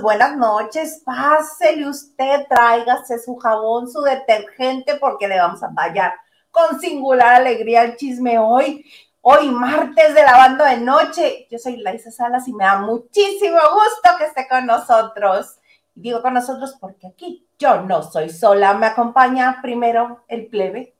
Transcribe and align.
Buenas 0.00 0.34
noches, 0.34 1.02
pásele 1.04 1.86
usted, 1.86 2.46
tráigase 2.48 3.18
su 3.18 3.36
jabón, 3.36 3.90
su 3.90 4.00
detergente, 4.00 4.94
porque 4.96 5.28
le 5.28 5.38
vamos 5.38 5.62
a 5.62 5.74
tallar 5.74 6.14
con 6.50 6.80
singular 6.80 7.34
alegría 7.34 7.82
el 7.82 7.96
chisme 7.96 8.38
hoy. 8.38 8.84
Hoy 9.20 9.50
martes 9.50 10.14
de 10.14 10.22
lavando 10.22 10.64
de 10.64 10.78
noche. 10.78 11.46
Yo 11.50 11.58
soy 11.58 11.76
Laisa 11.76 12.10
Salas 12.10 12.48
y 12.48 12.54
me 12.54 12.64
da 12.64 12.78
muchísimo 12.78 13.58
gusto 13.58 14.16
que 14.16 14.24
esté 14.24 14.48
con 14.48 14.64
nosotros. 14.64 15.58
Digo 15.94 16.22
con 16.22 16.32
nosotros 16.32 16.76
porque 16.80 17.08
aquí 17.08 17.46
yo 17.58 17.82
no 17.82 18.02
soy 18.02 18.30
sola. 18.30 18.72
Me 18.72 18.86
acompaña 18.86 19.58
primero 19.60 20.24
el 20.28 20.46
plebe, 20.46 20.94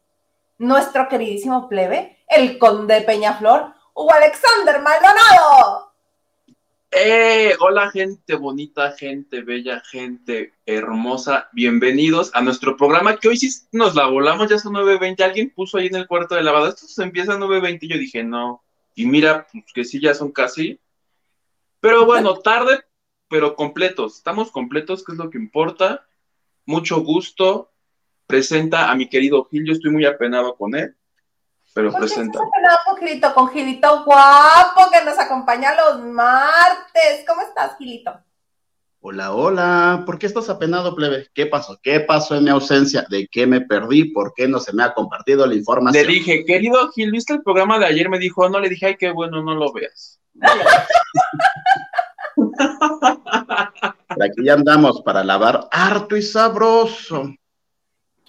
nuestro 0.58 1.08
queridísimo 1.08 1.70
plebe, 1.70 2.18
el 2.28 2.58
conde 2.58 3.00
Peñaflor, 3.00 3.72
Hugo 3.94 4.12
Alexander 4.12 4.82
Maldonado. 4.82 5.89
¡Eh! 6.92 7.54
Hola 7.60 7.88
gente 7.92 8.34
bonita, 8.34 8.92
gente 8.92 9.42
bella, 9.42 9.80
gente 9.80 10.54
hermosa. 10.66 11.48
Bienvenidos 11.52 12.32
a 12.34 12.42
nuestro 12.42 12.76
programa 12.76 13.16
que 13.16 13.28
hoy 13.28 13.36
sí 13.36 13.48
nos 13.70 13.94
la 13.94 14.06
volamos, 14.06 14.50
ya 14.50 14.58
son 14.58 14.74
9.20. 14.74 15.22
Alguien 15.22 15.50
puso 15.50 15.78
ahí 15.78 15.86
en 15.86 15.94
el 15.94 16.08
cuarto 16.08 16.34
de 16.34 16.42
lavado, 16.42 16.66
esto 16.66 16.88
se 16.88 17.04
empieza 17.04 17.34
a 17.34 17.38
9.20 17.38 17.78
y 17.82 17.88
yo 17.88 17.96
dije, 17.96 18.24
no. 18.24 18.64
Y 18.96 19.06
mira, 19.06 19.46
pues 19.52 19.72
que 19.72 19.84
sí, 19.84 20.00
ya 20.00 20.14
son 20.14 20.32
casi. 20.32 20.80
Pero 21.78 22.06
bueno, 22.06 22.38
tarde, 22.42 22.80
pero 23.28 23.54
completos. 23.54 24.16
Estamos 24.16 24.50
completos, 24.50 25.04
que 25.04 25.12
es 25.12 25.18
lo 25.18 25.30
que 25.30 25.38
importa. 25.38 26.08
Mucho 26.66 27.02
gusto. 27.02 27.70
Presenta 28.26 28.90
a 28.90 28.96
mi 28.96 29.08
querido 29.08 29.44
Gil, 29.44 29.64
yo 29.64 29.72
estoy 29.74 29.92
muy 29.92 30.06
apenado 30.06 30.56
con 30.56 30.74
él 30.74 30.96
pero 31.74 31.92
presenta. 31.92 32.38
con 32.84 32.96
Gilito? 32.96 33.34
Con 33.34 33.48
Gilito 33.50 34.04
guapo 34.04 34.90
que 34.92 35.04
nos 35.04 35.18
acompaña 35.18 35.74
los 35.74 36.00
martes. 36.04 37.24
¿Cómo 37.26 37.42
estás, 37.42 37.76
Gilito? 37.78 38.20
Hola, 39.02 39.32
hola. 39.32 40.02
¿Por 40.04 40.18
qué 40.18 40.26
estás 40.26 40.50
apenado, 40.50 40.94
plebe? 40.94 41.28
¿Qué 41.32 41.46
pasó? 41.46 41.78
¿Qué 41.82 42.00
pasó 42.00 42.36
en 42.36 42.44
mi 42.44 42.50
ausencia? 42.50 43.06
¿De 43.08 43.28
qué 43.28 43.46
me 43.46 43.62
perdí? 43.62 44.12
¿Por 44.12 44.34
qué 44.34 44.46
no 44.46 44.58
se 44.58 44.74
me 44.74 44.82
ha 44.82 44.92
compartido 44.92 45.46
la 45.46 45.54
información? 45.54 46.06
Le 46.06 46.12
dije, 46.12 46.44
querido 46.44 46.90
Gil, 46.90 47.10
¿viste 47.10 47.32
el 47.32 47.42
programa 47.42 47.78
de 47.78 47.86
ayer? 47.86 48.10
Me 48.10 48.18
dijo, 48.18 48.48
no, 48.50 48.60
le 48.60 48.68
dije, 48.68 48.86
ay, 48.86 48.96
qué 48.98 49.10
bueno, 49.10 49.42
no 49.42 49.54
lo 49.54 49.72
veas. 49.72 50.20
aquí 54.20 54.44
ya 54.44 54.54
andamos 54.54 55.00
para 55.02 55.24
lavar 55.24 55.68
harto 55.70 56.16
y 56.16 56.22
sabroso. 56.22 57.32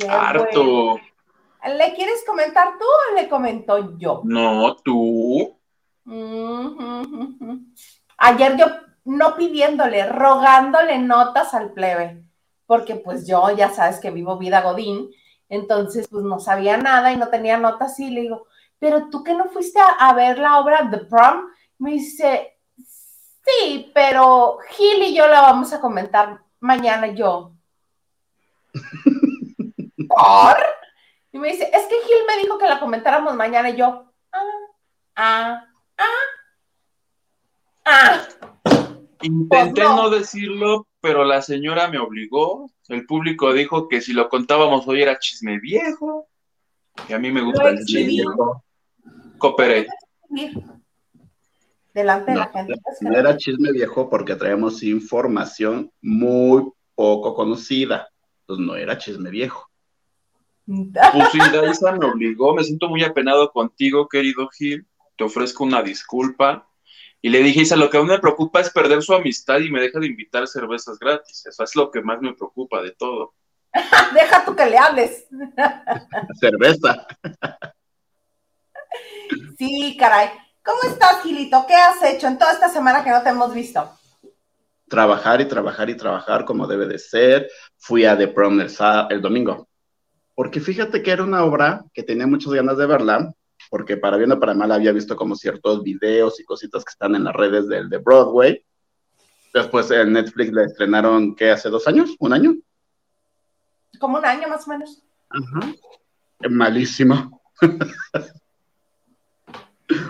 harto. 0.07 0.99
¿Le 1.63 1.93
quieres 1.93 2.23
comentar 2.25 2.77
tú 2.79 2.85
o 2.85 3.15
le 3.15 3.29
comento 3.29 3.97
yo? 3.97 4.21
No, 4.23 4.75
tú. 4.77 5.57
Ayer 8.17 8.57
yo 8.57 8.65
no 9.05 9.35
pidiéndole, 9.35 10.07
rogándole 10.07 10.97
notas 10.99 11.53
al 11.53 11.71
plebe, 11.73 12.23
porque 12.65 12.95
pues 12.95 13.27
yo 13.27 13.51
ya 13.51 13.69
sabes 13.69 13.99
que 13.99 14.11
vivo 14.11 14.37
vida 14.37 14.61
godín, 14.61 15.11
entonces 15.49 16.07
pues 16.09 16.23
no 16.23 16.39
sabía 16.39 16.77
nada 16.77 17.11
y 17.11 17.17
no 17.17 17.29
tenía 17.29 17.57
notas 17.57 17.99
y 17.99 18.09
le 18.09 18.21
digo, 18.21 18.47
pero 18.79 19.09
tú 19.09 19.23
que 19.23 19.33
no 19.33 19.45
fuiste 19.49 19.79
a, 19.99 20.13
ver 20.13 20.39
la 20.39 20.59
obra 20.59 20.89
The 20.89 20.99
Prom, 20.99 21.47
me 21.77 21.91
dice, 21.91 22.57
sí, 22.77 23.91
pero 23.93 24.57
Gil 24.69 25.03
y 25.03 25.15
yo 25.15 25.27
la 25.27 25.41
vamos 25.41 25.73
a 25.73 25.81
comentar 25.81 26.41
mañana 26.59 27.07
yo. 27.07 27.53
¿Por? 30.07 30.80
Y 31.31 31.39
me 31.39 31.49
dice, 31.49 31.69
es 31.71 31.85
que 31.87 31.95
Gil 31.95 32.25
me 32.27 32.41
dijo 32.41 32.57
que 32.57 32.65
la 32.65 32.79
comentáramos 32.79 33.35
mañana 33.35 33.69
y 33.69 33.77
yo, 33.77 34.11
ah, 34.33 34.43
ah, 35.15 35.65
ah, 35.97 36.05
ah. 37.85 38.27
Intenté 39.21 39.81
pues 39.81 39.95
no. 39.95 40.09
decirlo, 40.09 40.87
pero 40.99 41.23
la 41.23 41.41
señora 41.41 41.87
me 41.87 41.99
obligó. 41.99 42.69
El 42.87 43.05
público 43.05 43.53
dijo 43.53 43.87
que 43.87 44.01
si 44.01 44.13
lo 44.13 44.29
contábamos 44.29 44.87
hoy 44.87 45.01
era 45.01 45.19
chisme 45.19 45.59
viejo. 45.59 46.27
Y 47.07 47.13
a 47.13 47.19
mí 47.19 47.31
me 47.31 47.41
gusta 47.41 47.69
el 47.69 47.85
chisme 47.85 48.07
viejo. 48.07 48.63
Cooperé. 49.37 49.87
Delante 51.93 52.31
de 52.31 52.37
la 52.37 52.47
gente. 52.47 52.73
No 53.01 53.17
era 53.17 53.37
chisme 53.37 53.71
viejo 53.71 54.09
porque 54.09 54.35
traemos 54.35 54.83
información 54.83 55.91
muy 56.01 56.71
poco 56.95 57.33
conocida. 57.33 58.09
Entonces 58.41 58.65
no 58.65 58.75
era 58.75 58.97
chisme 58.97 59.29
viejo. 59.29 59.70
Pues 60.65 61.29
sí, 61.31 61.39
Daisa 61.53 61.91
me 61.93 62.05
obligó, 62.05 62.53
me 62.53 62.63
siento 62.63 62.87
muy 62.87 63.03
apenado 63.03 63.51
contigo, 63.51 64.07
querido 64.07 64.49
Gil, 64.49 64.87
te 65.17 65.23
ofrezco 65.23 65.63
una 65.63 65.81
disculpa. 65.81 66.67
Y 67.23 67.29
le 67.29 67.39
dije, 67.39 67.61
Isa, 67.61 67.75
lo 67.75 67.89
que 67.89 67.97
a 67.97 68.01
mí 68.01 68.07
me 68.07 68.19
preocupa 68.19 68.61
es 68.61 68.71
perder 68.71 69.03
su 69.03 69.13
amistad 69.13 69.59
y 69.59 69.69
me 69.69 69.79
deja 69.79 69.99
de 69.99 70.07
invitar 70.07 70.47
cervezas 70.47 70.97
gratis. 70.97 71.45
Eso 71.45 71.63
es 71.63 71.75
lo 71.75 71.91
que 71.91 72.01
más 72.01 72.19
me 72.19 72.33
preocupa 72.33 72.81
de 72.81 72.91
todo. 72.91 73.35
deja 74.13 74.43
tú 74.43 74.55
que 74.55 74.65
le 74.65 74.77
hables. 74.77 75.27
Cerveza. 76.39 77.05
sí, 79.57 79.95
caray. 79.99 80.29
¿Cómo 80.63 80.79
estás, 80.83 81.21
Gilito? 81.21 81.63
¿Qué 81.67 81.75
has 81.75 82.01
hecho 82.03 82.27
en 82.27 82.37
toda 82.37 82.53
esta 82.53 82.69
semana 82.69 83.03
que 83.03 83.11
no 83.11 83.21
te 83.21 83.29
hemos 83.29 83.53
visto? 83.53 83.87
Trabajar 84.87 85.41
y 85.41 85.47
trabajar 85.47 85.89
y 85.89 85.97
trabajar 85.97 86.43
como 86.43 86.67
debe 86.67 86.87
de 86.87 86.97
ser. 86.97 87.49
Fui 87.77 88.03
a 88.05 88.17
The 88.17 88.29
Prom 88.29 88.59
el 88.59 89.21
domingo 89.21 89.70
porque 90.35 90.59
fíjate 90.59 91.03
que 91.03 91.11
era 91.11 91.23
una 91.23 91.43
obra 91.43 91.85
que 91.93 92.03
tenía 92.03 92.27
muchas 92.27 92.53
ganas 92.53 92.77
de 92.77 92.85
verla, 92.85 93.33
porque 93.69 93.97
para 93.97 94.17
bien 94.17 94.31
o 94.31 94.39
para 94.39 94.53
mal 94.53 94.71
había 94.71 94.91
visto 94.91 95.15
como 95.15 95.35
ciertos 95.35 95.83
videos 95.83 96.39
y 96.39 96.45
cositas 96.45 96.83
que 96.83 96.91
están 96.91 97.15
en 97.15 97.23
las 97.25 97.35
redes 97.35 97.67
del 97.67 97.89
de 97.89 97.97
Broadway. 97.97 98.65
Después 99.53 99.91
en 99.91 100.13
Netflix 100.13 100.51
la 100.51 100.63
estrenaron, 100.63 101.35
¿qué? 101.35 101.51
¿Hace 101.51 101.69
dos 101.69 101.87
años? 101.87 102.15
¿Un 102.19 102.33
año? 102.33 102.55
Como 103.99 104.17
un 104.17 104.25
año 104.25 104.47
más 104.47 104.65
o 104.67 104.71
menos. 104.71 105.03
Ajá. 105.29 105.73
Malísima. 106.49 107.29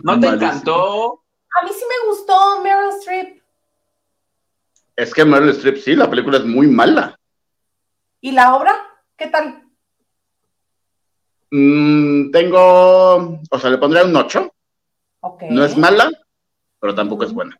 ¿No 0.03 0.20
te 0.20 0.28
encantó? 0.28 1.24
A 1.59 1.66
mí 1.66 1.72
sí 1.74 1.84
me 1.90 2.09
gustó 2.09 2.62
Meryl 2.62 2.90
Streep. 3.00 3.42
Es 4.96 5.14
que 5.14 5.26
Meryl 5.26 5.50
Streep 5.50 5.78
sí, 5.78 5.96
la 5.96 6.09
película 6.09 6.38
es 6.38 6.46
muy 6.46 6.68
mala. 6.68 7.20
¿Y 8.22 8.32
la 8.32 8.56
obra? 8.56 8.74
¿Qué 9.18 9.28
tal? 9.28 9.71
Mm, 11.51 12.31
tengo, 12.31 13.39
o 13.50 13.59
sea, 13.59 13.69
le 13.69 13.78
pondría 13.78 14.05
un 14.05 14.16
8. 14.16 14.53
No 15.49 15.64
es 15.64 15.78
mala, 15.78 16.09
pero 16.79 16.96
tampoco 16.96 17.26
es 17.26 17.34
buena. 17.34 17.59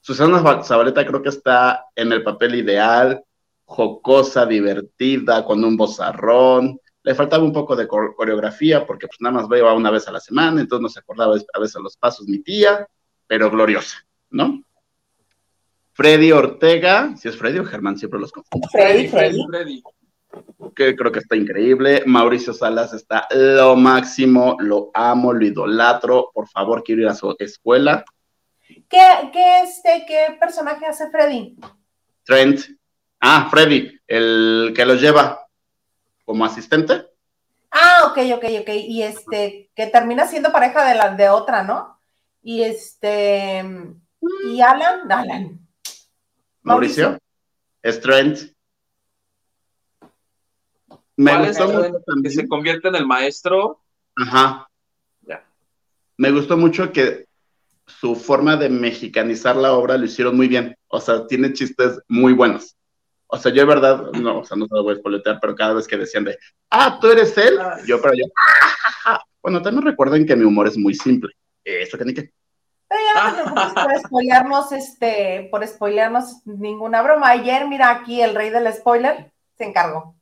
Susana 0.00 0.62
Zabaleta 0.62 1.04
creo 1.04 1.22
que 1.22 1.30
está 1.30 1.86
en 1.96 2.12
el 2.12 2.22
papel 2.22 2.54
ideal, 2.54 3.24
jocosa, 3.64 4.46
divertida, 4.46 5.44
con 5.44 5.64
un 5.64 5.76
bozarrón. 5.76 6.78
Le 7.02 7.14
faltaba 7.14 7.42
un 7.42 7.52
poco 7.52 7.74
de 7.74 7.88
coreografía 7.88 8.86
porque 8.86 9.08
pues 9.08 9.20
nada 9.20 9.34
más 9.34 9.48
veo 9.48 9.74
una 9.74 9.90
vez 9.90 10.06
a 10.06 10.12
la 10.12 10.20
semana, 10.20 10.60
entonces 10.60 10.82
no 10.82 10.88
se 10.88 11.00
acordaba 11.00 11.34
a 11.34 11.60
veces 11.60 11.82
los 11.82 11.96
pasos 11.96 12.28
mi 12.28 12.40
tía, 12.40 12.86
pero 13.26 13.50
gloriosa, 13.50 13.96
¿no? 14.30 14.62
Freddy 15.92 16.30
Ortega, 16.30 17.16
si 17.16 17.28
es 17.28 17.36
Freddy 17.36 17.58
o 17.58 17.64
Germán, 17.64 17.96
siempre 17.96 18.20
los 18.20 18.30
confundo. 18.30 18.68
Freddy, 18.70 19.08
Freddy. 19.08 19.44
Freddy 19.48 19.82
que 20.74 20.94
creo 20.94 21.10
que 21.10 21.20
está 21.20 21.36
increíble. 21.36 22.02
Mauricio 22.06 22.52
Salas 22.52 22.92
está 22.92 23.26
lo 23.30 23.76
máximo, 23.76 24.56
lo 24.60 24.90
amo, 24.94 25.32
lo 25.32 25.44
idolatro. 25.44 26.30
Por 26.32 26.48
favor, 26.48 26.82
quiero 26.84 27.02
ir 27.02 27.08
a 27.08 27.14
su 27.14 27.34
escuela. 27.38 28.04
¿Qué, 28.68 29.30
qué, 29.32 29.60
este, 29.62 30.04
qué 30.06 30.36
personaje 30.38 30.86
hace 30.86 31.10
Freddy? 31.10 31.56
Trent. 32.24 32.60
Ah, 33.20 33.48
Freddy, 33.50 33.98
el 34.06 34.72
que 34.74 34.84
lo 34.84 34.94
lleva 34.94 35.46
como 36.24 36.44
asistente. 36.44 37.06
Ah, 37.70 38.04
ok, 38.10 38.18
ok, 38.34 38.44
ok. 38.60 38.68
Y 38.74 39.02
este, 39.02 39.70
que 39.74 39.86
termina 39.86 40.26
siendo 40.26 40.52
pareja 40.52 40.86
de 40.86 40.94
la 40.94 41.10
de 41.14 41.28
otra, 41.28 41.62
¿no? 41.62 41.98
Y 42.42 42.62
este, 42.62 43.64
y 44.48 44.60
Alan, 44.60 45.10
Alan. 45.10 45.60
Mauricio. 46.62 47.10
Mauricio. 47.10 47.18
Es 47.82 48.00
Trent. 48.00 48.55
Me 51.16 51.46
gustó 51.46 51.68
mucho 51.68 52.02
que 52.22 52.30
se 52.30 52.48
convierte 52.48 52.88
en 52.88 52.96
el 52.96 53.06
maestro. 53.06 53.82
Ajá. 54.16 54.68
Ya. 55.22 55.44
Me 56.16 56.30
gustó 56.30 56.56
mucho 56.56 56.92
que 56.92 57.26
su 57.86 58.16
forma 58.16 58.56
de 58.56 58.68
mexicanizar 58.68 59.56
la 59.56 59.72
obra 59.72 59.96
lo 59.96 60.04
hicieron 60.04 60.36
muy 60.36 60.48
bien. 60.48 60.76
O 60.88 61.00
sea, 61.00 61.26
tiene 61.26 61.52
chistes 61.52 62.00
muy 62.08 62.32
buenos. 62.32 62.76
O 63.28 63.38
sea, 63.38 63.52
yo 63.52 63.62
de 63.62 63.66
verdad, 63.66 64.12
no, 64.12 64.40
o 64.40 64.44
sea, 64.44 64.56
no 64.56 64.66
se 64.66 64.74
lo 64.74 64.82
voy 64.84 64.94
a 64.94 64.98
spoiletear, 64.98 65.38
pero 65.40 65.54
cada 65.54 65.74
vez 65.74 65.86
que 65.86 65.96
decían 65.96 66.24
de, 66.24 66.38
ah, 66.70 66.98
tú 67.00 67.08
eres 67.08 67.36
él, 67.36 67.58
yo, 67.86 68.00
pero 68.00 68.14
yo, 68.14 68.24
ah, 69.04 69.20
Bueno, 69.42 69.60
también 69.62 69.84
recuerden 69.84 70.26
que 70.26 70.36
mi 70.36 70.44
humor 70.44 70.68
es 70.68 70.76
muy 70.76 70.94
simple. 70.94 71.32
Eso 71.64 71.98
que 71.98 72.04
ni 72.04 72.14
qué. 72.14 72.30
Pero 72.88 73.00
ya 73.14 73.44
no 73.44 73.74
te 73.74 73.80
por 73.80 73.98
spoilearnos, 74.06 74.72
este, 74.72 75.48
por 75.50 75.66
spoilearnos 75.66 76.46
ninguna 76.46 77.02
broma. 77.02 77.30
Ayer, 77.30 77.66
mira 77.66 77.90
aquí, 77.90 78.20
el 78.20 78.34
rey 78.34 78.50
del 78.50 78.72
spoiler 78.72 79.32
se 79.58 79.64
encargó. 79.64 80.15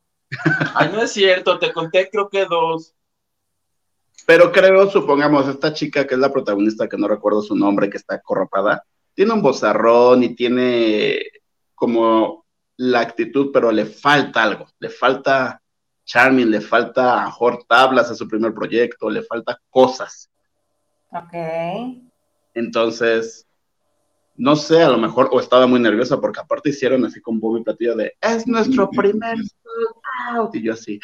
Ay, 0.74 0.90
no 0.92 1.02
es 1.02 1.12
cierto, 1.12 1.58
te 1.58 1.72
conté 1.72 2.08
creo 2.10 2.28
que 2.28 2.44
dos. 2.46 2.94
Pero 4.26 4.52
creo, 4.52 4.90
supongamos, 4.90 5.48
esta 5.48 5.72
chica 5.72 6.06
que 6.06 6.14
es 6.14 6.20
la 6.20 6.32
protagonista, 6.32 6.88
que 6.88 6.96
no 6.96 7.08
recuerdo 7.08 7.42
su 7.42 7.54
nombre, 7.54 7.90
que 7.90 7.98
está 7.98 8.20
corropada, 8.20 8.84
tiene 9.14 9.32
un 9.32 9.42
bozarrón 9.42 10.22
y 10.22 10.34
tiene 10.34 11.20
como 11.74 12.46
la 12.76 13.00
actitud, 13.00 13.50
pero 13.52 13.70
le 13.70 13.86
falta 13.86 14.42
algo, 14.42 14.66
le 14.78 14.88
falta 14.88 15.60
charming, 16.04 16.50
le 16.50 16.60
falta 16.60 17.24
mejor 17.24 17.64
tablas 17.68 18.10
a 18.10 18.14
su 18.14 18.26
primer 18.28 18.52
proyecto, 18.52 19.10
le 19.10 19.22
falta 19.22 19.60
cosas. 19.70 20.30
Ok. 21.10 21.34
Entonces, 22.54 23.46
no 24.36 24.56
sé, 24.56 24.82
a 24.82 24.88
lo 24.88 24.98
mejor, 24.98 25.28
o 25.32 25.40
estaba 25.40 25.66
muy 25.66 25.80
nerviosa 25.80 26.20
porque 26.20 26.40
aparte 26.40 26.70
hicieron 26.70 27.04
así 27.04 27.20
con 27.20 27.38
Bobby 27.38 27.62
Platillo 27.62 27.94
de, 27.94 28.14
es 28.20 28.46
nuestro 28.46 28.90
primer 28.90 29.36
out. 30.30 30.54
Y 30.54 30.62
yo 30.62 30.72
así, 30.72 31.00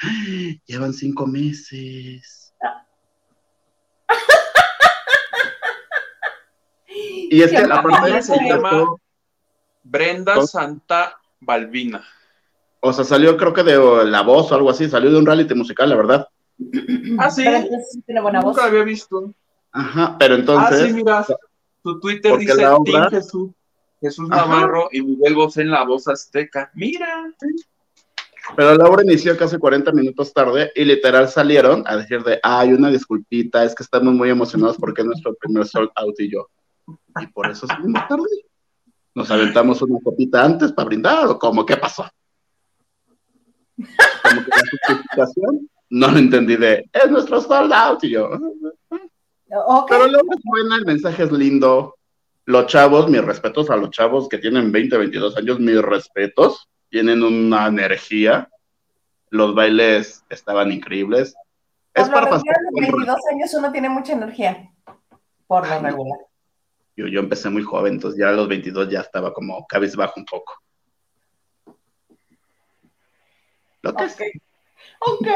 llevan 0.67 0.93
cinco 0.93 1.27
meses. 1.27 2.55
y 7.31 7.43
es 7.43 7.51
que 7.51 7.67
la 7.67 7.83
primera 7.83 8.23
se 8.23 8.37
llama 8.37 8.97
Brenda 9.83 10.45
Santa 10.47 11.17
Balbina. 11.41 12.05
O 12.81 12.93
sea, 12.93 13.05
salió 13.05 13.37
creo 13.37 13.53
que 13.53 13.63
de 13.63 14.05
La 14.07 14.23
Voz 14.23 14.51
o 14.51 14.55
algo 14.55 14.71
así, 14.71 14.89
salió 14.89 15.11
de 15.11 15.19
un 15.19 15.27
reality 15.27 15.55
musical, 15.55 15.91
la 15.91 15.97
verdad. 15.97 16.29
Ah, 17.19 17.31
sí. 17.31 17.45
Tiene 18.07 18.21
buena 18.21 18.41
voz. 18.41 18.57
Nunca 18.57 18.69
había 18.69 18.83
visto. 18.85 19.35
Ajá, 19.73 20.17
pero 20.19 20.35
entonces. 20.35 20.81
Ah, 20.83 20.87
sí, 20.87 20.93
mira, 20.93 21.27
su 21.83 22.01
Twitter 22.01 22.39
dice 22.39 22.57
Team 22.57 23.11
Jesús, 23.11 23.51
Jesús 24.01 24.29
Navarro 24.29 24.89
y 24.93 25.03
Miguel 25.03 25.35
Bosé 25.35 25.63
en 25.63 25.71
la 25.71 25.85
voz 25.85 26.09
azteca. 26.09 26.71
Mira. 26.75 27.33
Pero 28.57 28.75
la 28.75 28.87
obra 28.87 29.05
inició 29.05 29.37
casi 29.37 29.59
40 29.59 29.93
minutos 29.93 30.33
tarde 30.33 30.73
y 30.75 30.85
literal 30.85 31.29
salieron 31.29 31.85
a 31.87 31.97
decir 31.97 32.23
de, 32.23 32.41
ay, 32.43 32.73
una 32.73 32.91
disculpita, 32.91 33.65
es 33.65 33.75
que 33.75 33.83
estamos 33.83 34.13
muy 34.15 34.31
emocionados 34.31 34.77
porque 34.79 35.03
es 35.03 35.07
nuestro 35.07 35.35
primer 35.35 35.67
sold 35.67 35.91
out 35.97 36.19
y 36.19 36.31
yo. 36.31 36.49
Y 37.21 37.27
por 37.29 37.51
eso 37.51 37.67
salimos 37.67 38.09
tarde. 38.09 38.25
Nos 39.15 39.31
aventamos 39.31 39.83
una 39.83 39.99
copita 40.03 40.45
antes 40.45 40.73
para 40.73 40.87
brindar 40.87 41.27
o 41.27 41.39
como, 41.39 41.67
¿qué 41.67 41.77
pasó? 41.77 42.05
Como 43.77 44.45
que 44.45 44.51
la 44.51 44.63
justificación 44.71 45.71
no 45.91 46.09
lo 46.09 46.19
entendí 46.19 46.57
de, 46.57 46.89
es 46.93 47.11
nuestro 47.11 47.41
sold 47.41 47.73
out 47.73 48.03
y 48.05 48.11
yo. 48.11 48.31
Pero 49.89 50.07
luego 50.07 50.33
es 50.33 50.43
buena, 50.45 50.77
el 50.77 50.87
mensaje 50.87 51.25
es 51.25 51.33
lindo. 51.33 51.97
Los 52.45 52.67
chavos, 52.67 53.09
mis 53.09 53.25
respetos 53.25 53.69
a 53.71 53.77
los 53.77 53.91
chavos 53.91 54.29
que 54.29 54.39
tienen 54.39 54.71
20, 54.71 54.97
22 54.97 55.37
años, 55.37 55.61
mis 55.61 55.81
respetos. 55.83 56.69
Tienen 56.89 57.23
una 57.23 57.67
energía. 57.67 58.49
Los 59.31 59.55
bailes 59.55 60.25
estaban 60.29 60.73
increíbles. 60.73 61.35
es 61.95 62.09
para 62.09 62.31
pasar. 62.31 62.45
los 62.73 62.89
22 62.91 63.17
años 63.33 63.55
uno 63.55 63.73
tiene 63.73 63.89
mucha 63.89 64.13
energía. 64.13 64.71
Por 65.47 65.69
lo 65.69 65.81
regular. 65.81 66.19
Yo, 66.97 67.07
yo 67.07 67.21
empecé 67.21 67.51
muy 67.51 67.63
joven, 67.63 67.95
entonces 67.95 68.21
ya 68.21 68.29
a 68.29 68.33
los 68.33 68.49
22 68.49 68.89
ya 68.89 69.01
estaba 69.01 69.33
como 69.33 69.67
cabizbajo 69.67 70.15
un 70.17 70.27
poco. 70.27 70.55
Lo 73.83 73.95
que 73.95 74.05
Ok, 75.01 75.27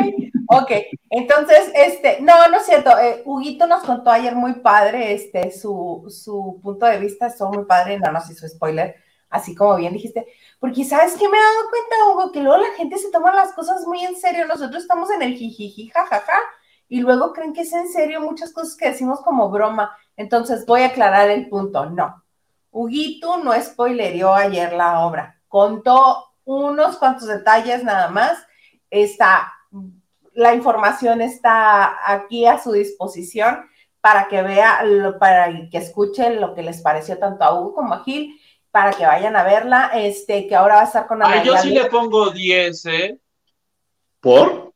ok. 0.48 0.70
Entonces, 1.10 1.70
este, 1.74 2.20
no, 2.20 2.48
no 2.48 2.58
es 2.58 2.66
cierto. 2.66 2.90
Eh, 2.98 3.22
Huguito 3.24 3.66
nos 3.66 3.82
contó 3.82 4.10
ayer 4.10 4.34
muy 4.34 4.54
padre, 4.54 5.14
este, 5.14 5.50
su, 5.52 6.04
su 6.08 6.60
punto 6.62 6.86
de 6.86 6.98
vista 6.98 7.28
estuvo 7.28 7.52
muy 7.52 7.64
padre, 7.64 7.98
no 7.98 8.12
nos 8.12 8.28
hizo 8.30 8.46
spoiler, 8.48 8.96
así 9.30 9.54
como 9.54 9.76
bien 9.76 9.92
dijiste, 9.92 10.26
porque 10.60 10.84
sabes 10.84 11.14
que 11.16 11.28
me 11.28 11.36
he 11.36 11.40
dado 11.40 11.70
cuenta, 11.70 12.10
Hugo, 12.10 12.32
que 12.32 12.40
luego 12.40 12.62
la 12.62 12.74
gente 12.76 12.98
se 12.98 13.10
toma 13.10 13.34
las 13.34 13.52
cosas 13.52 13.86
muy 13.86 14.04
en 14.04 14.16
serio, 14.16 14.46
nosotros 14.46 14.82
estamos 14.82 15.10
en 15.10 15.22
el 15.22 15.34
jijiji, 15.34 15.88
jajaja, 15.88 16.38
y 16.88 17.00
luego 17.00 17.32
creen 17.32 17.52
que 17.52 17.62
es 17.62 17.72
en 17.72 17.88
serio 17.88 18.20
muchas 18.20 18.52
cosas 18.52 18.76
que 18.76 18.90
decimos 18.90 19.20
como 19.22 19.50
broma. 19.50 19.96
Entonces, 20.16 20.66
voy 20.66 20.82
a 20.82 20.86
aclarar 20.86 21.30
el 21.30 21.48
punto, 21.48 21.86
no. 21.86 22.22
Huguito 22.70 23.38
no 23.38 23.52
spoilerió 23.60 24.34
ayer 24.34 24.72
la 24.72 25.06
obra, 25.06 25.40
contó 25.48 26.34
unos 26.44 26.96
cuantos 26.98 27.28
detalles 27.28 27.84
nada 27.84 28.08
más, 28.08 28.38
está 29.02 29.52
la 30.34 30.54
información 30.54 31.20
está 31.20 32.12
aquí 32.12 32.46
a 32.46 32.62
su 32.62 32.72
disposición 32.72 33.68
para 34.00 34.28
que 34.28 34.42
vea, 34.42 34.84
para 35.18 35.70
que 35.70 35.78
escuchen 35.78 36.40
lo 36.40 36.54
que 36.54 36.62
les 36.62 36.82
pareció 36.82 37.18
tanto 37.18 37.44
a 37.44 37.54
Hugo 37.54 37.74
como 37.74 37.94
a 37.94 38.04
Gil, 38.04 38.38
para 38.70 38.92
que 38.92 39.06
vayan 39.06 39.36
a 39.36 39.44
verla, 39.44 39.92
este, 39.94 40.46
que 40.46 40.54
ahora 40.54 40.76
va 40.76 40.80
a 40.82 40.84
estar 40.84 41.06
con 41.06 41.24
Ay, 41.24 41.42
yo 41.44 41.56
sí 41.56 41.70
le 41.70 41.86
pongo 41.86 42.30
10, 42.30 42.86
¿eh? 42.86 43.18
¿Por? 44.20 44.74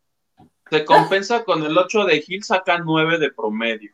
Se 0.71 0.85
compensa 0.85 1.45
con 1.45 1.63
el 1.63 1.77
8 1.77 2.05
de 2.05 2.23
Gil, 2.23 2.45
saca 2.45 2.79
9 2.79 3.19
de 3.19 3.33
promedio. 3.33 3.93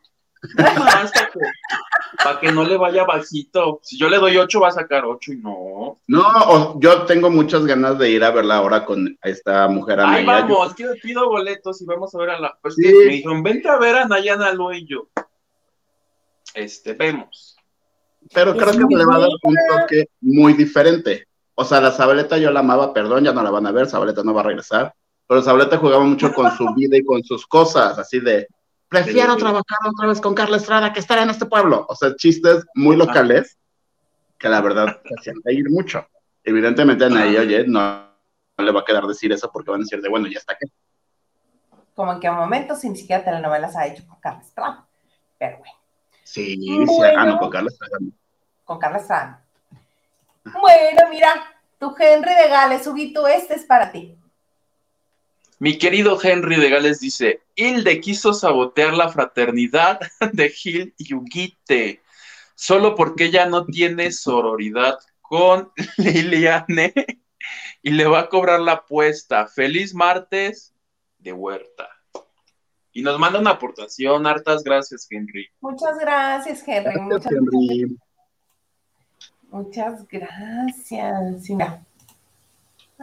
Para 2.25 2.39
que 2.39 2.51
no 2.51 2.63
le 2.63 2.75
vaya 2.75 3.03
bajito. 3.03 3.79
Si 3.83 3.99
yo 3.99 4.09
le 4.09 4.17
doy 4.17 4.35
8, 4.35 4.59
va 4.59 4.69
a 4.69 4.71
sacar 4.71 5.05
8 5.05 5.33
y 5.33 5.37
no. 5.37 5.99
No, 6.07 6.79
yo 6.79 7.03
tengo 7.03 7.29
muchas 7.29 7.63
ganas 7.67 7.99
de 7.99 8.09
ir 8.09 8.23
a 8.23 8.31
verla 8.31 8.55
ahora 8.55 8.83
con 8.83 9.15
esta 9.21 9.67
mujer 9.67 9.99
Ay, 10.01 10.25
vamos, 10.25 10.75
yo... 10.75 10.87
pido 11.03 11.29
boletos 11.29 11.83
y 11.83 11.85
vamos 11.85 12.15
a 12.15 12.17
ver 12.17 12.31
a 12.31 12.39
la. 12.39 12.57
Pues 12.59 12.75
que 12.75 12.91
me 12.91 13.13
dijeron, 13.13 13.43
vente 13.43 13.69
a 13.69 13.77
ver 13.77 13.95
a 13.95 14.07
Nayana 14.07 14.51
Lo 14.53 14.73
y 14.73 14.87
yo. 14.87 15.07
Este, 16.55 16.93
vemos. 16.93 17.55
Pero 18.33 18.57
creo 18.57 18.87
que 18.87 18.95
le 18.95 19.05
va 19.05 19.17
a 19.17 19.19
dar 19.19 19.29
un 19.43 19.55
toque 19.69 20.09
muy 20.21 20.53
diferente. 20.53 21.27
O 21.53 21.63
sea, 21.63 21.79
la 21.79 21.91
Sabaleta 21.91 22.39
yo 22.39 22.49
la 22.49 22.61
amaba, 22.61 22.91
perdón, 22.91 23.23
ya 23.23 23.33
no 23.33 23.43
la 23.43 23.51
van 23.51 23.67
a 23.67 23.71
ver, 23.71 23.87
Sabaleta 23.87 24.23
no 24.23 24.33
va 24.33 24.41
a 24.41 24.45
regresar. 24.45 24.95
Pero 25.27 25.43
Sabaleta 25.43 25.77
jugaba 25.77 26.03
mucho 26.03 26.33
con 26.33 26.51
su 26.57 26.65
vida 26.75 26.97
y 26.97 27.05
con 27.05 27.23
sus 27.23 27.45
cosas, 27.45 27.99
así 27.99 28.19
de, 28.19 28.47
prefiero 28.87 29.35
trabajar 29.37 29.77
otra 29.85 30.07
vez 30.07 30.21
con 30.21 30.33
Carla 30.33 30.57
Estrada 30.57 30.93
que 30.93 30.99
estar 30.99 31.17
en 31.19 31.29
este 31.29 31.45
pueblo. 31.45 31.85
O 31.89 31.95
sea, 31.95 32.15
chistes 32.15 32.65
muy 32.73 32.95
locales 32.95 33.57
que 34.37 34.49
la 34.49 34.61
verdad 34.61 35.01
se 35.03 35.15
hacían 35.17 35.37
reír 35.43 35.69
mucho. 35.69 36.07
Evidentemente 36.43 37.05
a 37.05 37.09
nadie, 37.09 37.39
oye, 37.39 37.65
no, 37.67 38.07
le 38.57 38.71
va 38.71 38.81
a 38.81 38.85
quedar 38.85 39.05
decir 39.05 39.31
eso 39.31 39.51
porque 39.51 39.71
van 39.71 39.81
a 39.81 39.83
decir 39.83 40.01
de, 40.01 40.09
bueno, 40.09 40.27
ya 40.27 40.39
está 40.39 40.53
aquí. 40.53 40.71
Como 41.95 42.13
en 42.13 42.19
qué 42.19 42.29
momento, 42.29 42.75
si 42.75 42.89
ni 42.89 42.97
siquiera 42.97 43.23
telenovelas 43.23 43.75
ha 43.75 43.87
hecho 43.87 44.05
con 44.05 44.19
Carla 44.19 44.41
Estrada. 44.41 44.87
Pero 45.39 45.57
bueno. 45.59 45.73
Sí, 46.23 46.55
sí, 46.55 46.85
con 47.39 47.49
Carla 47.49 47.69
Estrada. 47.69 47.97
Con 48.65 48.79
Carla 48.79 48.97
Estrada. 48.97 49.45
Bueno, 50.43 51.09
mira, 51.09 51.55
tu 51.79 51.95
Henry 51.97 52.35
de 52.35 52.47
Gales, 52.49 52.85
Huguito, 52.85 53.27
este 53.27 53.55
es 53.55 53.65
para 53.65 53.91
ti. 53.91 54.17
Mi 55.59 55.77
querido 55.77 56.19
Henry 56.21 56.57
de 56.57 56.69
Gales 56.69 56.99
dice, 56.99 57.41
Hilde 57.55 58.01
quiso 58.01 58.33
sabotear 58.33 58.93
la 58.93 59.09
fraternidad 59.09 59.99
de 60.33 60.49
Gil 60.49 60.93
y 60.97 61.13
Huguite, 61.13 62.01
solo 62.55 62.95
porque 62.95 63.25
ella 63.25 63.45
no 63.45 63.65
tiene 63.65 64.11
sororidad 64.11 64.97
con 65.21 65.71
Liliane 65.97 66.93
y 67.81 67.91
le 67.91 68.05
va 68.05 68.21
a 68.21 68.29
cobrar 68.29 68.59
la 68.59 68.73
apuesta. 68.73 69.47
Feliz 69.47 69.93
martes 69.93 70.73
de 71.19 71.33
Huerta. 71.33 71.89
Y 72.91 73.01
nos 73.01 73.19
manda 73.19 73.39
una 73.39 73.51
aportación. 73.51 74.25
Hartas 74.25 74.63
gracias, 74.63 75.07
Henry. 75.09 75.49
Muchas 75.59 75.97
gracias, 75.99 76.63
Henry. 76.65 76.99
Muchas 76.99 77.33
gracias. 77.33 77.91
Muchas 79.49 80.07
gracias. 80.07 81.51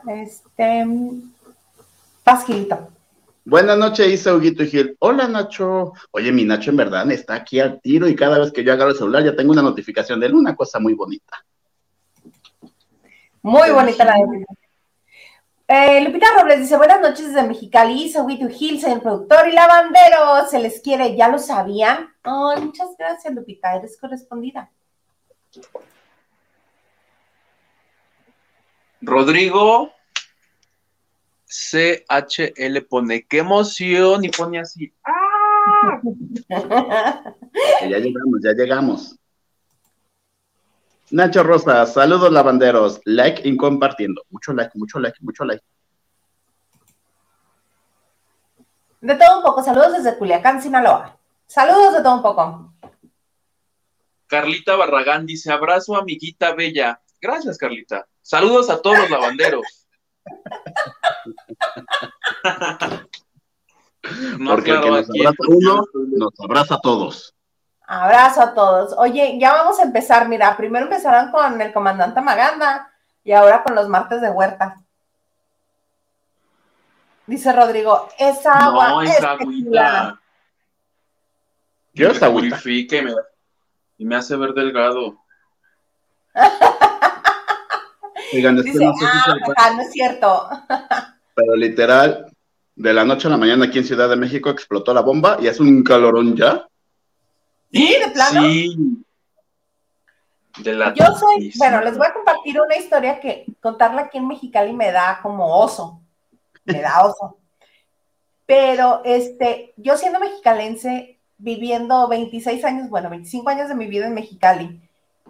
Este, 0.06 0.86
Pasquilito. 2.24 2.88
Buenas 3.44 3.76
noches, 3.76 4.06
Isa 4.08 4.34
Huguito 4.34 4.64
Gil. 4.64 4.96
Hola, 5.00 5.26
Nacho. 5.26 5.92
Oye, 6.12 6.30
mi 6.30 6.44
Nacho 6.44 6.70
en 6.70 6.76
verdad 6.76 7.10
está 7.10 7.34
aquí 7.34 7.58
al 7.58 7.80
tiro 7.80 8.06
y 8.08 8.14
cada 8.14 8.38
vez 8.38 8.52
que 8.52 8.62
yo 8.62 8.72
agarro 8.72 8.90
el 8.90 8.96
celular 8.96 9.24
ya 9.24 9.34
tengo 9.34 9.50
una 9.50 9.62
notificación 9.62 10.20
de 10.20 10.26
él, 10.26 10.34
una 10.34 10.54
cosa 10.54 10.78
muy 10.78 10.94
bonita. 10.94 11.44
Muy 13.42 13.70
bonita 13.70 14.04
la 14.04 14.14
de 14.14 14.44
eh, 15.74 16.04
Lupita 16.04 16.26
Robles 16.38 16.60
dice, 16.60 16.76
buenas 16.76 17.00
noches 17.00 17.28
desde 17.28 17.48
Mexicali, 17.48 18.04
Isa 18.04 18.22
Huguito 18.22 18.46
y 18.46 18.52
Gil, 18.52 18.80
soy 18.80 18.92
el 18.92 19.00
productor 19.00 19.48
y 19.48 19.52
lavandero, 19.52 20.46
se 20.50 20.58
les 20.58 20.80
quiere, 20.82 21.16
¿ya 21.16 21.28
lo 21.28 21.38
sabían? 21.38 22.12
Ay, 22.22 22.60
muchas 22.62 22.90
gracias, 22.98 23.32
Lupita, 23.32 23.74
eres 23.74 23.98
correspondida. 23.98 24.70
Rodrigo 29.00 29.90
CHL 31.52 32.80
pone, 32.88 33.26
qué 33.26 33.38
emoción, 33.38 34.24
y 34.24 34.30
pone 34.30 34.58
así, 34.58 34.90
¡ah! 35.04 36.00
ya 37.82 37.98
llegamos, 37.98 38.40
ya 38.42 38.52
llegamos. 38.52 39.18
Nacho 41.10 41.42
Rosa, 41.42 41.84
saludos 41.84 42.32
lavanderos, 42.32 43.02
like 43.04 43.46
y 43.46 43.54
compartiendo. 43.54 44.22
Mucho 44.30 44.54
like, 44.54 44.70
mucho 44.78 44.98
like, 44.98 45.18
mucho 45.20 45.44
like. 45.44 45.62
De 49.02 49.14
todo 49.16 49.36
un 49.36 49.42
poco, 49.42 49.62
saludos 49.62 49.92
desde 49.92 50.16
Culiacán, 50.16 50.62
Sinaloa. 50.62 51.18
Saludos 51.46 51.92
de 51.92 52.02
todo 52.02 52.14
un 52.14 52.22
poco. 52.22 52.72
Carlita 54.26 54.74
Barragán 54.76 55.26
dice, 55.26 55.52
abrazo 55.52 55.96
amiguita 55.96 56.54
bella. 56.54 56.98
Gracias, 57.20 57.58
Carlita. 57.58 58.06
Saludos 58.22 58.70
a 58.70 58.80
todos 58.80 59.00
los 59.00 59.10
lavanderos. 59.10 59.86
Porque 64.46 64.70
el 64.70 64.80
que 64.80 64.90
nos 64.90 65.08
abraza 65.08 65.36
uno, 65.48 65.84
nos 65.94 66.40
abraza 66.40 66.74
a 66.74 66.80
todos. 66.80 67.34
Abrazo 67.86 68.42
a 68.42 68.54
todos. 68.54 68.94
Oye, 68.98 69.38
ya 69.38 69.52
vamos 69.52 69.78
a 69.78 69.84
empezar. 69.84 70.28
Mira, 70.28 70.56
primero 70.56 70.86
empezarán 70.86 71.30
con 71.30 71.60
el 71.60 71.72
comandante 71.72 72.20
Maganda 72.20 72.90
y 73.22 73.32
ahora 73.32 73.62
con 73.62 73.74
los 73.74 73.88
martes 73.88 74.20
de 74.20 74.30
huerta. 74.30 74.76
Dice 77.26 77.52
Rodrigo, 77.52 78.08
esa 78.18 78.52
agua 78.52 78.88
no, 78.88 79.02
es 79.02 79.22
agüita. 79.22 80.20
¿Qué 81.94 82.06
es 82.06 82.22
agüita? 82.22 82.58
Y 82.64 82.88
me, 83.02 83.14
y 83.98 84.04
me 84.04 84.16
hace 84.16 84.36
ver 84.36 84.54
delgado. 84.54 85.18
Oigan, 88.34 88.58
es 88.58 88.74
no, 88.74 88.92
ah, 89.56 89.70
no 89.76 89.82
es 89.82 89.92
cierto. 89.92 90.48
Pero 91.34 91.56
literal, 91.56 92.26
de 92.74 92.92
la 92.92 93.04
noche 93.04 93.28
a 93.28 93.30
la 93.30 93.36
mañana 93.36 93.66
aquí 93.66 93.78
en 93.78 93.84
Ciudad 93.84 94.08
de 94.08 94.16
México 94.16 94.50
explotó 94.50 94.92
la 94.94 95.00
bomba 95.00 95.38
y 95.40 95.48
hace 95.48 95.62
un 95.62 95.82
calorón 95.82 96.36
ya. 96.36 96.66
¿Sí? 97.72 97.96
¿De 98.04 98.10
plano? 98.10 98.42
Sí. 98.42 99.04
De 100.58 100.74
la 100.74 100.92
Yo 100.92 101.06
soy, 101.14 101.52
bueno, 101.56 101.80
les 101.80 101.96
voy 101.96 102.06
a 102.06 102.12
compartir 102.12 102.60
una 102.60 102.76
historia 102.76 103.20
que 103.20 103.46
contarla 103.60 104.02
aquí 104.02 104.18
en 104.18 104.28
Mexicali 104.28 104.72
me 104.72 104.92
da 104.92 105.20
como 105.22 105.58
oso. 105.58 106.00
Me 106.64 106.80
da 106.80 107.04
oso. 107.06 107.38
Pero 108.44 109.00
este, 109.04 109.72
yo 109.76 109.96
siendo 109.96 110.20
mexicalense, 110.20 111.18
viviendo 111.38 112.06
26 112.08 112.64
años, 112.64 112.90
bueno, 112.90 113.08
25 113.08 113.48
años 113.48 113.68
de 113.68 113.74
mi 113.74 113.86
vida 113.86 114.06
en 114.06 114.14
Mexicali, 114.14 114.80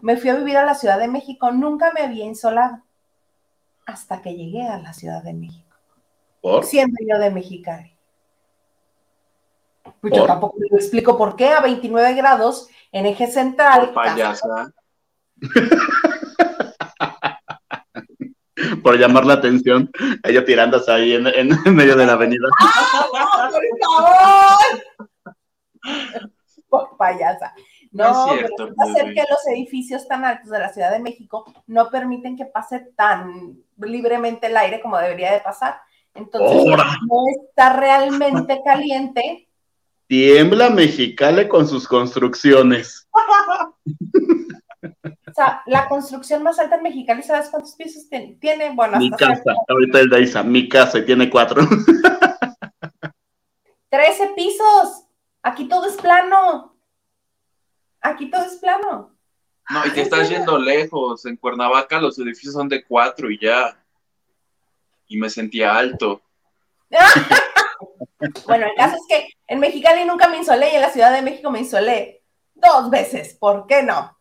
me 0.00 0.16
fui 0.16 0.30
a 0.30 0.34
vivir 0.34 0.56
a 0.56 0.64
la 0.64 0.74
Ciudad 0.74 0.98
de 0.98 1.06
México, 1.06 1.52
nunca 1.52 1.92
me 1.92 2.00
había 2.00 2.24
insolado 2.24 2.82
hasta 3.86 4.20
que 4.20 4.34
llegué 4.34 4.66
a 4.66 4.78
la 4.78 4.92
Ciudad 4.92 5.22
de 5.22 5.34
México. 5.34 5.71
¿Por? 6.42 6.64
Siendo 6.64 6.98
yo 7.08 7.18
de 7.18 7.30
Mexicali. 7.30 7.96
Pues 10.00 10.14
yo 10.14 10.26
tampoco 10.26 10.58
me 10.58 10.66
explico 10.76 11.16
por 11.16 11.36
qué 11.36 11.48
a 11.48 11.60
29 11.60 12.14
grados 12.14 12.68
en 12.90 13.06
eje 13.06 13.28
central. 13.28 13.92
Por 13.92 13.94
payasa. 13.94 14.72
por 18.82 18.98
llamar 18.98 19.24
la 19.24 19.34
atención, 19.34 19.88
ella 20.24 20.44
tirándose 20.44 20.90
ahí 20.90 21.14
en, 21.14 21.24
medio 21.74 21.94
de 21.96 22.06
la 22.06 22.14
avenida. 22.14 22.48
¡Ah, 22.60 23.48
por 23.50 23.62
favor! 23.80 24.58
por 26.68 26.96
payasa. 26.96 27.54
No, 27.92 28.32
es 28.32 28.38
cierto, 28.38 28.70
hacer 28.78 29.12
que 29.12 29.22
los 29.28 29.46
edificios 29.48 30.08
tan 30.08 30.24
altos 30.24 30.48
de 30.48 30.58
la 30.58 30.72
Ciudad 30.72 30.90
de 30.90 31.00
México 31.00 31.44
no 31.66 31.90
permiten 31.90 32.36
que 32.36 32.46
pase 32.46 32.80
tan 32.96 33.58
libremente 33.76 34.46
el 34.46 34.56
aire 34.56 34.80
como 34.80 34.96
debería 34.98 35.32
de 35.32 35.40
pasar. 35.40 35.78
Entonces, 36.14 36.66
no 36.66 37.24
está 37.48 37.74
realmente 37.74 38.60
caliente. 38.64 39.48
Tiembla 40.06 40.70
Mexicali 40.70 41.48
con 41.48 41.66
sus 41.66 41.88
construcciones. 41.88 43.08
O 45.32 45.34
sea, 45.34 45.62
la 45.64 45.88
construcción 45.88 46.42
más 46.42 46.58
alta 46.58 46.76
en 46.76 46.82
Mexicali, 46.82 47.22
¿sabes 47.22 47.48
cuántos 47.48 47.74
pisos 47.74 48.06
tiene? 48.06 48.36
tiene 48.38 48.70
bueno, 48.74 48.98
mi 48.98 49.10
casa, 49.12 49.54
ahorita 49.66 50.00
el 50.00 50.10
Daisa, 50.10 50.42
mi 50.42 50.68
casa 50.68 50.98
y 50.98 51.06
tiene 51.06 51.30
cuatro. 51.30 51.62
Trece 53.88 54.32
pisos. 54.36 55.04
Aquí 55.42 55.68
todo 55.68 55.86
es 55.86 55.96
plano. 55.96 56.76
Aquí 58.02 58.30
todo 58.30 58.44
es 58.44 58.56
plano. 58.56 59.16
No, 59.70 59.86
y 59.86 59.90
te 59.90 60.02
estás 60.02 60.28
yendo 60.28 60.58
lejos. 60.58 61.24
En 61.24 61.36
Cuernavaca 61.36 61.98
los 61.98 62.18
edificios 62.18 62.52
son 62.52 62.68
de 62.68 62.84
cuatro 62.84 63.30
y 63.30 63.38
ya 63.38 63.81
y 65.12 65.18
me 65.18 65.28
sentía 65.28 65.76
alto. 65.76 66.22
bueno, 68.46 68.66
el 68.66 68.74
caso 68.76 68.96
es 68.96 69.02
que 69.08 69.28
en 69.46 69.60
Mexicali 69.60 70.04
nunca 70.04 70.28
me 70.28 70.38
insolé 70.38 70.72
y 70.72 70.76
en 70.76 70.82
la 70.82 70.90
Ciudad 70.90 71.12
de 71.12 71.22
México 71.22 71.50
me 71.50 71.60
insolé 71.60 72.22
dos 72.54 72.90
veces. 72.90 73.36
¿Por 73.38 73.66
qué 73.66 73.82
no? 73.82 74.16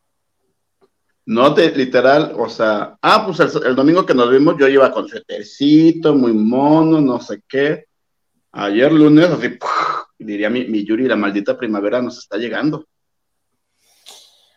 No, 1.26 1.54
te, 1.54 1.72
literal, 1.72 2.34
o 2.36 2.50
sea, 2.50 2.98
ah, 3.02 3.24
pues 3.26 3.40
el, 3.40 3.76
domingo 3.76 4.06
que 4.06 4.14
nos 4.14 4.30
vimos 4.30 4.56
yo 4.60 4.68
iba 4.68 4.92
con 4.92 5.08
suétercito, 5.08 6.14
muy 6.16 6.34
mono, 6.34 7.00
no 7.00 7.20
sé 7.22 7.42
qué. 7.48 7.86
Ayer 8.52 8.92
lunes, 8.92 9.30
así, 9.30 9.58
diría 10.18 10.50
mi, 10.50 10.66
mi, 10.66 10.84
Yuri, 10.84 11.08
la 11.08 11.16
maldita 11.16 11.58
primavera 11.58 12.02
nos 12.02 12.18
está 12.18 12.38
llegando. 12.38 12.86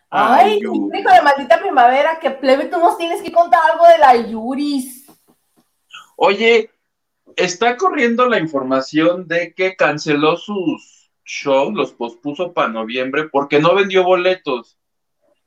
Ay, 0.09 0.57
hijo 0.57 0.89
de 0.89 1.21
maldita 1.21 1.59
primavera, 1.59 2.19
que 2.19 2.31
plebe, 2.31 2.65
tú 2.65 2.77
nos 2.79 2.97
tienes 2.97 3.21
que 3.21 3.31
contar 3.31 3.59
algo 3.71 3.87
de 3.87 3.97
la 3.97 4.15
Yuris. 4.15 5.04
Oye, 6.15 6.71
está 7.35 7.77
corriendo 7.77 8.27
la 8.27 8.39
información 8.39 9.27
de 9.27 9.53
que 9.53 9.75
canceló 9.75 10.37
sus 10.37 11.11
shows, 11.25 11.73
los 11.73 11.93
pospuso 11.93 12.53
para 12.53 12.69
noviembre 12.69 13.29
porque 13.29 13.59
no 13.59 13.75
vendió 13.75 14.03
boletos. 14.03 14.77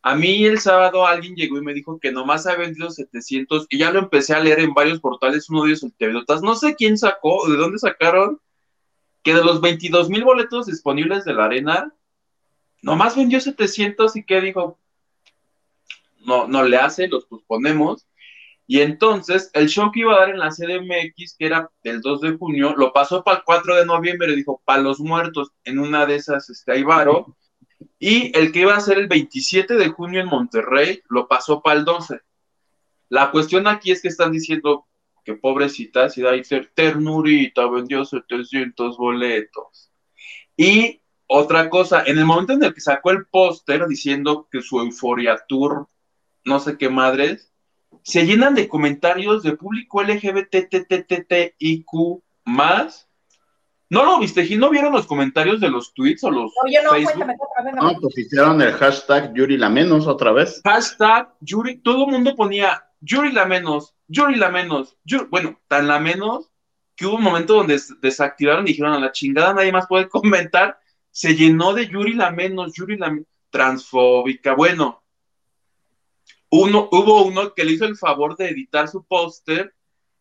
A 0.02 0.14
mí 0.14 0.44
el 0.44 0.60
sábado 0.60 1.06
alguien 1.06 1.34
llegó 1.34 1.58
y 1.58 1.62
me 1.62 1.74
dijo 1.74 1.98
que 1.98 2.12
nomás 2.12 2.46
ha 2.46 2.56
vendido 2.56 2.90
700 2.90 3.66
y 3.68 3.78
ya 3.78 3.90
lo 3.90 3.98
empecé 3.98 4.34
a 4.34 4.40
leer 4.40 4.60
en 4.60 4.74
varios 4.74 5.00
portales, 5.00 5.50
uno 5.50 5.64
de 5.64 5.70
ellos 5.70 5.82
en 5.82 5.94
No 6.42 6.54
sé 6.54 6.74
quién 6.76 6.96
sacó, 6.96 7.48
de 7.48 7.56
dónde 7.56 7.78
sacaron, 7.78 8.40
que 9.22 9.34
de 9.34 9.44
los 9.44 9.60
22 9.60 10.08
mil 10.08 10.24
boletos 10.24 10.66
disponibles 10.66 11.24
de 11.24 11.34
la 11.34 11.46
arena, 11.46 11.94
nomás 12.82 13.16
vendió 13.16 13.40
700 13.40 14.16
y 14.16 14.24
que 14.24 14.40
dijo, 14.40 14.78
no, 16.24 16.46
no 16.46 16.62
le 16.62 16.76
hace, 16.76 17.08
los 17.08 17.26
posponemos. 17.26 18.07
Y 18.70 18.82
entonces 18.82 19.50
el 19.54 19.66
show 19.70 19.90
que 19.90 20.00
iba 20.00 20.14
a 20.14 20.20
dar 20.20 20.28
en 20.28 20.38
la 20.38 20.50
CDMX, 20.50 21.36
que 21.38 21.46
era 21.46 21.70
el 21.84 22.02
2 22.02 22.20
de 22.20 22.36
junio, 22.36 22.74
lo 22.76 22.92
pasó 22.92 23.24
para 23.24 23.38
el 23.38 23.44
4 23.44 23.76
de 23.76 23.86
noviembre, 23.86 24.36
dijo, 24.36 24.60
para 24.62 24.82
los 24.82 25.00
muertos, 25.00 25.52
en 25.64 25.78
una 25.78 26.04
de 26.04 26.16
esas, 26.16 26.64
Aybaro. 26.68 27.34
Y 27.98 28.30
el 28.38 28.52
que 28.52 28.60
iba 28.60 28.76
a 28.76 28.80
ser 28.80 28.98
el 28.98 29.08
27 29.08 29.74
de 29.74 29.88
junio 29.88 30.20
en 30.20 30.26
Monterrey, 30.26 31.02
lo 31.08 31.26
pasó 31.26 31.62
para 31.62 31.78
el 31.78 31.86
12. 31.86 32.20
La 33.08 33.30
cuestión 33.30 33.66
aquí 33.66 33.90
es 33.90 34.02
que 34.02 34.08
están 34.08 34.32
diciendo 34.32 34.86
que 35.24 35.34
pobrecita, 35.34 36.10
si 36.10 36.20
da 36.20 36.32
ternurita, 36.74 37.66
vendió 37.70 38.04
700 38.04 38.98
boletos. 38.98 39.90
Y 40.58 41.00
otra 41.26 41.70
cosa, 41.70 42.02
en 42.04 42.18
el 42.18 42.26
momento 42.26 42.52
en 42.52 42.62
el 42.62 42.74
que 42.74 42.82
sacó 42.82 43.12
el 43.12 43.24
póster 43.24 43.86
diciendo 43.86 44.46
que 44.52 44.60
su 44.60 44.78
Euforia 44.78 45.42
Tour, 45.48 45.88
no 46.44 46.60
sé 46.60 46.76
qué 46.76 46.90
madres, 46.90 47.50
se 48.08 48.24
llenan 48.24 48.54
de 48.54 48.68
comentarios 48.68 49.42
de 49.42 49.54
público 49.54 50.02
LGBTTTTIQ 50.02 51.92
más. 52.46 53.06
¿No 53.90 54.02
lo 54.02 54.18
viste, 54.18 54.46
Gil? 54.46 54.60
¿No 54.60 54.70
vieron 54.70 54.94
los 54.94 55.06
comentarios 55.06 55.60
de 55.60 55.68
los 55.68 55.92
tweets 55.92 56.24
o 56.24 56.30
los 56.30 56.52
no, 56.54 56.72
yo 56.72 56.82
no, 56.84 56.90
Cuéntame, 57.04 57.34
otra 57.38 57.64
vez, 57.64 57.74
no, 57.74 58.00
pues 58.00 58.16
hicieron 58.16 58.62
el 58.62 58.72
hashtag 58.72 59.34
Yuri 59.34 59.58
la 59.58 59.68
menos 59.68 60.06
otra 60.06 60.32
vez. 60.32 60.62
Hashtag 60.64 61.34
Yuri, 61.40 61.82
todo 61.82 62.06
el 62.06 62.12
mundo 62.12 62.34
ponía 62.34 62.82
Yuri 63.02 63.30
la 63.30 63.44
menos, 63.44 63.94
Yuri 64.06 64.36
la 64.36 64.48
menos, 64.48 64.96
bueno, 65.28 65.60
tan 65.68 65.86
la 65.86 65.98
menos 65.98 66.50
que 66.96 67.04
hubo 67.04 67.16
un 67.16 67.22
momento 67.22 67.56
donde 67.56 67.78
desactivaron 68.00 68.64
y 68.64 68.68
dijeron 68.68 68.94
a 68.94 69.00
la 69.00 69.12
chingada, 69.12 69.52
nadie 69.52 69.70
más 69.70 69.86
puede 69.86 70.08
comentar. 70.08 70.78
Se 71.10 71.36
llenó 71.36 71.74
de 71.74 71.88
Yuri 71.88 72.14
la 72.14 72.30
menos, 72.30 72.72
Yuri 72.72 72.96
la 72.96 73.14
transfóbica. 73.50 74.54
Bueno, 74.54 75.02
uno, 76.50 76.88
hubo 76.90 77.24
uno 77.24 77.54
que 77.54 77.64
le 77.64 77.72
hizo 77.72 77.84
el 77.84 77.96
favor 77.96 78.36
de 78.36 78.48
editar 78.48 78.88
su 78.88 79.04
póster 79.04 79.74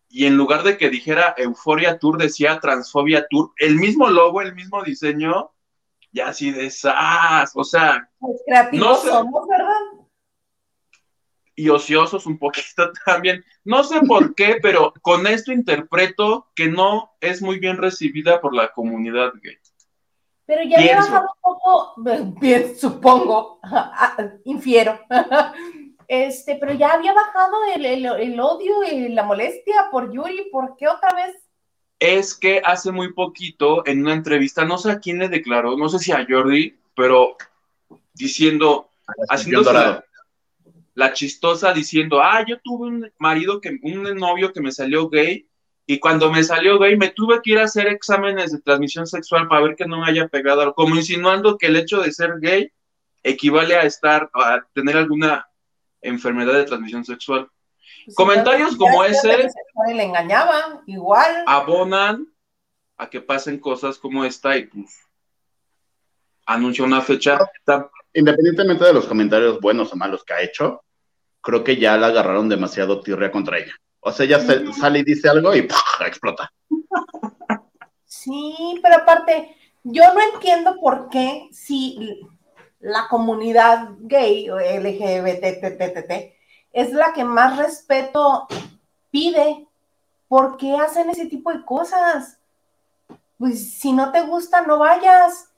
y 0.09 0.25
en 0.25 0.37
lugar 0.37 0.63
de 0.63 0.77
que 0.77 0.89
dijera 0.89 1.35
Euforia 1.37 1.99
Tour, 1.99 2.17
decía 2.17 2.59
Transfobia 2.59 3.27
Tour, 3.29 3.51
el 3.57 3.75
mismo 3.75 4.09
logo, 4.09 4.41
el 4.41 4.55
mismo 4.55 4.83
diseño, 4.83 5.51
y 6.11 6.21
así 6.21 6.51
de 6.51 6.67
esas, 6.67 7.51
o 7.55 7.63
sea. 7.63 8.09
Pues 8.19 8.41
creativos 8.45 9.01
somos, 9.03 9.47
¿verdad? 9.47 10.05
Y 11.55 11.69
ociosos 11.69 12.25
un 12.25 12.37
poquito 12.37 12.91
también. 13.05 13.43
No 13.63 13.83
sé 13.83 13.99
por 14.01 14.33
qué, 14.35 14.57
pero 14.61 14.93
con 15.01 15.27
esto 15.27 15.51
interpreto 15.51 16.47
que 16.55 16.67
no 16.69 17.11
es 17.19 17.41
muy 17.41 17.59
bien 17.59 17.77
recibida 17.77 18.39
por 18.39 18.55
la 18.55 18.71
comunidad 18.71 19.33
gay. 19.41 19.57
Pero 20.45 20.63
ya 20.63 20.77
había 20.77 20.95
bajado 20.95 21.27
un 21.27 21.41
poco, 21.41 21.93
bien, 22.39 22.77
supongo, 22.77 23.59
infiero, 24.45 24.97
Este, 26.07 26.55
pero 26.55 26.73
ya 26.73 26.93
había 26.93 27.13
bajado 27.13 27.57
el, 27.75 28.39
odio 28.39 28.83
y 28.89 29.09
la 29.09 29.23
molestia 29.23 29.87
por 29.91 30.11
Yuri, 30.11 30.49
¿por 30.51 30.77
qué 30.77 30.87
otra 30.87 31.13
vez? 31.13 31.35
Es 31.99 32.33
que 32.33 32.61
hace 32.63 32.91
muy 32.91 33.11
poquito, 33.11 33.85
en 33.85 34.01
una 34.01 34.13
entrevista, 34.13 34.63
no 34.63 34.77
sé 34.77 34.91
a 34.91 34.99
quién 34.99 35.19
le 35.19 35.27
declaró, 35.27 35.75
no 35.75 35.89
sé 35.89 35.99
si 35.99 36.13
a 36.13 36.25
Jordi, 36.27 36.77
pero 36.95 37.35
diciendo, 38.13 38.89
haciendo 39.27 39.73
la, 39.73 40.05
la, 40.93 41.13
chistosa 41.13 41.73
diciendo, 41.73 42.21
ah, 42.21 42.45
yo 42.47 42.57
tuve 42.63 42.87
un 42.87 43.11
marido, 43.17 43.59
que, 43.59 43.77
un 43.81 44.03
novio 44.15 44.53
que 44.53 44.61
me 44.61 44.71
salió 44.71 45.09
gay, 45.09 45.45
y 45.85 45.99
cuando 45.99 46.31
me 46.31 46.43
salió 46.43 46.79
gay 46.79 46.95
me 46.95 47.09
tuve 47.09 47.41
que 47.41 47.51
ir 47.51 47.59
a 47.59 47.63
hacer 47.63 47.87
exámenes 47.87 48.51
de 48.51 48.61
transmisión 48.61 49.07
sexual 49.07 49.47
para 49.47 49.61
ver 49.61 49.75
que 49.75 49.87
no 49.87 49.99
me 49.99 50.09
haya 50.09 50.27
pegado, 50.29 50.73
como 50.73 50.95
insinuando 50.95 51.57
que 51.57 51.67
el 51.67 51.75
hecho 51.75 52.01
de 52.01 52.13
ser 52.13 52.39
gay 52.39 52.71
equivale 53.23 53.75
a 53.75 53.81
estar, 53.81 54.29
a 54.33 54.65
tener 54.73 54.95
alguna 54.95 55.47
enfermedad 56.01 56.53
de 56.53 56.65
transmisión 56.65 57.03
sexual. 57.05 57.49
Pues 58.05 58.15
Comentarios 58.15 58.75
como 58.75 59.03
ese 59.03 59.49
le 59.93 60.03
engañaba, 60.03 60.81
igual. 60.85 61.43
Abonan 61.45 62.27
a 62.97 63.09
que 63.09 63.21
pasen 63.21 63.59
cosas 63.59 63.97
como 63.97 64.25
esta 64.25 64.57
y 64.57 64.65
pues 64.65 64.99
anunció 66.45 66.85
una 66.85 67.01
fecha. 67.01 67.37
independientemente 68.13 68.85
de 68.85 68.93
los 68.93 69.05
comentarios 69.05 69.59
buenos 69.59 69.93
o 69.93 69.95
malos 69.95 70.23
que 70.23 70.33
ha 70.33 70.41
hecho, 70.41 70.83
creo 71.41 71.63
que 71.63 71.77
ya 71.77 71.97
la 71.97 72.07
agarraron 72.07 72.49
demasiado 72.49 73.01
tirria 73.01 73.31
contra 73.31 73.59
ella. 73.59 73.73
O 73.99 74.11
sea, 74.11 74.25
ella 74.25 74.39
sale 74.73 74.99
y 74.99 75.03
dice 75.03 75.29
algo 75.29 75.53
y 75.55 75.67
explota. 76.05 76.51
Sí, 78.05 78.79
pero 78.81 78.95
aparte, 78.95 79.55
yo 79.83 80.03
no 80.13 80.21
entiendo 80.33 80.77
por 80.79 81.09
qué 81.09 81.47
si 81.51 82.21
la 82.79 83.07
comunidad 83.07 83.89
gay 83.99 84.49
o 84.49 84.59
LGBT 84.59 86.37
es 86.77 86.93
la 86.93 87.11
que 87.13 87.23
más 87.23 87.57
respeto 87.57 88.47
pide, 89.09 89.67
¿por 90.27 90.57
qué 90.57 90.75
hacen 90.75 91.09
ese 91.09 91.25
tipo 91.25 91.51
de 91.51 91.65
cosas? 91.65 92.37
Pues 93.39 93.73
si 93.79 93.93
no 93.93 94.11
te 94.11 94.21
gusta, 94.21 94.61
no 94.61 94.77
vayas. 94.77 95.49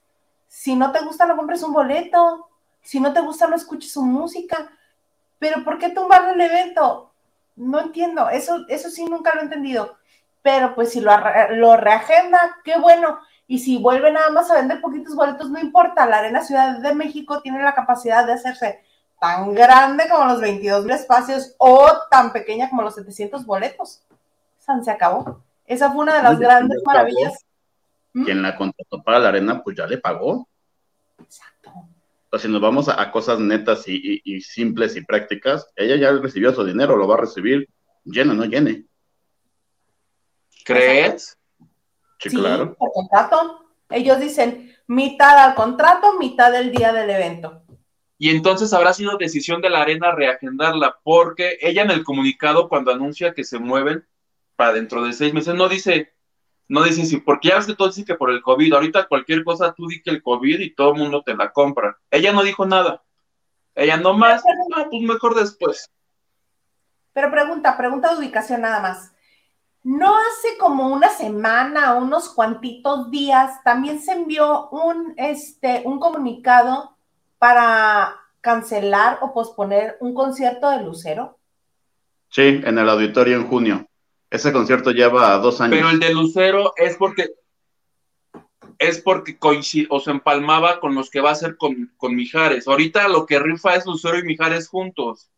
Si 0.48 0.76
no 0.76 0.92
te 0.92 1.02
gusta, 1.02 1.26
no 1.26 1.36
compres 1.36 1.62
un 1.64 1.74
boleto. 1.74 2.48
Si 2.82 3.00
no 3.00 3.12
te 3.12 3.20
gusta, 3.22 3.48
no 3.48 3.58
escuches 3.58 3.92
su 3.92 4.02
música. 4.02 4.72
Pero 5.40 5.64
¿por 5.64 5.78
qué 5.78 5.90
tumbar 5.90 6.30
el 6.30 6.40
evento? 6.40 7.12
No 7.56 7.82
entiendo. 7.82 8.30
Eso, 8.30 8.66
eso 8.70 8.90
sí 8.90 9.06
nunca 9.06 9.34
lo 9.36 9.42
he 9.42 9.44
entendido. 9.44 9.98
Pero 10.42 10.74
pues 10.74 10.92
si 10.92 11.02
lo, 11.02 11.12
lo 11.52 11.76
reagenda, 11.76 12.58
qué 12.64 12.80
bueno. 12.80 13.20
Y 13.50 13.58
si 13.58 13.78
vuelve 13.78 14.12
nada 14.12 14.30
más 14.30 14.52
a 14.52 14.58
vender 14.58 14.80
poquitos 14.80 15.16
boletos, 15.16 15.50
no 15.50 15.60
importa. 15.60 16.06
La 16.06 16.20
Arena 16.20 16.44
Ciudad 16.44 16.78
de 16.78 16.94
México 16.94 17.42
tiene 17.42 17.64
la 17.64 17.74
capacidad 17.74 18.24
de 18.24 18.34
hacerse 18.34 18.80
tan 19.20 19.56
grande 19.56 20.08
como 20.08 20.26
los 20.26 20.40
22 20.40 20.86
mil 20.86 20.94
espacios 20.94 21.56
o 21.58 21.92
tan 22.12 22.32
pequeña 22.32 22.70
como 22.70 22.84
los 22.84 22.94
700 22.94 23.48
boletos. 23.48 24.04
San 24.60 24.86
se 24.86 24.92
acabó. 24.92 25.42
Esa 25.66 25.92
fue 25.92 26.04
una 26.04 26.18
de 26.18 26.22
las 26.22 26.38
grandes 26.38 26.80
maravillas. 26.86 27.44
¿Mm? 28.14 28.24
Quien 28.24 28.44
la 28.44 28.56
contrató 28.56 29.02
para 29.02 29.18
la 29.18 29.30
arena, 29.30 29.64
pues 29.64 29.76
ya 29.76 29.88
le 29.88 29.98
pagó. 29.98 30.48
Exacto. 31.18 31.72
O 31.72 32.30
sea, 32.30 32.40
si 32.40 32.50
nos 32.50 32.62
vamos 32.62 32.88
a, 32.88 33.12
cosas 33.12 33.40
netas 33.40 33.84
y, 33.88 34.42
simples 34.42 34.96
y 34.96 35.04
prácticas, 35.04 35.68
ella 35.76 35.96
ya 35.96 36.12
recibió 36.12 36.54
su 36.54 36.64
dinero, 36.64 36.96
lo 36.96 37.08
va 37.08 37.16
a 37.16 37.22
recibir 37.22 37.68
lleno, 38.04 38.36
no 38.36 38.46
llene. 38.46 38.86
¿Crees? 40.64 41.39
Sí, 42.20 42.30
claro. 42.30 42.76
Por 42.76 42.92
contrato. 42.92 43.66
Ellos 43.90 44.20
dicen 44.20 44.76
mitad 44.88 45.38
al 45.38 45.56
contrato, 45.56 46.18
mitad 46.20 46.52
del 46.52 46.72
día 46.72 46.94
del 46.94 47.10
evento. 47.10 47.64
Y 48.18 48.30
entonces 48.32 48.74
habrá 48.74 48.94
sido 48.94 49.18
decisión 49.18 49.62
de 49.62 49.70
la 49.70 49.82
arena 49.82 50.12
reagendarla, 50.12 51.00
porque 51.04 51.58
ella 51.62 51.84
en 51.84 51.92
el 51.92 52.04
comunicado, 52.04 52.68
cuando 52.68 52.92
anuncia 52.92 53.34
que 53.34 53.46
se 53.46 53.60
mueven 53.60 54.06
para 54.58 54.74
dentro 54.74 55.04
de 55.04 55.14
seis 55.14 55.34
meses, 55.34 55.56
no 55.56 55.70
dice, 55.70 56.14
no 56.68 56.84
dice 56.84 57.06
si, 57.06 57.18
porque 57.18 57.48
ya 57.48 57.56
ves 57.56 57.66
que 57.66 57.76
todo 57.76 57.88
dice 57.88 58.04
que 58.04 58.16
por 58.16 58.30
el 58.30 58.42
COVID, 58.42 58.74
ahorita 58.74 59.08
cualquier 59.08 59.46
cosa 59.46 59.74
tú 59.74 59.88
di 59.88 60.02
que 60.02 60.10
el 60.10 60.22
COVID 60.22 60.60
y 60.60 60.76
todo 60.76 60.94
el 60.94 61.00
mundo 61.00 61.24
te 61.24 61.34
la 61.34 61.54
compra. 61.54 61.98
Ella 62.12 62.34
no 62.34 62.44
dijo 62.44 62.66
nada. 62.66 63.02
Ella 63.74 63.96
nomás, 63.96 64.44
ah, 64.76 64.86
pues 64.90 65.02
mejor 65.02 65.36
después. 65.36 65.90
Pero 67.14 67.32
pregunta, 67.32 67.78
pregunta 67.78 68.12
de 68.12 68.20
ubicación 68.20 68.62
nada 68.62 68.82
más. 68.82 69.14
No 69.84 70.16
hace 70.18 70.58
como 70.60 70.90
una 70.90 71.10
semana, 71.10 71.96
unos 71.96 72.30
cuantitos 72.34 73.10
días, 73.12 73.64
también 73.64 74.02
se 74.02 74.12
envió 74.12 74.70
un, 74.70 75.14
este, 75.18 75.84
un 75.86 76.00
comunicado 76.00 76.98
para 77.38 78.20
cancelar 78.42 79.20
o 79.22 79.34
posponer 79.34 79.98
un 80.00 80.14
concierto 80.14 80.70
de 80.70 80.84
Lucero? 80.84 81.38
Sí, 82.30 82.62
en 82.64 82.78
el 82.78 82.90
auditorio 82.90 83.38
en 83.38 83.48
junio. 83.48 83.88
Ese 84.30 84.52
concierto 84.52 84.92
lleva 84.92 85.38
dos 85.40 85.60
años. 85.62 85.76
Pero 85.76 85.90
el 85.90 86.00
de 86.00 86.14
Lucero 86.14 86.74
es 86.78 86.96
porque 86.98 87.32
es 88.78 89.02
porque 89.02 89.38
coincide 89.38 89.88
o 89.90 90.00
se 90.00 90.12
empalmaba 90.12 90.80
con 90.80 90.96
los 90.96 91.10
que 91.10 91.20
va 91.20 91.30
a 91.30 91.34
hacer 91.34 91.58
con, 91.58 91.92
con 91.98 92.16
Mijares. 92.16 92.66
Ahorita 92.66 93.10
lo 93.10 93.26
que 93.26 93.38
rifa 93.38 93.76
es 93.76 93.86
Lucero 93.86 94.18
y 94.18 94.24
Mijares 94.24 94.70
juntos. 94.70 95.30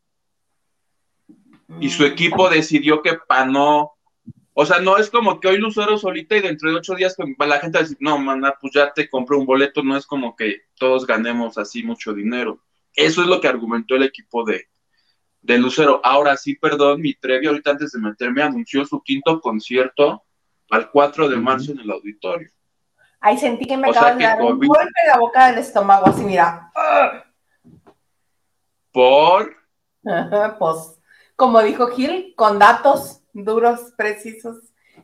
Y 1.80 1.90
su 1.90 2.04
mm. 2.04 2.06
equipo 2.08 2.50
decidió 2.50 3.02
que 3.02 3.14
para 3.16 3.46
no 3.46 3.94
o 4.54 4.66
sea, 4.66 4.80
no 4.80 4.98
es 4.98 5.10
como 5.10 5.40
que 5.40 5.48
hoy 5.48 5.58
Lucero 5.58 5.98
solita 5.98 6.36
y 6.36 6.42
dentro 6.42 6.70
de 6.70 6.78
ocho 6.78 6.96
días 6.96 7.16
la 7.18 7.60
gente 7.60 7.78
va 7.78 7.80
a 7.80 7.84
decir, 7.84 7.98
no, 8.02 8.18
mana, 8.18 8.56
pues 8.60 8.74
ya 8.74 8.92
te 8.92 9.10
compré 9.10 9.38
un 9.38 9.46
boleto, 9.46 9.82
no 9.82 9.96
es 9.96 10.06
como 10.06 10.36
que 10.36 10.64
todos 10.76 11.08
ganemos 11.08 11.58
así 11.58 11.84
mucho 11.84 12.14
dinero. 12.14 12.60
Eso 12.94 13.22
es 13.22 13.28
lo 13.28 13.40
que 13.40 13.48
argumentó 13.48 13.96
el 13.96 14.04
equipo 14.04 14.44
de, 14.44 14.68
de 15.42 15.58
Lucero. 15.58 16.02
Ahora 16.04 16.36
sí, 16.36 16.56
perdón, 16.56 17.00
mi 17.02 17.14
Trevi 17.14 17.48
ahorita 17.48 17.72
antes 17.72 17.94
de 17.94 18.00
meterme 18.00 18.44
anunció 18.44 18.84
su 18.84 19.02
quinto 19.02 19.40
concierto 19.40 20.24
al 20.70 20.92
4 20.92 21.30
de 21.30 21.38
marzo 21.38 21.72
en 21.72 21.80
el 21.80 21.92
auditorio. 21.92 22.50
Ay, 23.22 23.38
sentí 23.38 23.66
que 23.66 23.78
me 23.78 23.90
acabas 23.90 24.18
de 24.18 24.24
dar 24.24 24.42
un 24.42 24.60
golpe 24.60 25.00
en 25.04 25.08
la 25.08 25.20
boca 25.20 25.48
del 25.48 25.60
estómago, 25.60 26.08
así 26.08 26.24
mira. 26.24 26.72
¿Por? 28.92 29.56
pues, 30.60 31.00
como 31.38 31.62
dijo 31.62 31.88
Gil, 31.88 32.34
con 32.36 32.60
datos 32.60 33.21
duros, 33.34 33.94
precisos, 33.98 34.58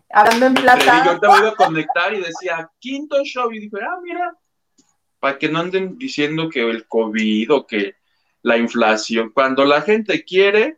hablando 0.09 0.47
en 0.47 0.53
plata. 0.53 1.05
yo 1.05 1.19
te 1.19 1.27
voy 1.27 1.47
a 1.47 1.55
conectar 1.55 2.13
y 2.13 2.21
decía, 2.21 2.69
quinto 2.79 3.23
show, 3.23 3.51
y 3.51 3.59
dije, 3.59 3.77
ah, 3.81 3.99
mira, 4.03 4.35
para 5.19 5.37
que 5.37 5.49
no 5.49 5.59
anden 5.59 5.97
diciendo 5.97 6.49
que 6.49 6.61
el 6.61 6.87
COVID 6.87 7.53
o 7.53 7.67
que 7.67 7.95
la 8.41 8.57
inflación, 8.57 9.31
cuando 9.33 9.65
la 9.65 9.81
gente 9.81 10.23
quiere, 10.23 10.77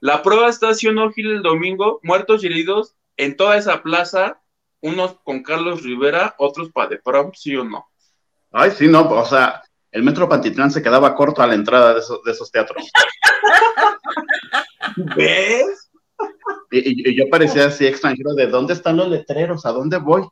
la 0.00 0.22
prueba 0.22 0.48
está 0.48 0.70
haciendo 0.70 1.10
Gil 1.12 1.30
el 1.30 1.42
domingo, 1.42 2.00
muertos 2.02 2.42
y 2.42 2.46
heridos 2.46 2.96
en 3.16 3.36
toda 3.36 3.56
esa 3.56 3.82
plaza, 3.82 4.40
unos 4.80 5.18
con 5.22 5.42
Carlos 5.42 5.82
Rivera, 5.82 6.34
otros 6.38 6.70
para 6.72 6.88
de 6.88 6.98
prom, 6.98 7.32
sí 7.34 7.54
o 7.54 7.64
no. 7.64 7.86
Ay, 8.50 8.72
sí, 8.72 8.88
no, 8.88 9.08
o 9.08 9.24
sea, 9.24 9.62
el 9.90 10.02
Metro 10.02 10.28
Pantitlán 10.28 10.70
se 10.70 10.82
quedaba 10.82 11.14
corto 11.14 11.42
a 11.42 11.46
la 11.46 11.54
entrada 11.54 11.94
de 11.94 12.00
esos, 12.00 12.22
de 12.24 12.32
esos 12.32 12.50
teatros. 12.50 12.90
¿Ves? 15.16 15.81
Y, 16.70 17.16
yo 17.16 17.28
parecía 17.28 17.66
así 17.66 17.86
extranjero, 17.86 18.34
¿de 18.34 18.46
dónde 18.46 18.72
están 18.72 18.96
los 18.96 19.08
letreros? 19.08 19.66
¿A 19.66 19.72
dónde 19.72 19.98
voy? 19.98 20.26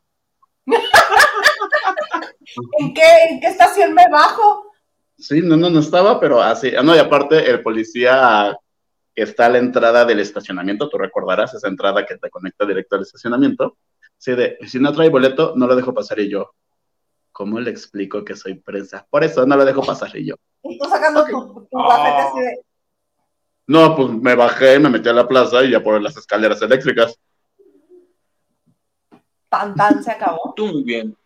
¿En 2.79 2.93
qué, 2.93 3.03
¿En 3.29 3.39
qué 3.39 3.47
estación 3.47 3.93
me 3.93 4.09
bajo? 4.09 4.71
Sí, 5.17 5.41
no, 5.41 5.55
no, 5.55 5.69
no 5.69 5.79
estaba, 5.79 6.19
pero 6.19 6.41
así, 6.41 6.73
ah, 6.75 6.81
no, 6.81 6.95
y 6.95 6.99
aparte 6.99 7.49
el 7.49 7.61
policía 7.61 8.57
que 9.13 9.21
está 9.23 9.45
a 9.45 9.49
la 9.49 9.59
entrada 9.59 10.03
del 10.03 10.19
estacionamiento, 10.19 10.89
tú 10.89 10.97
recordarás 10.97 11.53
esa 11.53 11.67
entrada 11.67 12.05
que 12.05 12.17
te 12.17 12.29
conecta 12.29 12.65
directo 12.65 12.95
al 12.95 13.03
estacionamiento, 13.03 13.77
sí, 14.17 14.33
de, 14.33 14.57
si 14.65 14.79
no 14.79 14.91
trae 14.93 15.09
boleto, 15.09 15.53
no 15.55 15.67
lo 15.67 15.75
dejo 15.75 15.93
pasar 15.93 16.19
y 16.19 16.29
yo, 16.29 16.55
¿cómo 17.31 17.59
le 17.59 17.69
explico 17.69 18.25
que 18.25 18.35
soy 18.35 18.55
prensa? 18.55 19.05
Por 19.09 19.23
eso 19.23 19.45
no 19.45 19.55
lo 19.55 19.65
dejo 19.65 19.83
pasar 19.83 20.15
y 20.15 20.25
yo. 20.25 20.35
Y 20.63 20.79
tú 20.79 20.89
sacando 20.89 21.23
tu, 21.25 21.67
tu 21.69 21.79
así 21.79 22.39
de, 22.39 22.59
no, 23.67 23.95
pues 23.95 24.09
me 24.11 24.35
bajé, 24.35 24.79
me 24.79 24.89
metí 24.89 25.09
a 25.09 25.13
la 25.13 25.27
plaza 25.27 25.63
y 25.63 25.71
ya 25.71 25.81
por 25.81 26.01
las 26.01 26.17
escaleras 26.17 26.61
eléctricas. 26.61 27.17
Tan 29.49 29.75
tan 29.75 30.03
se 30.03 30.11
acabó. 30.11 30.53
Tú 30.55 30.67
muy 30.67 30.83
bien. 30.83 31.17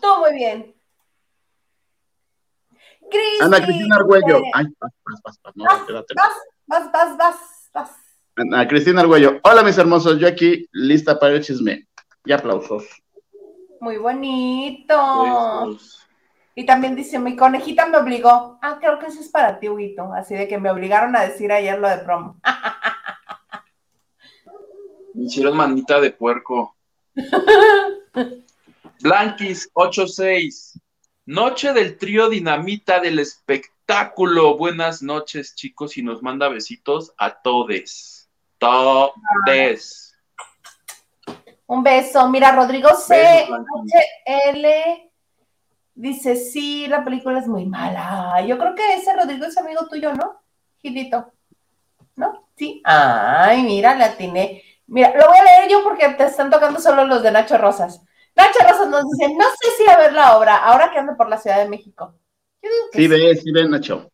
Tú 0.00 0.08
muy 0.20 0.34
bien. 0.34 0.74
Ana 3.40 3.62
Cristina 3.62 3.96
Argüello. 3.96 4.40
Ay, 4.54 4.66
vas, 4.80 4.92
vas, 5.04 5.20
vas, 5.22 5.40
vas, 5.42 5.56
no, 5.56 5.86
quédate. 5.86 6.14
Vas, 6.14 6.32
vas, 6.66 6.92
vas, 6.92 7.18
vas, 7.18 7.70
vas. 7.72 7.90
Ana 8.36 8.66
Cristina 8.66 9.00
Argüello. 9.00 9.40
Hola, 9.42 9.62
mis 9.62 9.78
hermosos. 9.78 10.18
Yo 10.18 10.26
aquí, 10.26 10.66
lista 10.72 11.18
para 11.18 11.34
el 11.34 11.42
chisme. 11.42 11.88
Y 12.24 12.32
aplausos. 12.32 12.84
Muy 13.80 13.98
bonito. 13.98 15.76
Y 16.56 16.66
también 16.66 16.94
dice, 16.94 17.18
mi 17.18 17.34
conejita 17.34 17.86
me 17.86 17.98
obligó. 17.98 18.58
Ah, 18.62 18.78
creo 18.80 18.98
que 18.98 19.06
eso 19.06 19.20
es 19.20 19.28
para 19.28 19.58
ti, 19.58 19.68
Huguito. 19.68 20.12
Así 20.14 20.34
de 20.34 20.46
que 20.46 20.58
me 20.58 20.70
obligaron 20.70 21.16
a 21.16 21.24
decir 21.24 21.50
ayer 21.50 21.78
lo 21.78 21.88
de 21.88 21.98
promo. 21.98 22.36
Me 25.14 25.24
hicieron 25.26 25.56
manita 25.56 26.00
de 26.00 26.10
puerco. 26.10 26.74
Blanquis 29.00 29.70
86. 29.72 30.80
Noche 31.26 31.72
del 31.72 31.96
trío 31.96 32.28
Dinamita 32.28 32.98
del 32.98 33.20
espectáculo. 33.20 34.56
Buenas 34.56 35.02
noches, 35.02 35.54
chicos, 35.54 35.96
y 35.96 36.02
nos 36.02 36.20
manda 36.20 36.48
besitos 36.48 37.14
a 37.16 37.40
todes. 37.42 38.28
Todes. 38.58 40.16
Un 41.66 41.82
beso. 41.84 42.28
Mira, 42.28 42.52
Rodrigo 42.52 42.90
C. 42.96 43.46
L. 44.26 45.12
Dice, 45.94 46.34
sí, 46.34 46.86
la 46.88 47.04
película 47.04 47.38
es 47.38 47.46
muy 47.46 47.66
mala. 47.66 48.44
Yo 48.46 48.58
creo 48.58 48.74
que 48.74 48.94
ese 48.94 49.14
Rodrigo 49.14 49.46
es 49.46 49.56
amigo 49.56 49.86
tuyo, 49.88 50.12
¿no? 50.12 50.42
Gilito. 50.78 51.32
¿No? 52.16 52.48
Sí. 52.56 52.82
Ay, 52.84 53.62
mira, 53.62 53.94
le 53.94 54.04
atiné. 54.04 54.62
Mira, 54.86 55.14
lo 55.16 55.28
voy 55.28 55.38
a 55.38 55.44
leer 55.44 55.70
yo 55.70 55.82
porque 55.82 56.08
te 56.10 56.24
están 56.24 56.50
tocando 56.50 56.80
solo 56.80 57.04
los 57.04 57.22
de 57.22 57.30
Nacho 57.30 57.58
Rosas. 57.58 58.02
Nacho 58.36 58.58
Rosas 58.68 58.88
nos 58.88 59.04
dice, 59.10 59.32
no 59.34 59.44
sé 59.44 59.70
si 59.78 59.88
a 59.88 59.96
ver 59.96 60.12
la 60.12 60.36
obra, 60.36 60.56
ahora 60.56 60.90
que 60.92 60.98
ando 60.98 61.16
por 61.16 61.28
la 61.28 61.38
Ciudad 61.38 61.58
de 61.58 61.68
México. 61.68 62.14
sí, 62.92 63.06
ve, 63.06 63.36
sí 63.36 63.52
ve, 63.52 63.68
Nacho. 63.68 64.10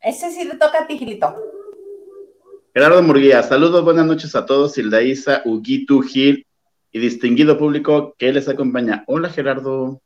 Ese 0.00 0.30
sí 0.30 0.44
le 0.44 0.56
toca 0.56 0.80
a 0.80 0.86
ti, 0.86 0.98
Gilito. 0.98 1.34
Gerardo 2.74 3.02
Murguía, 3.02 3.42
saludos, 3.42 3.82
buenas 3.84 4.06
noches 4.06 4.34
a 4.34 4.46
todos. 4.46 4.76
Hilda 4.76 5.02
Isa, 5.02 5.42
Huguito, 5.44 6.00
Gil 6.00 6.46
y 6.92 6.98
distinguido 6.98 7.58
público 7.58 8.14
que 8.18 8.32
les 8.32 8.48
acompaña. 8.48 9.04
Hola, 9.06 9.30
Gerardo. 9.30 10.00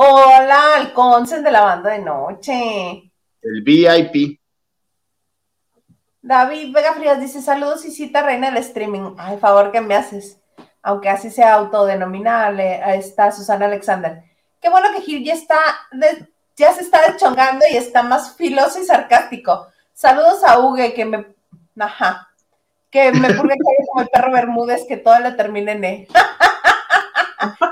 Hola, 0.00 0.76
al 0.76 0.92
Consen 0.92 1.42
de 1.42 1.50
la 1.50 1.62
banda 1.62 1.90
de 1.90 1.98
noche. 1.98 3.10
El 3.42 3.62
VIP. 3.62 4.38
David 6.22 6.72
Vega 6.72 6.92
Frías 6.92 7.18
dice: 7.18 7.42
Saludos 7.42 7.84
y 7.84 7.90
cita 7.90 8.22
reina 8.22 8.48
del 8.48 8.58
streaming. 8.58 9.16
Ay, 9.18 9.38
favor 9.38 9.72
que 9.72 9.80
me 9.80 9.96
haces. 9.96 10.40
Aunque 10.82 11.08
así 11.08 11.32
sea 11.32 11.54
autodenominable, 11.54 12.80
ahí 12.80 13.00
está 13.00 13.32
Susana 13.32 13.66
Alexander. 13.66 14.22
Qué 14.60 14.68
bueno 14.68 14.92
que 14.94 15.00
Gil 15.00 15.24
ya 15.24 15.34
está, 15.34 15.58
ya 16.54 16.72
se 16.74 16.82
está 16.82 17.10
deschongando 17.10 17.64
y 17.68 17.76
está 17.76 18.04
más 18.04 18.36
filoso 18.36 18.80
y 18.80 18.84
sarcástico. 18.84 19.66
Saludos 19.92 20.44
a 20.44 20.60
Uge, 20.60 20.94
que 20.94 21.04
me, 21.06 21.26
ajá, 21.76 22.28
que 22.88 23.10
me 23.10 23.34
pone 23.34 23.56
como 23.56 24.02
el 24.02 24.08
perro 24.10 24.30
Bermúdez, 24.30 24.86
que 24.86 24.98
todo 24.98 25.18
le 25.18 25.32
termine 25.32 25.72
en 25.72 25.84
E. 25.84 26.08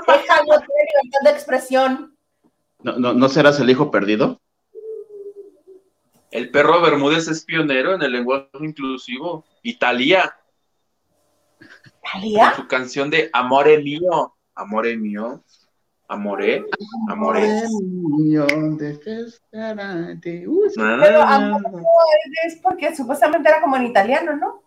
Déjalo, 0.05 0.59
tiene 0.59 0.87
libertad 0.91 1.19
de 1.23 1.29
expresión. 1.29 2.16
¿No, 2.83 2.97
no, 2.97 3.13
¿No 3.13 3.29
serás 3.29 3.59
el 3.59 3.69
hijo 3.69 3.91
perdido? 3.91 4.39
El 6.31 6.51
perro 6.51 6.81
Bermúdez 6.81 7.27
es 7.27 7.43
pionero 7.43 7.95
en 7.95 8.01
el 8.01 8.11
lenguaje 8.11 8.49
inclusivo. 8.59 9.45
Italia. 9.63 10.37
¿Italia? 12.03 12.53
Su 12.55 12.67
canción 12.67 13.09
de 13.09 13.29
Amore 13.33 13.81
mío. 13.81 14.35
Amore 14.53 14.97
mío. 14.97 15.43
Amore. 16.07 16.65
Amore. 17.09 17.63
mío. 17.81 18.45
Pero 20.75 21.21
amor 21.21 21.61
es 22.45 22.55
porque 22.61 22.95
supuestamente 22.95 23.49
era 23.49 23.61
como 23.61 23.75
en 23.75 23.85
italiano, 23.85 24.35
¿no? 24.35 24.63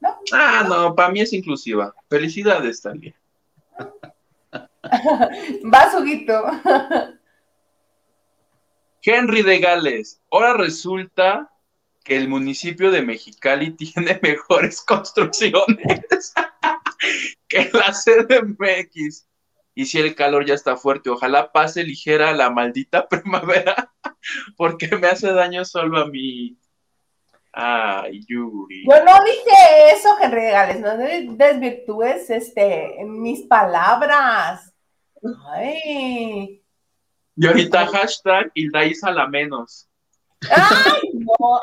¿No? 0.00 0.18
Ah, 0.32 0.64
no, 0.68 0.94
para 0.94 1.10
mí 1.10 1.20
es 1.20 1.32
inclusiva. 1.32 1.94
Felicidades, 2.08 2.80
Talia. 2.80 3.14
Va, 4.84 5.90
Suguito. 5.90 6.42
Henry 9.02 9.42
de 9.42 9.58
Gales. 9.58 10.20
Ahora 10.30 10.54
resulta 10.54 11.50
que 12.04 12.16
el 12.16 12.28
municipio 12.28 12.90
de 12.90 13.02
Mexicali 13.02 13.70
tiene 13.76 14.18
mejores 14.22 14.82
construcciones 14.82 16.34
que 17.48 17.70
la 17.72 17.92
CDMX. 17.92 19.26
Y 19.74 19.86
si 19.86 19.98
el 19.98 20.14
calor 20.14 20.44
ya 20.44 20.54
está 20.54 20.76
fuerte, 20.76 21.08
ojalá 21.08 21.50
pase 21.50 21.82
ligera 21.82 22.32
la 22.32 22.50
maldita 22.50 23.08
primavera, 23.08 23.90
porque 24.56 24.88
me 24.96 25.06
hace 25.06 25.32
daño 25.32 25.64
solo 25.64 25.98
a 25.98 26.06
mí. 26.08 26.58
Ay, 27.54 28.24
Yuri. 28.26 28.84
Yo 28.88 29.04
no 29.04 29.12
dije 29.24 29.94
eso, 29.94 30.08
Henry 30.20 30.42
de 30.42 30.50
Gales, 30.50 30.80
no 30.80 30.96
desvirtúes 31.36 32.30
este, 32.30 32.96
mis 33.04 33.42
palabras. 33.42 34.71
Ay. 35.50 36.62
Y 37.36 37.46
ahorita 37.46 37.86
hashtag 37.86 38.50
Hilda 38.54 38.84
Isa 38.84 39.10
la 39.10 39.26
menos. 39.26 39.88
¡Ay, 40.50 41.10
no! 41.14 41.60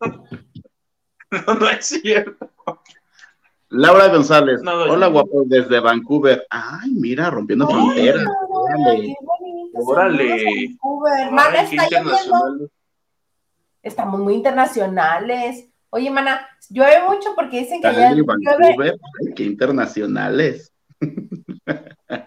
no, 1.30 1.54
no 1.54 1.68
es 1.68 1.86
cierto. 1.86 2.50
Laura 3.70 4.08
González. 4.08 4.60
Hola, 4.64 5.06
guapo, 5.06 5.44
desde 5.46 5.80
Vancouver. 5.80 6.46
Ay, 6.50 6.90
mira, 6.92 7.30
rompiendo 7.30 7.66
fronteras. 7.66 8.26
Órale. 8.50 9.16
Órale. 9.72 10.76
Mana, 11.30 11.62
está 11.62 11.88
Estamos 13.82 14.20
muy 14.20 14.34
internacionales. 14.34 15.68
Oye, 15.88 16.10
mana, 16.10 16.46
llueve 16.68 17.02
mucho 17.08 17.34
porque 17.34 17.60
dicen 17.60 17.80
que 17.82 17.92
ya 17.92 18.14
Vancouver, 18.24 18.98
Ay, 19.20 19.34
qué 19.34 19.44
internacionales. 19.44 20.72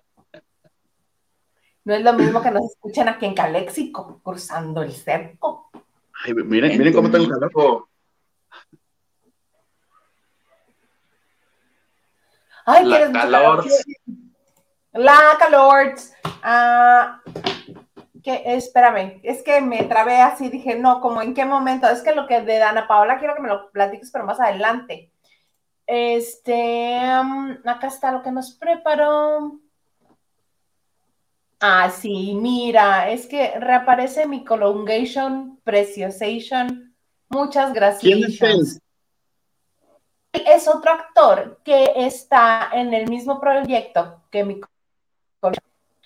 No 1.86 1.94
es 1.94 2.02
lo 2.02 2.14
mismo 2.14 2.42
que 2.42 2.52
nos 2.52 2.66
escuchen 2.72 3.08
aquí 3.08 3.28
en 3.28 3.36
Caléxico, 3.36 4.20
cruzando 4.24 4.82
el 4.82 4.92
cerco. 4.92 5.70
Ay, 6.26 6.34
miren, 6.34 6.78
miren 6.78 6.94
cómo 6.94 7.12
tengo 7.12 7.30
calor. 7.30 7.88
Ay, 12.66 12.86
la 12.86 13.12
calor. 13.12 13.66
La 14.94 15.20
calor. 15.38 15.94
Ah, 16.42 17.22
que, 18.24 18.42
espérame, 18.46 19.20
es 19.22 19.44
que 19.44 19.62
me 19.62 19.84
trabé 19.84 20.22
así, 20.22 20.50
dije, 20.50 20.80
no, 20.80 21.00
como 21.00 21.22
en 21.22 21.36
qué 21.36 21.46
momento, 21.46 21.88
es 21.88 22.02
que 22.02 22.16
lo 22.16 22.26
que 22.26 22.42
de 22.42 22.64
Ana 22.64 22.88
Paola 22.88 23.20
quiero 23.20 23.36
que 23.36 23.42
me 23.44 23.50
lo 23.50 23.70
platiques, 23.70 24.10
pero 24.10 24.26
más 24.26 24.40
adelante. 24.40 25.12
Este, 25.86 26.98
um, 27.22 27.56
acá 27.64 27.86
está 27.86 28.12
lo 28.12 28.24
que 28.24 28.32
nos 28.32 28.54
preparó. 28.56 29.60
Ah, 31.60 31.90
sí, 31.90 32.34
mira, 32.36 33.10
es 33.10 33.28
que 33.28 33.60
reaparece 33.60 34.28
mi 34.28 34.44
Colongation 34.44 35.60
Preciosation. 35.64 36.94
Muchas 37.30 37.74
gracias. 37.74 38.02
¿Quién 38.02 38.24
es 38.24 38.42
él? 38.42 38.82
Es 40.34 40.68
otro 40.68 40.92
actor 40.92 41.62
que 41.64 41.92
está 41.96 42.70
en 42.74 42.94
el 42.94 43.10
mismo 43.10 43.40
proyecto 43.40 44.22
que 44.30 44.44
mi 44.44 44.60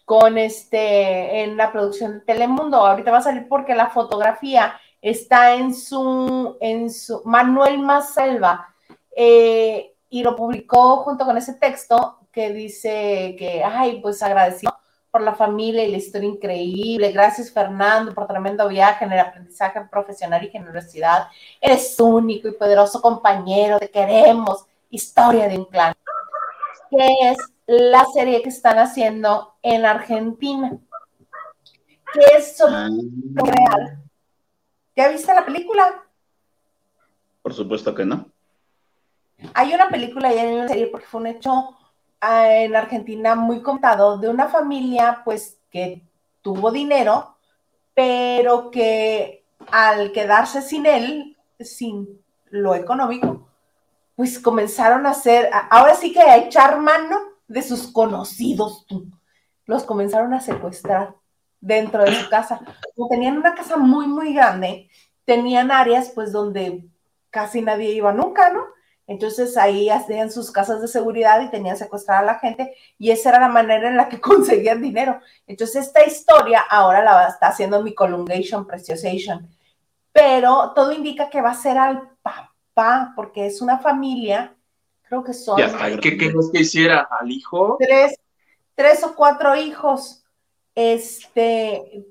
con 0.06 0.40
este 0.40 1.44
en 1.44 1.56
la 1.56 1.72
producción 1.72 2.14
de 2.14 2.20
Telemundo. 2.22 2.78
Ahorita 2.78 3.12
va 3.12 3.20
a 3.20 3.22
salir 3.22 3.48
porque 3.48 3.76
la 3.76 3.92
fotografía 3.92 4.74
está 5.02 5.54
en 5.54 5.76
su 5.76 6.58
en 6.62 6.90
su 6.90 7.22
Manuel 7.26 7.78
Masalva 7.78 8.74
eh, 9.16 9.94
y 10.10 10.24
lo 10.24 10.36
publicó 10.36 10.98
junto 10.98 11.26
con 11.26 11.38
ese 11.38 11.54
texto 11.54 12.18
que 12.32 12.52
dice 12.52 13.36
que 13.38 13.64
ay 13.64 14.00
pues 14.02 14.24
agradecido 14.24 14.76
por 15.12 15.22
la 15.22 15.34
familia 15.34 15.84
y 15.84 15.92
la 15.92 15.98
historia 15.98 16.30
increíble. 16.30 17.12
Gracias, 17.12 17.52
Fernando, 17.52 18.14
por 18.14 18.28
tremendo 18.28 18.68
viaje 18.68 19.06
en 19.06 19.12
el 19.12 19.20
aprendizaje 19.20 19.82
profesional 19.90 20.44
y 20.44 20.50
generosidad. 20.50 21.28
Eres 21.60 22.00
único 22.00 22.48
y 22.48 22.52
poderoso 22.52 23.02
compañero, 23.02 23.80
te 23.80 23.90
queremos. 23.90 24.66
Historia 24.90 25.48
de 25.48 25.58
un 25.58 25.66
clan. 25.66 25.94
Que 26.90 27.08
es 27.30 27.38
la 27.66 28.06
serie 28.14 28.42
que 28.42 28.50
están 28.50 28.80
haciendo 28.80 29.56
en 29.62 29.86
Argentina. 29.86 30.78
Que 32.14 32.38
es 32.38 32.58
sobre 32.58 32.76
ah. 32.76 32.90
real. 33.36 34.04
¿Ya 34.96 35.10
viste 35.10 35.34
la 35.34 35.46
película? 35.46 36.04
Por 37.42 37.54
supuesto 37.54 37.96
que 37.96 38.06
no. 38.06 38.28
Hay 39.54 39.74
una 39.74 39.90
película 39.90 40.34
y 40.34 40.38
hay 40.38 40.54
una 40.54 40.68
serie 40.68 40.88
porque 40.88 41.06
fue 41.06 41.22
un 41.22 41.28
hecho 41.28 41.79
en 42.22 42.76
Argentina 42.76 43.36
muy 43.36 43.62
contado 43.62 44.18
de 44.18 44.30
una 44.30 44.48
familia 44.48 45.22
pues 45.24 45.58
que 45.70 46.02
tuvo 46.42 46.72
dinero, 46.72 47.36
pero 47.94 48.72
que 48.72 49.46
al 49.72 50.12
quedarse 50.12 50.62
sin 50.62 50.86
él, 50.86 51.38
sin 51.60 52.22
lo 52.50 52.76
económico, 52.76 53.48
pues 54.16 54.40
comenzaron 54.40 55.06
a 55.06 55.12
hacer, 55.12 55.50
ahora 55.70 55.96
sí 55.96 56.12
que 56.12 56.22
a 56.22 56.38
echar 56.38 56.80
mano 56.80 57.18
de 57.48 57.62
sus 57.62 57.92
conocidos, 57.92 58.86
los 59.66 59.84
comenzaron 59.84 60.34
a 60.34 60.42
secuestrar 60.42 61.16
dentro 61.62 62.04
de 62.04 62.16
su 62.16 62.30
casa. 62.30 62.62
Como 62.96 63.10
tenían 63.10 63.38
una 63.38 63.56
casa 63.56 63.78
muy, 63.78 64.08
muy 64.08 64.34
grande, 64.34 64.90
tenían 65.26 65.72
áreas 65.72 66.12
pues 66.14 66.32
donde 66.32 66.86
casi 67.30 67.62
nadie 67.62 67.92
iba 67.92 68.12
nunca, 68.12 68.52
¿no? 68.52 68.66
Entonces 69.10 69.58
ahí 69.58 69.90
hacían 69.90 70.32
sus 70.32 70.52
casas 70.52 70.82
de 70.82 70.88
seguridad 70.88 71.42
y 71.42 71.50
tenían 71.50 71.76
secuestrada 71.76 72.20
a 72.20 72.26
la 72.26 72.38
gente 72.38 72.76
y 73.00 73.10
esa 73.10 73.30
era 73.30 73.40
la 73.40 73.48
manera 73.48 73.90
en 73.90 73.98
la 73.98 74.08
que 74.08 74.22
conseguían 74.22 74.84
dinero. 74.84 75.20
Entonces 75.48 75.88
esta 75.88 76.06
historia 76.06 76.62
ahora 76.70 77.04
la 77.04 77.28
está 77.28 77.48
haciendo 77.48 77.82
mi 77.82 77.96
Colungation 77.96 78.68
Preciosation, 78.68 79.50
pero 80.12 80.74
todo 80.76 80.92
indica 80.92 81.28
que 81.28 81.42
va 81.42 81.50
a 81.50 81.56
ser 81.56 81.80
al 81.80 82.12
papá 82.22 83.14
porque 83.16 83.48
es 83.48 83.64
una 83.64 83.80
familia, 83.80 84.56
creo 85.02 85.24
que 85.24 85.34
son... 85.34 85.58
¿Qué 86.00 86.16
querés 86.16 86.52
que 86.54 86.62
hiciera? 86.62 87.08
¿Al 87.20 87.32
hijo? 87.32 87.78
Tres, 87.80 88.16
tres 88.76 89.04
o 89.04 89.16
cuatro 89.16 89.56
hijos. 89.56 90.24
Este, 90.76 92.06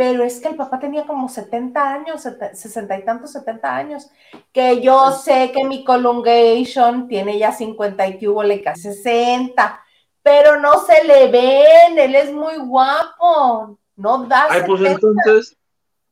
pero 0.00 0.24
es 0.24 0.40
que 0.40 0.48
el 0.48 0.56
papá 0.56 0.78
tenía 0.78 1.04
como 1.04 1.28
70 1.28 1.92
años, 1.92 2.22
60 2.22 2.98
y 2.98 3.04
tantos, 3.04 3.32
70 3.32 3.76
años, 3.76 4.10
que 4.50 4.80
yo 4.80 5.12
sé 5.12 5.52
que 5.52 5.62
mi 5.64 5.84
Colungation 5.84 7.06
tiene 7.06 7.38
ya 7.38 7.52
50 7.52 8.06
y 8.06 8.18
que 8.18 8.26
le 8.26 8.62
casi 8.62 8.94
60, 8.94 9.84
pero 10.22 10.58
no 10.58 10.82
se 10.86 11.04
le 11.04 11.30
ven, 11.30 11.98
él 11.98 12.14
es 12.14 12.32
muy 12.32 12.56
guapo, 12.56 13.78
no 13.96 14.24
da. 14.24 14.46
Ay, 14.48 14.62
pues 14.66 14.80
entonces, 14.80 15.58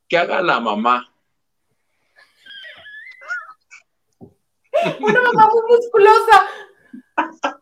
¿qué 0.07 0.19
haga 0.19 0.43
la 0.43 0.59
mamá? 0.59 1.11
Una 4.99 5.19
mamá 5.19 5.49
muy 5.51 5.63
musculosa. 5.75 6.47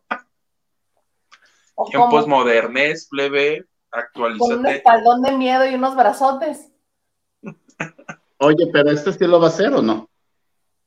Tiempos 1.89 2.27
modernes, 2.27 3.07
plebe. 3.09 3.65
Actualízate. 3.97 4.53
Con 4.53 4.59
un 4.59 4.67
espaldón 4.67 5.21
de 5.23 5.31
miedo 5.31 5.65
y 5.65 5.73
unos 5.73 5.95
brazotes. 5.95 6.71
Oye, 8.37 8.69
pero 8.71 8.91
¿este 8.91 9.11
sí 9.11 9.25
lo 9.25 9.39
va 9.39 9.47
a 9.47 9.49
hacer 9.49 9.73
o 9.73 9.81
no? 9.81 10.07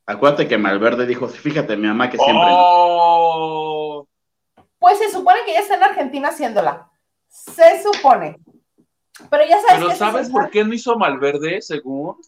Acuérdate 0.07 0.47
que 0.47 0.57
Malverde 0.57 1.07
dijo, 1.07 1.27
fíjate, 1.27 1.77
mi 1.77 1.89
mamá 1.89 2.09
que 2.09 2.17
siempre. 2.17 2.47
Oh. 2.49 4.07
Pues 4.79 4.99
se 4.99 5.11
supone 5.11 5.41
que 5.45 5.55
ya 5.55 5.61
está 5.61 5.75
en 5.75 5.83
Argentina 5.83 6.29
haciéndola. 6.29 6.89
Se 7.29 7.83
supone. 7.83 8.39
Pero 9.29 9.45
ya 9.45 9.61
sabes. 9.61 9.85
Pero 9.85 9.97
¿sabes 9.97 10.31
por 10.31 10.49
qué 10.51 10.65
no 10.65 10.73
hizo 10.73 10.97
Malverde, 10.97 11.61
según? 11.61 12.21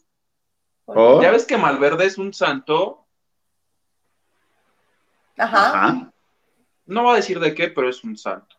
¿Oh? 0.87 1.23
Ya 1.23 1.31
ves 1.31 1.47
que 1.47 1.57
Malverde 1.57 2.07
es 2.07 2.19
un 2.19 2.35
santo. 2.35 3.07
Ajá. 5.39 6.13
No 6.87 7.05
va 7.05 7.13
a 7.13 7.17
decir 7.17 7.39
de 7.39 7.55
qué, 7.55 7.69
pero 7.69 7.89
es 7.89 8.03
un 8.03 8.17
santo. 8.17 8.57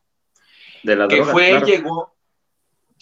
De 0.83 0.95
la 0.95 1.07
que 1.07 1.17
droga, 1.17 1.31
fue, 1.31 1.49
claro. 1.49 1.65
llegó, 1.65 2.12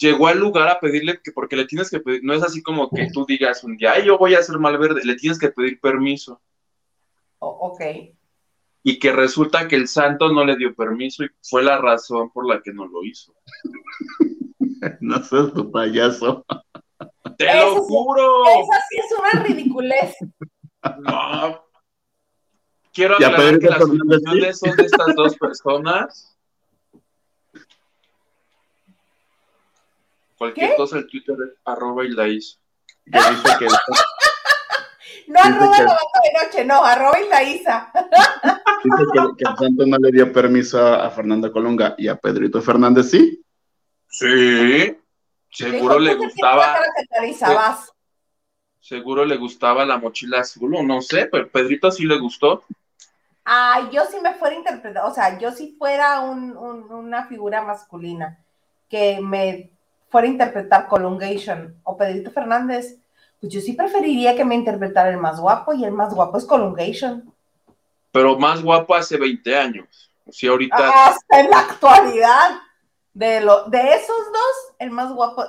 llegó 0.02 0.26
al 0.26 0.38
lugar 0.38 0.68
a 0.68 0.80
pedirle 0.80 1.20
que, 1.22 1.32
porque 1.32 1.56
le 1.56 1.64
tienes 1.64 1.88
que 1.88 2.00
pedir, 2.00 2.20
no 2.24 2.34
es 2.34 2.42
así 2.42 2.62
como 2.62 2.90
que 2.90 3.08
tú 3.12 3.24
digas 3.26 3.62
un 3.64 3.76
día, 3.76 3.92
ay, 3.92 4.04
yo 4.04 4.18
voy 4.18 4.34
a 4.34 4.40
hacer 4.40 4.58
Malverde, 4.58 5.04
le 5.04 5.14
tienes 5.16 5.38
que 5.38 5.48
pedir 5.48 5.80
permiso. 5.80 6.40
O- 7.38 7.70
ok. 7.70 7.80
Y 8.82 8.98
que 8.98 9.12
resulta 9.12 9.68
que 9.68 9.76
el 9.76 9.86
santo 9.88 10.32
no 10.32 10.44
le 10.44 10.56
dio 10.56 10.74
permiso 10.74 11.22
y 11.24 11.28
fue 11.42 11.62
la 11.62 11.78
razón 11.78 12.30
por 12.32 12.46
la 12.48 12.60
que 12.60 12.72
no 12.72 12.86
lo 12.86 13.04
hizo. 13.04 13.34
No 15.00 15.22
seas 15.22 15.52
tu 15.52 15.70
payaso. 15.70 16.44
¡Te 17.38 17.46
Eso 17.48 17.66
lo 17.66 17.74
sí- 17.74 17.80
juro! 17.88 18.44
Esa 18.46 18.80
sí 18.90 18.96
es 18.98 19.18
una 19.18 19.44
ridiculez. 19.44 20.16
No. 20.98 21.64
Quiero 22.92 23.14
aclarar 23.14 23.60
que 23.60 23.68
las 23.68 23.78
sí. 23.78 23.84
opiniones 23.90 24.58
son 24.58 24.76
de 24.76 24.84
estas 24.86 25.14
dos 25.14 25.36
personas. 25.36 26.31
Cualquier 30.42 30.70
¿Qué? 30.70 30.76
cosa 30.76 30.98
el 30.98 31.06
Twitter 31.06 31.36
es 31.46 31.56
arroba 31.64 32.04
y 32.04 32.08
la 32.08 32.26
hizo. 32.26 32.58
Que 33.04 33.18
dice 33.18 33.48
que 33.60 33.66
No 35.28 35.38
Dice 35.40 35.48
arroba 35.54 35.76
que- 35.76 35.82
la 35.84 35.88
bata 35.92 36.20
de 36.24 36.44
noche, 36.46 36.64
no, 36.64 36.84
arroba 36.84 37.20
y 37.20 37.28
la 37.28 37.42
Isa. 37.44 37.92
Dice 38.82 39.04
que, 39.12 39.20
que 39.44 39.50
el 39.50 39.56
santo 39.56 39.86
no 39.86 39.96
le 39.98 40.10
dio 40.10 40.32
permiso 40.32 40.84
a, 40.84 41.06
a 41.06 41.10
Fernando 41.10 41.52
Colunga 41.52 41.94
y 41.96 42.08
a 42.08 42.16
Pedrito 42.16 42.60
Fernández 42.60 43.10
sí. 43.10 43.44
Sí. 44.08 44.98
Seguro 45.50 46.00
le 46.00 46.16
gustaba, 46.16 46.80
seguro 48.80 49.24
le 49.24 49.36
gustaba 49.36 49.84
la 49.84 49.98
mochila 49.98 50.40
azul, 50.40 50.74
o 50.74 50.82
no 50.82 51.00
sé, 51.02 51.26
pero 51.26 51.48
Pedrito 51.48 51.90
sí 51.92 52.04
le 52.04 52.18
gustó. 52.18 52.64
Ay, 53.44 53.88
yo 53.92 54.04
si 54.06 54.18
me 54.20 54.34
fuera 54.34 54.54
a 54.56 54.58
interpretar, 54.58 55.04
o 55.04 55.14
sea, 55.14 55.38
yo 55.38 55.52
si 55.52 55.72
fuera 55.78 56.20
un- 56.20 56.56
un- 56.56 56.92
una 56.92 57.26
figura 57.26 57.62
masculina 57.62 58.38
que 58.88 59.20
me 59.20 59.71
fuera 60.12 60.28
a 60.28 60.30
interpretar 60.30 60.86
Colungation 60.88 61.80
o 61.82 61.96
Pedrito 61.96 62.30
Fernández, 62.30 62.98
pues 63.40 63.52
yo 63.52 63.60
sí 63.60 63.72
preferiría 63.72 64.36
que 64.36 64.44
me 64.44 64.54
interpretara 64.54 65.08
el 65.08 65.16
más 65.16 65.40
guapo 65.40 65.72
y 65.72 65.84
el 65.84 65.90
más 65.90 66.14
guapo 66.14 66.36
es 66.36 66.44
Colungation. 66.44 67.34
Pero 68.12 68.38
más 68.38 68.62
guapo 68.62 68.94
hace 68.94 69.16
20 69.16 69.56
años. 69.56 70.12
Sí, 70.30 70.46
ahorita. 70.46 71.06
Hasta 71.06 71.40
en 71.40 71.50
la 71.50 71.58
actualidad. 71.60 72.60
De, 73.14 73.42
lo, 73.42 73.64
de 73.64 73.94
esos 73.94 74.16
dos, 74.32 74.74
el 74.78 74.90
más 74.90 75.12
guapo. 75.12 75.44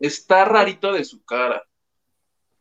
Está 0.00 0.44
rarito 0.44 0.92
de 0.92 1.04
su 1.04 1.24
cara. 1.24 1.62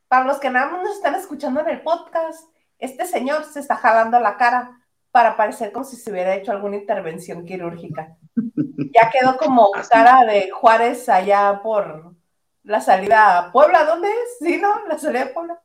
Para 0.08 0.26
los 0.26 0.39
que 0.39 0.49
nada 0.49 0.71
más 0.71 0.84
nos 0.84 0.95
están 0.97 1.15
escuchando 1.15 1.62
en 1.62 1.69
el 1.69 1.82
podcast, 1.82 2.47
este 2.78 3.06
señor 3.08 3.45
se 3.45 3.60
está 3.60 3.76
jalando 3.76 4.19
la 4.19 4.38
cara 4.38 4.82
para 5.13 5.38
parecer 5.38 5.71
como 5.71 5.86
si 5.86 5.95
se 5.95 6.12
hubiera 6.12 6.34
hecho 6.36 6.52
alguna 6.52 6.76
intervención 6.76 7.45
quirúrgica. 7.45 8.17
Ya 8.36 9.12
quedó 9.12 9.38
como 9.38 9.69
Así. 9.76 9.88
cara 9.91 10.26
de 10.26 10.49
Juárez 10.49 11.08
allá 11.08 11.60
por 11.62 12.15
la 12.63 12.82
salida 12.82 13.38
a 13.38 13.52
Puebla, 13.52 13.86
¿dónde 13.86 14.08
es? 14.10 14.38
¿Sí, 14.39 14.58
no? 14.58 14.88
La 14.88 14.97
salida 14.97 15.26
de 15.26 15.32
Puebla. 15.34 15.62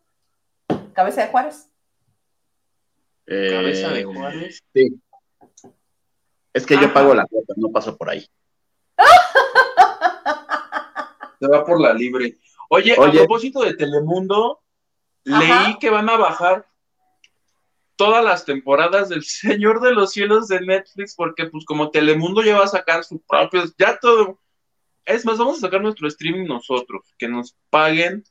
Cabeza 0.93 1.23
de 1.23 1.29
Juárez. 1.29 1.67
Eh, 3.27 3.49
Cabeza 3.51 3.89
de 3.89 4.05
Juárez. 4.05 4.63
Sí. 4.75 5.01
Es 6.53 6.67
que 6.67 6.75
yo 6.75 6.85
Ajá. 6.85 6.93
pago 6.93 7.15
la 7.15 7.25
cuota, 7.25 7.55
no 7.57 7.71
paso 7.71 7.97
por 7.97 8.11
ahí. 8.11 8.29
Se 11.41 11.47
va 11.49 11.65
por 11.65 11.81
la 11.81 11.95
libre. 11.95 12.37
Oye, 12.69 12.95
a 12.95 13.01
Oye. 13.01 13.21
propósito 13.21 13.63
de 13.63 13.73
Telemundo, 13.75 14.61
Ajá. 15.27 15.39
leí 15.65 15.79
que 15.79 15.89
van 15.89 16.11
a 16.11 16.19
bajar 16.19 16.67
todas 17.99 18.25
las 18.25 18.47
temporadas 18.47 19.11
del 19.11 19.23
Señor 19.25 19.83
de 19.83 19.93
los 19.93 20.13
Cielos 20.13 20.49
de 20.49 20.63
Netflix, 20.63 21.15
porque 21.15 21.47
pues 21.47 21.67
como 21.67 21.91
Telemundo 21.91 22.43
ya 22.43 22.57
va 22.57 22.65
a 22.65 22.69
sacar 22.69 23.05
sus 23.05 23.21
propios, 23.29 23.75
ya 23.77 23.99
todo. 23.99 24.41
Es 25.05 25.27
más, 25.27 25.39
vamos 25.39 25.59
a 25.59 25.61
sacar 25.63 25.83
nuestro 25.83 26.09
streaming 26.09 26.47
nosotros, 26.47 27.15
que 27.19 27.29
nos 27.29 27.57
paguen. 27.71 28.25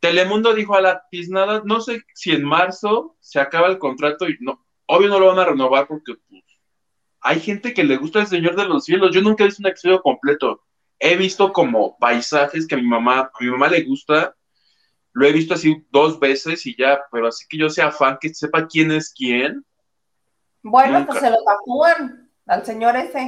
Telemundo 0.00 0.54
dijo 0.54 0.74
a 0.74 0.80
la 0.80 1.04
tiznada, 1.10 1.62
no 1.64 1.80
sé 1.80 2.02
si 2.14 2.32
en 2.32 2.44
marzo 2.44 3.16
se 3.20 3.40
acaba 3.40 3.68
el 3.68 3.78
contrato 3.78 4.28
y 4.28 4.36
no, 4.40 4.64
obvio 4.86 5.08
no 5.08 5.20
lo 5.20 5.26
van 5.26 5.38
a 5.38 5.44
renovar 5.44 5.86
porque 5.86 6.14
pues, 6.28 6.42
hay 7.20 7.40
gente 7.40 7.72
que 7.72 7.84
le 7.84 7.96
gusta 7.96 8.20
el 8.20 8.26
Señor 8.26 8.56
de 8.56 8.66
los 8.66 8.84
Cielos. 8.84 9.14
Yo 9.14 9.22
nunca 9.22 9.44
he 9.44 9.46
visto 9.46 9.62
un 9.62 9.68
episodio 9.68 10.02
completo. 10.02 10.64
He 10.98 11.16
visto 11.16 11.52
como 11.52 11.96
paisajes 11.98 12.66
que 12.66 12.74
a 12.74 12.78
mi 12.78 12.86
mamá, 12.86 13.20
a 13.20 13.32
mi 13.40 13.50
mamá 13.50 13.68
le 13.68 13.82
gusta. 13.82 14.34
Lo 15.14 15.26
he 15.26 15.32
visto 15.32 15.54
así 15.54 15.84
dos 15.90 16.18
veces 16.18 16.64
y 16.66 16.74
ya, 16.76 17.00
pero 17.10 17.28
así 17.28 17.44
que 17.48 17.58
yo 17.58 17.68
sea 17.68 17.90
fan, 17.90 18.18
que 18.20 18.32
sepa 18.32 18.66
quién 18.66 18.90
es 18.92 19.12
quién. 19.12 19.64
Bueno, 20.62 21.00
Nunca. 21.00 21.12
pues 21.12 21.20
se 21.20 21.30
lo 21.30 21.36
tatúan 21.44 22.30
al 22.46 22.64
señor 22.64 22.96
ese. 22.96 23.26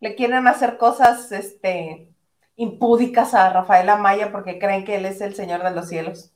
Le 0.00 0.14
quieren 0.16 0.46
hacer 0.48 0.76
cosas 0.76 1.32
este, 1.32 2.08
impúdicas 2.56 3.32
a 3.34 3.50
Rafael 3.52 3.88
Amaya 3.88 4.30
porque 4.32 4.58
creen 4.58 4.84
que 4.84 4.96
él 4.96 5.06
es 5.06 5.20
el 5.20 5.34
señor 5.34 5.62
de 5.62 5.70
los 5.70 5.88
cielos. 5.88 6.30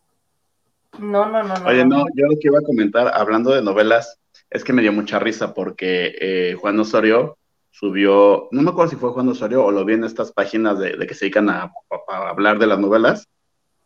No, 0.99 1.27
no, 1.27 1.43
no, 1.43 1.55
no. 1.55 1.67
Oye, 1.67 1.85
no, 1.85 2.07
yo 2.15 2.27
lo 2.27 2.37
que 2.41 2.49
iba 2.49 2.59
a 2.59 2.63
comentar, 2.65 3.13
hablando 3.15 3.51
de 3.53 3.63
novelas, 3.63 4.19
es 4.49 4.65
que 4.65 4.73
me 4.73 4.81
dio 4.81 4.93
mucha 4.93 5.19
risa 5.19 5.53
porque 5.53 6.15
eh, 6.19 6.55
Juan 6.59 6.81
Osorio 6.81 7.37
subió, 7.71 8.49
no 8.51 8.63
me 8.63 8.71
acuerdo 8.71 8.91
si 8.91 8.97
fue 8.97 9.11
Juan 9.11 9.29
Osorio 9.29 9.65
o 9.65 9.71
lo 9.71 9.85
vi 9.85 9.95
en 9.95 10.05
estas 10.05 10.33
páginas 10.33 10.79
de, 10.79 10.97
de 10.97 11.07
que 11.07 11.15
se 11.15 11.27
dedican 11.27 11.51
a, 11.51 11.65
a- 11.65 11.73
a 12.09 12.29
hablar 12.31 12.59
de 12.59 12.67
las 12.67 12.79
novelas, 12.79 13.29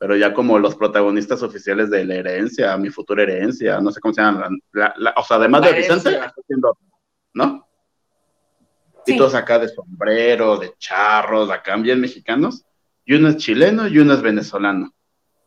pero 0.03 0.17
ya 0.17 0.35
como 0.35 0.59
los 0.59 0.75
protagonistas 0.75 1.45
oficiales 1.45 1.89
de 1.89 2.05
La 2.05 2.17
Herencia, 2.17 2.77
Mi 2.77 2.91
Futura 2.91 3.23
Herencia, 3.23 3.81
no 3.81 3.93
sé 3.93 4.01
cómo 4.01 4.13
se 4.13 4.21
llama, 4.21 4.49
la- 4.73 4.93
la- 4.97 5.15
o 5.17 5.23
sea, 5.23 5.37
además 5.37 5.61
La 5.61 5.69
de 5.69 5.75
Vicente, 5.75 6.19
haciendo, 6.19 6.77
¿no? 7.35 7.69
Sí. 9.07 9.15
Y 9.15 9.17
todos 9.17 9.37
acá 9.37 9.61
de 9.61 9.69
sombrero, 9.69 10.57
de 10.57 10.75
charros, 10.77 11.51
acá 11.53 11.77
bien 11.77 12.01
mexicanos, 12.01 12.65
y 13.05 13.15
uno 13.15 13.29
es 13.29 13.37
chileno 13.37 13.87
y 13.87 13.97
uno 14.01 14.15
es 14.15 14.23
venezolano. 14.23 14.93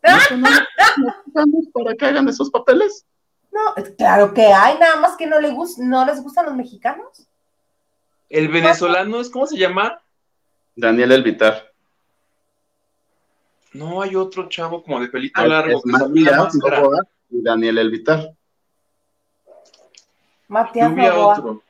¿No 0.02 0.20
son 0.22 0.42
los 0.42 0.52
mexicanos 0.98 1.66
para 1.74 1.96
que 1.96 2.06
hagan 2.06 2.30
esos 2.30 2.50
papeles? 2.50 3.06
No, 3.52 3.74
claro 3.98 4.34
que 4.34 4.46
hay, 4.46 4.80
nada 4.80 5.02
más 5.02 5.18
que 5.18 5.28
no, 5.28 5.42
le 5.42 5.52
gus- 5.52 5.80
no 5.80 6.06
les 6.06 6.24
gustan 6.24 6.46
los 6.46 6.56
mexicanos. 6.56 7.28
El 8.30 8.48
venezolano 8.48 9.20
es, 9.20 9.30
¿cómo 9.30 9.48
se 9.48 9.58
llama? 9.58 10.02
Daniel 10.78 11.12
Elvitar. 11.12 11.74
No, 13.78 14.02
hay 14.02 14.16
otro 14.16 14.48
chavo 14.50 14.84
como 14.84 15.00
de 15.00 15.08
pelito 15.10 15.42
Ah, 15.42 15.48
largo 15.48 15.78
es 15.78 15.84
que 15.84 15.92
Matías. 15.92 16.56
Novoa 16.56 17.00
y 17.30 17.42
Daniel 17.42 17.78
Elvitar. 17.78 18.32
Matías 20.48 20.92
Novoa. 20.92 21.34
otro. 21.40 21.62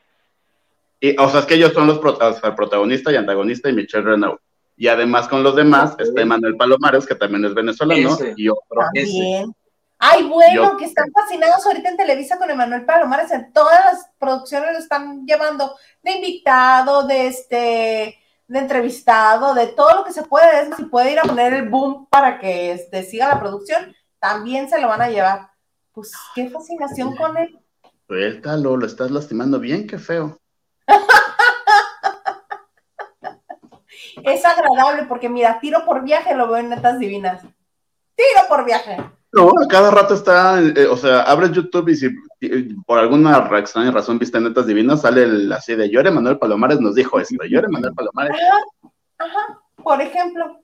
Y, 0.99 1.17
o 1.17 1.29
sea, 1.29 1.41
es 1.41 1.45
que 1.45 1.55
ellos 1.55 1.73
son 1.73 1.87
los 1.87 1.99
prota- 1.99 2.29
o 2.29 2.33
sea, 2.33 2.49
el 2.49 2.55
protagonista 2.55 3.11
y 3.11 3.15
antagonista 3.15 3.69
y 3.69 3.73
Michelle 3.73 4.03
Renaud. 4.03 4.37
Y 4.77 4.87
además 4.87 5.27
con 5.27 5.43
los 5.43 5.55
demás 5.55 5.95
está 5.99 6.21
Emanuel 6.21 6.57
Palomares, 6.57 7.05
que 7.05 7.15
también 7.15 7.45
es 7.45 7.53
venezolano, 7.53 8.13
Ese. 8.13 8.33
y 8.35 8.49
otro. 8.49 8.63
También. 8.93 9.55
Ay, 9.97 10.23
bueno, 10.23 10.53
Yo- 10.71 10.77
que 10.77 10.85
están 10.85 11.09
fascinados 11.13 11.65
ahorita 11.65 11.89
en 11.89 11.97
Televisa 11.97 12.37
con 12.37 12.51
Emanuel 12.51 12.85
Palomares. 12.85 13.31
En 13.31 13.53
todas 13.53 13.79
las 13.85 14.09
producciones 14.19 14.73
lo 14.73 14.79
están 14.79 15.25
llevando 15.25 15.75
de 16.03 16.11
invitado, 16.11 17.07
de 17.07 17.27
este, 17.27 18.17
de 18.47 18.59
entrevistado, 18.59 19.53
de 19.53 19.67
todo 19.67 19.95
lo 19.95 20.03
que 20.03 20.13
se 20.13 20.23
puede. 20.23 20.61
Es 20.61 20.69
más, 20.69 20.77
si 20.77 20.85
puede 20.85 21.11
ir 21.11 21.19
a 21.19 21.23
poner 21.23 21.53
el 21.53 21.69
boom 21.69 22.07
para 22.09 22.39
que 22.39 22.71
este, 22.71 23.03
siga 23.03 23.27
la 23.27 23.39
producción, 23.39 23.95
también 24.19 24.69
se 24.69 24.79
lo 24.79 24.87
van 24.87 25.01
a 25.01 25.09
llevar. 25.09 25.49
Pues 25.91 26.11
qué 26.33 26.49
fascinación 26.49 27.15
con 27.15 27.37
él. 27.37 27.59
Suéltalo, 28.07 28.77
lo 28.77 28.85
estás 28.85 29.11
lastimando 29.11 29.59
bien, 29.59 29.87
qué 29.87 29.97
feo. 29.97 30.39
Es 34.23 34.43
agradable 34.43 35.03
porque, 35.03 35.29
mira, 35.29 35.59
tiro 35.59 35.85
por 35.85 36.03
viaje 36.03 36.35
lo 36.35 36.47
veo 36.47 36.57
en 36.57 36.69
netas 36.69 36.99
divinas. 36.99 37.43
Tiro 38.15 38.47
por 38.49 38.65
viaje. 38.65 38.97
No, 39.31 39.49
a 39.49 39.67
cada 39.67 39.91
rato 39.91 40.13
está, 40.13 40.59
eh, 40.59 40.87
o 40.87 40.97
sea, 40.97 41.21
abres 41.23 41.51
YouTube 41.51 41.89
y 41.89 41.95
si 41.95 42.09
por 42.85 42.99
alguna 42.99 43.39
ra- 43.41 43.59
extraña 43.59 43.91
razón 43.91 44.19
viste 44.19 44.39
netas 44.39 44.67
divinas, 44.67 45.01
sale 45.01 45.23
el, 45.23 45.51
así 45.51 45.75
de 45.75 45.89
Llore 45.89 46.11
Manuel 46.11 46.37
Palomares 46.37 46.79
nos 46.79 46.95
dijo 46.95 47.19
esto, 47.19 47.43
Llore 47.45 47.67
Manuel 47.69 47.93
Palomares. 47.93 48.37
Ajá, 49.17 49.61
por 49.83 50.01
ejemplo, 50.01 50.59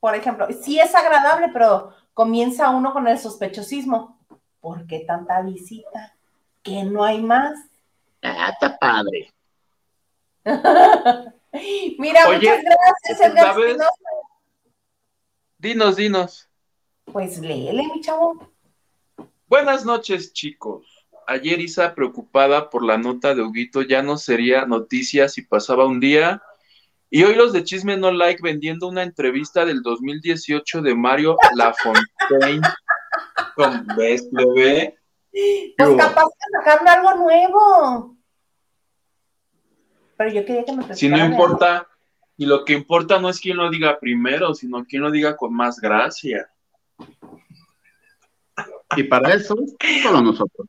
por 0.00 0.14
ejemplo, 0.14 0.46
sí 0.62 0.78
es 0.78 0.94
agradable, 0.94 1.48
pero 1.52 1.92
comienza 2.14 2.70
uno 2.70 2.92
con 2.92 3.08
el 3.08 3.18
sospechosismo. 3.18 4.18
¿Por 4.60 4.86
qué 4.86 5.00
tanta 5.00 5.42
visita? 5.42 6.14
Que 6.62 6.82
no 6.84 7.04
hay 7.04 7.20
más. 7.22 7.58
Ah, 8.22 8.50
está 8.52 8.76
padre. 8.78 9.32
Mira, 11.98 12.28
Oye, 12.28 12.36
muchas 12.38 12.62
gracias, 12.62 13.20
Edgar. 13.20 13.56
Dinos, 15.58 15.96
dinos. 15.96 16.48
Pues 17.04 17.38
léele, 17.38 17.84
mi 17.92 18.00
chavo. 18.00 18.50
Buenas 19.48 19.84
noches, 19.84 20.32
chicos. 20.32 20.95
Ayer 21.26 21.60
Isa, 21.60 21.94
preocupada 21.94 22.70
por 22.70 22.84
la 22.84 22.98
nota 22.98 23.34
de 23.34 23.42
Huguito, 23.42 23.82
ya 23.82 24.02
no 24.02 24.16
sería 24.16 24.66
noticia 24.66 25.28
si 25.28 25.42
pasaba 25.42 25.86
un 25.86 26.00
día 26.00 26.42
Y 27.10 27.24
hoy 27.24 27.34
los 27.34 27.52
de 27.52 27.64
Chisme 27.64 27.96
No 27.96 28.10
Like 28.12 28.42
vendiendo 28.42 28.88
una 28.88 29.02
entrevista 29.02 29.64
del 29.64 29.82
2018 29.82 30.82
de 30.82 30.94
Mario 30.94 31.36
Lafontaine 31.54 32.62
con 33.54 33.86
ves, 33.96 34.28
bebé. 34.30 34.98
Pues 35.76 35.96
capaz 35.96 36.24
de 36.24 36.58
sacarme 36.58 36.90
algo 36.90 37.14
nuevo. 37.14 38.16
Pero 40.16 40.30
yo 40.32 40.44
quería 40.44 40.64
que 40.64 40.72
me 40.72 40.94
Si 40.94 41.08
no 41.08 41.18
importa, 41.24 41.86
y 42.36 42.46
lo 42.46 42.64
que 42.64 42.72
importa 42.72 43.18
no 43.18 43.28
es 43.28 43.40
quién 43.40 43.56
lo 43.56 43.70
diga 43.70 43.98
primero, 43.98 44.54
sino 44.54 44.84
quién 44.84 45.02
lo 45.02 45.10
diga 45.10 45.36
con 45.36 45.54
más 45.54 45.78
gracia. 45.78 46.50
Y 48.96 49.02
para 49.04 49.34
eso, 49.34 49.56
solo 50.02 50.22
nosotros. 50.22 50.68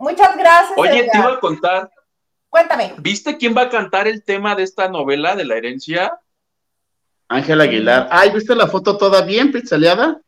Muchas 0.00 0.36
gracias. 0.36 0.78
Oye, 0.78 1.08
te 1.12 1.18
iba 1.18 1.34
a 1.34 1.40
contar. 1.40 1.90
Cuéntame. 2.48 2.94
¿Viste 2.98 3.36
quién 3.36 3.54
va 3.56 3.62
a 3.62 3.68
cantar 3.68 4.08
el 4.08 4.24
tema 4.24 4.56
de 4.56 4.62
esta 4.62 4.88
novela 4.88 5.36
de 5.36 5.44
la 5.44 5.56
herencia? 5.56 6.18
Ángel 7.28 7.60
Aguilar. 7.60 8.08
Ay, 8.10 8.30
¿viste 8.32 8.56
la 8.56 8.66
foto 8.66 8.96
toda 8.96 9.22
bien 9.22 9.52
pixeleada? 9.52 10.20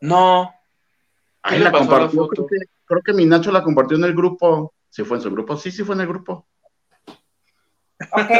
No. 0.00 0.52
Ahí 1.42 1.60
la 1.60 1.72
compartió. 1.72 2.28
creo, 2.28 2.46
que, 2.46 2.56
creo 2.84 3.02
que 3.02 3.12
mi 3.14 3.24
Nacho 3.24 3.50
la 3.52 3.62
compartió 3.62 3.96
en 3.96 4.04
el 4.04 4.14
grupo. 4.14 4.74
¿Sí 4.90 5.04
fue 5.04 5.16
en 5.16 5.22
su 5.22 5.30
grupo? 5.30 5.56
Sí, 5.56 5.70
sí 5.70 5.84
fue 5.84 5.94
en 5.94 6.02
el 6.02 6.08
grupo. 6.08 6.46
Ok. 8.12 8.30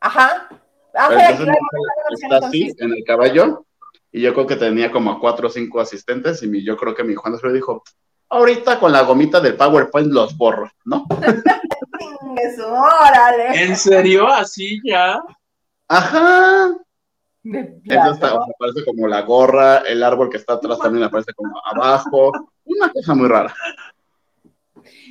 Ajá. 0.00 0.48
está 2.10 2.36
así, 2.38 2.74
en 2.78 2.92
el 2.92 3.04
caballo, 3.04 3.66
y 4.10 4.22
yo 4.22 4.32
creo 4.32 4.46
que 4.46 4.56
tenía 4.56 4.90
como 4.90 5.20
cuatro 5.20 5.48
o 5.48 5.50
cinco 5.50 5.80
asistentes, 5.80 6.42
y 6.42 6.64
yo 6.64 6.76
creo 6.76 6.94
que 6.94 7.04
mi 7.04 7.14
Juan 7.14 7.38
se 7.38 7.52
dijo, 7.52 7.82
ahorita 8.28 8.78
con 8.78 8.92
la 8.92 9.02
gomita 9.02 9.40
del 9.40 9.56
PowerPoint 9.56 10.12
los 10.12 10.36
borro, 10.36 10.70
¿no? 10.84 11.06
¿En 13.54 13.76
serio? 13.76 14.28
¿Así 14.28 14.80
ya? 14.84 15.20
Ajá. 15.88 16.76
Entonces 17.44 18.22
aparece 18.22 18.84
como 18.84 19.08
la 19.08 19.22
gorra, 19.22 19.78
el 19.78 20.02
árbol 20.02 20.28
que 20.28 20.36
está 20.36 20.54
atrás 20.54 20.78
también 20.78 21.04
aparece 21.04 21.32
como 21.34 21.54
abajo, 21.64 22.32
una 22.64 22.92
cosa 22.92 23.14
muy 23.14 23.28
rara. 23.28 23.54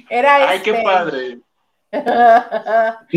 Era 0.10 0.50
Ay, 0.50 0.62
qué 0.62 0.72
este. 0.72 0.84
padre. 0.84 1.40
era 1.92 3.08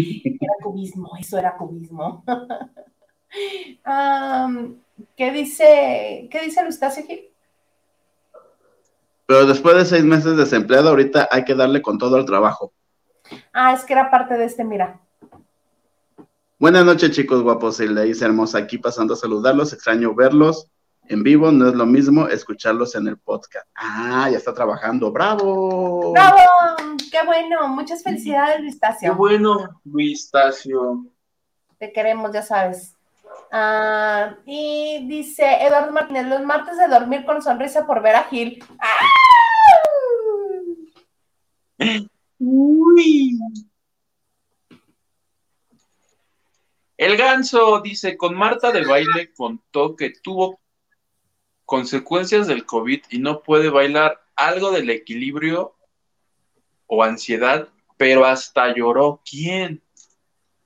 cubismo, 0.63 1.11
eso 1.19 1.39
era 1.39 1.57
cubismo. 1.57 2.25
¿Qué 5.17 5.33
dice, 5.33 6.29
qué 6.31 6.43
dice 6.43 6.61
Eustacio 6.61 7.05
Gil? 7.05 7.30
Pero 9.31 9.47
después 9.47 9.77
de 9.77 9.85
seis 9.85 10.03
meses 10.03 10.37
desempleado, 10.37 10.89
ahorita 10.89 11.29
hay 11.31 11.45
que 11.45 11.55
darle 11.55 11.81
con 11.81 11.99
todo 11.99 12.17
el 12.17 12.25
trabajo. 12.25 12.73
Ah, 13.53 13.73
es 13.73 13.85
que 13.85 13.93
era 13.93 14.11
parte 14.11 14.35
de 14.35 14.45
este, 14.45 14.65
mira. 14.65 14.99
Buenas 16.59 16.85
noches, 16.85 17.13
chicos 17.13 17.41
guapos 17.41 17.79
y 17.79 17.85
hice 18.09 18.25
hermosa 18.25 18.59
aquí 18.59 18.79
pasando 18.79 19.15
a 19.15 19.17
saludarlos. 19.17 19.73
Extraño 19.73 20.17
verlos 20.17 20.67
en 21.05 21.23
vivo, 21.23 21.53
no 21.53 21.69
es 21.69 21.77
lo 21.77 21.87
mismo 21.87 22.27
escucharlos 22.27 22.97
en 22.97 23.07
el 23.07 23.19
podcast. 23.19 23.69
Ah, 23.77 24.29
ya 24.29 24.37
está 24.37 24.53
trabajando. 24.53 25.13
¡Bravo! 25.13 26.11
¡Bravo! 26.11 26.41
¡Qué 27.13 27.25
bueno! 27.25 27.69
Muchas 27.69 28.03
felicidades, 28.03 28.61
Luistacio. 28.63 29.13
¡Qué 29.13 29.17
bueno, 29.17 29.81
Luistacio! 29.85 31.07
Te 31.79 31.93
queremos, 31.93 32.33
ya 32.33 32.43
sabes. 32.43 32.97
Ah, 33.53 34.35
y 34.45 35.07
dice 35.07 35.45
Eduardo 35.65 35.93
Martínez, 35.93 36.27
los 36.27 36.43
martes 36.43 36.77
de 36.77 36.89
dormir 36.89 37.25
con 37.25 37.41
sonrisa 37.41 37.87
por 37.87 38.03
ver 38.03 38.17
a 38.17 38.25
Gil. 38.25 38.65
¡Ah! 38.81 39.20
Uy. 42.39 43.39
El 46.97 47.17
ganso 47.17 47.81
dice, 47.81 48.17
con 48.17 48.35
Marta 48.35 48.73
de 48.73 48.85
baile 48.85 49.33
contó 49.33 49.97
que 49.97 50.13
tuvo 50.23 50.61
consecuencias 51.65 52.47
del 52.47 52.67
COVID 52.67 53.05
y 53.11 53.19
no 53.19 53.43
puede 53.43 53.71
bailar 53.71 54.21
algo 54.37 54.71
del 54.71 54.91
equilibrio 54.91 55.77
o 56.87 57.03
ansiedad, 57.03 57.69
pero 57.97 58.25
hasta 58.25 58.75
lloró. 58.75 59.23
¿Quién? 59.25 59.83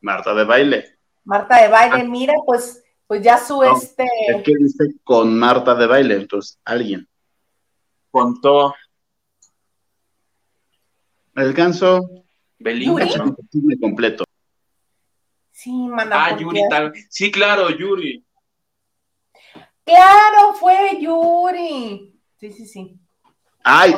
Marta 0.00 0.34
de 0.34 0.44
baile. 0.44 0.98
Marta 1.24 1.62
de 1.62 1.68
baile, 1.68 2.00
ah. 2.00 2.04
mira, 2.04 2.34
pues, 2.44 2.82
pues 3.06 3.22
ya 3.22 3.38
su 3.38 3.62
este. 3.62 4.04
Es 4.28 4.42
que 4.42 4.54
dice 4.58 4.94
con 5.04 5.38
Marta 5.38 5.74
de 5.74 5.86
baile, 5.86 6.16
entonces 6.16 6.58
alguien. 6.64 7.08
Contó. 8.10 8.74
El 11.36 11.52
ganso. 11.52 12.08
Belinda. 12.58 13.06
completo. 13.80 14.24
Sí, 15.50 15.72
mana. 15.72 16.26
Ah, 16.26 16.36
Yuri 16.36 16.62
tal. 16.68 16.92
Sí, 17.08 17.30
claro, 17.30 17.70
Yuri. 17.70 18.24
Claro, 19.84 20.54
fue 20.54 20.98
Yuri. 21.00 22.20
Sí, 22.38 22.52
sí, 22.52 22.66
sí. 22.66 22.98
Ay, 23.62 23.94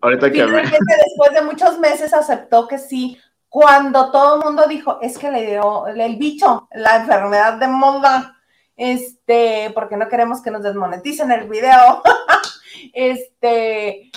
ahorita 0.00 0.30
que 0.30 0.46
me... 0.46 0.62
después 0.62 1.32
de 1.34 1.42
muchos 1.42 1.78
meses 1.80 2.14
aceptó 2.14 2.68
que 2.68 2.78
sí, 2.78 3.18
cuando 3.48 4.12
todo 4.12 4.36
el 4.36 4.44
mundo 4.44 4.66
dijo, 4.68 5.00
es 5.02 5.18
que 5.18 5.30
le 5.30 5.44
dio 5.44 5.88
el 5.88 6.16
bicho, 6.16 6.68
la 6.72 6.96
enfermedad 6.96 7.58
de 7.58 7.66
moda, 7.66 8.38
este, 8.76 9.72
porque 9.74 9.96
no 9.96 10.08
queremos 10.08 10.40
que 10.40 10.52
nos 10.52 10.62
desmoneticen 10.62 11.32
el 11.32 11.48
video, 11.48 12.02
este, 12.92 14.12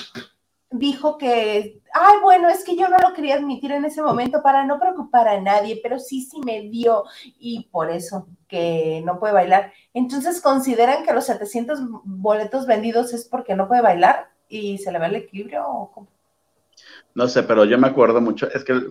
dijo 0.69 1.17
que 1.17 1.81
ay, 1.97 2.17
bueno, 2.21 2.49
es 2.49 2.65
que 2.65 2.75
yo 2.75 2.89
no 2.89 2.97
lo 2.97 3.13
quería 3.13 3.36
admitir 3.36 3.71
en 3.71 3.86
ese 3.86 4.01
momento 4.01 4.43
para 4.43 4.65
no 4.65 4.77
preocupar 4.77 5.29
a 5.29 5.39
nadie, 5.39 5.79
pero 5.81 5.97
sí, 5.97 6.21
sí 6.21 6.41
me 6.45 6.69
dio 6.69 7.05
y 7.39 7.69
por 7.71 7.89
eso 7.89 8.27
que 8.49 9.01
no 9.05 9.17
puede 9.17 9.34
bailar. 9.34 9.71
Entonces, 9.93 10.41
¿consideran 10.41 11.05
que 11.05 11.13
los 11.13 11.25
700 11.25 11.79
boletos 12.03 12.67
vendidos 12.67 13.13
es 13.13 13.25
porque 13.25 13.55
no 13.55 13.69
puede 13.69 13.81
bailar 13.81 14.29
y 14.49 14.77
se 14.77 14.91
le 14.91 14.99
va 14.99 15.05
el 15.05 15.15
equilibrio 15.15 15.65
o 15.65 15.91
cómo? 15.91 16.08
No 17.13 17.29
sé, 17.29 17.43
pero 17.43 17.63
yo 17.63 17.77
me 17.77 17.88
acuerdo 17.88 18.19
mucho, 18.19 18.51
es 18.51 18.65
que 18.65 18.89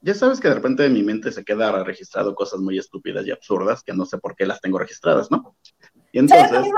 ya 0.00 0.14
sabes 0.14 0.40
que 0.40 0.48
de 0.48 0.54
repente 0.54 0.86
en 0.86 0.94
mi 0.94 1.02
mente 1.02 1.32
se 1.32 1.44
queda 1.44 1.84
registrado 1.84 2.34
cosas 2.34 2.60
muy 2.60 2.78
estúpidas 2.78 3.26
y 3.26 3.32
absurdas 3.32 3.82
que 3.82 3.92
no 3.92 4.06
sé 4.06 4.16
por 4.16 4.34
qué 4.34 4.46
las 4.46 4.62
tengo 4.62 4.78
registradas, 4.78 5.30
¿no? 5.30 5.56
Y 6.10 6.20
entonces, 6.20 6.50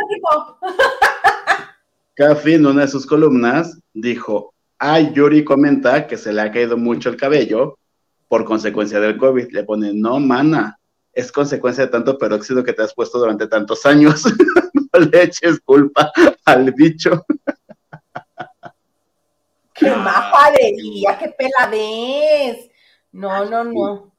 Café 2.14 2.56
en 2.56 2.66
una 2.66 2.80
de 2.80 2.88
sus 2.88 3.06
columnas 3.06 3.78
dijo, 3.94 4.52
Ay, 4.78 5.12
Yuri 5.12 5.44
comenta 5.44 6.06
que 6.06 6.16
se 6.16 6.32
le 6.32 6.40
ha 6.40 6.52
caído 6.52 6.76
mucho 6.76 7.08
el 7.08 7.16
cabello 7.16 7.78
por 8.28 8.44
consecuencia 8.44 9.00
del 9.00 9.18
COVID. 9.18 9.50
Le 9.50 9.64
pone, 9.64 9.92
no, 9.92 10.20
mana, 10.20 10.78
es 11.12 11.32
consecuencia 11.32 11.86
de 11.86 11.90
tanto 11.90 12.16
peróxido 12.16 12.62
que 12.62 12.72
te 12.72 12.82
has 12.82 12.94
puesto 12.94 13.18
durante 13.18 13.48
tantos 13.48 13.84
años. 13.86 14.22
no 14.92 15.00
le 15.00 15.22
eches 15.22 15.58
culpa 15.60 16.12
al 16.44 16.70
bicho. 16.72 17.24
¡Qué 19.74 19.90
majadería! 19.90 21.18
¡Qué 21.18 21.28
peladez! 21.28 22.70
No, 23.10 23.44
no, 23.46 23.64
no. 23.64 24.12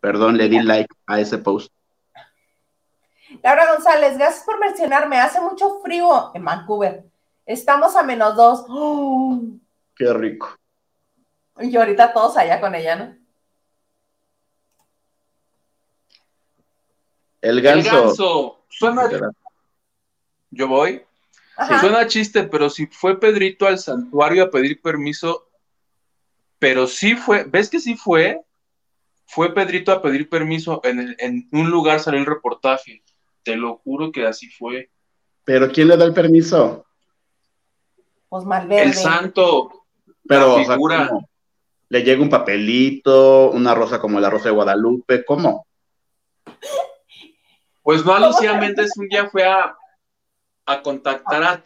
Perdón, 0.00 0.38
le 0.38 0.48
di 0.48 0.60
like 0.62 0.94
a 1.06 1.20
ese 1.20 1.38
post. 1.38 1.70
Laura 3.42 3.74
González, 3.74 4.16
gracias 4.16 4.44
por 4.44 4.58
mencionarme. 4.58 5.18
Hace 5.18 5.40
mucho 5.40 5.80
frío 5.80 6.30
en 6.34 6.44
Vancouver. 6.44 7.04
Estamos 7.44 7.94
a 7.96 8.02
menos 8.02 8.36
dos. 8.36 8.64
¡Oh! 8.68 9.38
Qué 9.98 10.12
rico. 10.14 10.56
Y 11.60 11.76
ahorita 11.76 12.12
todos 12.12 12.36
allá 12.36 12.60
con 12.60 12.74
ella, 12.74 12.96
¿no? 12.96 13.18
El 17.40 17.60
ganso. 17.60 17.88
El 17.88 18.04
ganso. 18.04 18.64
Suena. 18.68 19.10
Yo 20.50 20.68
voy. 20.68 21.04
Suena 21.80 22.06
chiste, 22.06 22.44
pero 22.44 22.70
si 22.70 22.86
fue 22.86 23.18
Pedrito 23.18 23.66
al 23.66 23.80
santuario 23.80 24.44
a 24.44 24.50
pedir 24.50 24.80
permiso, 24.80 25.48
pero 26.60 26.86
sí 26.86 27.16
fue, 27.16 27.42
¿ves 27.42 27.68
que 27.68 27.80
sí 27.80 27.96
fue? 27.96 28.40
Fue 29.26 29.52
Pedrito 29.52 29.90
a 29.90 30.00
pedir 30.00 30.28
permiso 30.28 30.80
en, 30.84 31.16
en 31.18 31.48
un 31.50 31.70
lugar 31.70 31.98
salió 31.98 32.20
el 32.20 32.26
reportaje. 32.26 33.02
Te 33.42 33.56
lo 33.56 33.78
juro 33.78 34.12
que 34.12 34.26
así 34.26 34.48
fue. 34.50 34.90
¿Pero 35.44 35.72
quién 35.72 35.88
le 35.88 35.96
da 35.96 36.04
el 36.04 36.14
permiso? 36.14 36.86
Pues 38.28 38.44
Malverde. 38.44 38.84
El 38.84 38.94
santo. 38.94 39.86
Pero, 40.28 40.56
o 40.56 40.64
sea, 40.64 41.10
¿le 41.88 42.02
llega 42.02 42.22
un 42.22 42.28
papelito, 42.28 43.50
una 43.50 43.74
rosa 43.74 43.98
como 43.98 44.20
la 44.20 44.30
rosa 44.30 44.50
de 44.50 44.54
Guadalupe? 44.54 45.24
¿Cómo? 45.24 45.66
Pues 47.82 48.04
no, 48.04 48.18
Lucía 48.18 48.54
Méndez 48.54 48.90
un 48.98 49.08
día 49.08 49.28
fue 49.30 49.44
a, 49.44 49.74
a 50.66 50.82
contactar 50.82 51.42
a, 51.42 51.62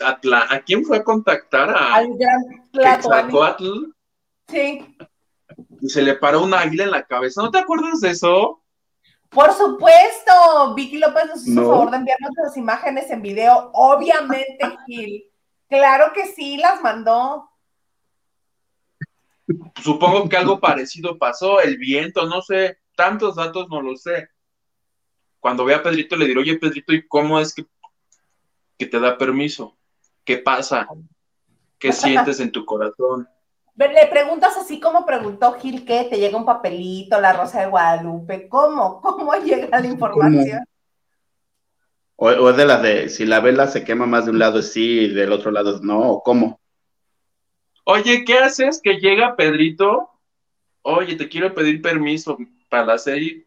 a, 0.51 0.61
quién 0.61 0.85
fue 0.85 0.99
a 0.99 1.05
contactar? 1.05 1.71
A, 1.71 1.97
Al 1.97 2.09
gran 2.17 3.31
Sí. 4.49 4.97
Y 5.81 5.89
se 5.89 6.03
le 6.03 6.15
paró 6.15 6.43
un 6.43 6.55
águila 6.55 6.85
en 6.85 6.93
la 6.93 7.03
cabeza. 7.03 7.43
¿No 7.43 7.51
te 7.51 7.59
acuerdas 7.59 8.01
de 8.01 8.11
eso? 8.11 8.63
Por 9.31 9.53
supuesto, 9.53 10.75
Vicky 10.77 10.99
López 10.99 11.27
nos 11.27 11.47
hizo 11.47 11.63
favor 11.63 11.91
de 11.91 11.97
enviarnos 11.97 12.31
las 12.45 12.57
imágenes 12.57 13.11
en 13.11 13.23
video. 13.23 13.71
Obviamente, 13.73 14.77
Gil. 14.87 15.25
Claro 15.69 16.13
que 16.13 16.27
sí, 16.27 16.59
las 16.59 16.83
mandó 16.83 17.51
supongo 19.83 20.29
que 20.29 20.37
algo 20.37 20.61
parecido 20.61 21.19
pasó, 21.19 21.61
el 21.61 21.79
viento, 21.79 22.27
no 22.27 22.43
sé, 22.43 22.79
tantos 22.97 23.37
datos 23.37 23.69
no 23.69 23.81
lo 23.81 23.97
sé. 23.97 24.29
Cuando 25.41 25.65
vea 25.65 25.79
a 25.79 25.83
Pedrito 25.83 26.17
le 26.17 26.27
diré, 26.27 26.41
oye 26.41 26.59
Pedrito, 26.59 26.93
¿y 26.93 27.07
cómo 27.07 27.41
es 27.41 27.53
que, 27.53 27.67
que 28.79 28.87
te 28.87 29.01
da 29.01 29.19
permiso? 29.19 29.77
¿Qué 30.25 30.39
pasa? 30.39 30.87
¿Qué 31.79 31.93
sientes 31.93 32.41
en 32.41 32.53
tu 32.53 32.65
corazón? 32.65 33.29
Le 33.75 34.07
preguntas 34.11 34.57
así 34.57 34.79
como 34.79 35.07
preguntó 35.07 35.55
Gil 35.55 35.85
que 35.85 36.05
te 36.05 36.19
llega 36.19 36.37
un 36.37 36.45
papelito, 36.45 37.21
la 37.21 37.33
rosa 37.33 37.61
de 37.61 37.69
Guadalupe, 37.69 38.49
¿cómo? 38.49 39.01
¿Cómo 39.01 39.35
llega 39.45 39.81
la 39.81 39.87
información? 39.87 40.65
O, 42.17 42.51
es 42.51 42.57
de 42.57 42.67
las 42.67 42.83
de 42.83 43.09
si 43.09 43.25
la 43.25 43.41
vela 43.41 43.67
se 43.67 43.83
quema 43.83 44.07
más 44.07 44.27
de 44.27 44.31
un 44.31 44.39
lado 44.39 44.61
es 44.61 44.73
sí 44.73 45.01
y 45.01 45.09
del 45.09 45.33
otro 45.33 45.51
lado 45.51 45.75
es 45.75 45.81
no, 45.81 45.99
¿o 45.99 46.23
cómo? 46.23 46.61
Oye, 47.85 48.25
¿qué 48.25 48.39
haces? 48.39 48.81
Que 48.83 48.95
llega 48.95 49.37
Pedrito. 49.37 50.11
Oye, 50.83 51.17
te 51.17 51.29
quiero 51.29 51.55
pedir 51.55 51.83
permiso 51.83 52.39
para 52.69 52.87
la 52.87 52.99
serie. 52.99 53.47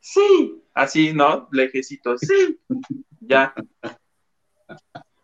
Sí, 0.00 0.62
así, 0.74 1.12
¿no? 1.12 1.48
Lejecito, 1.52 2.16
sí. 2.18 2.58
ya. 3.20 3.54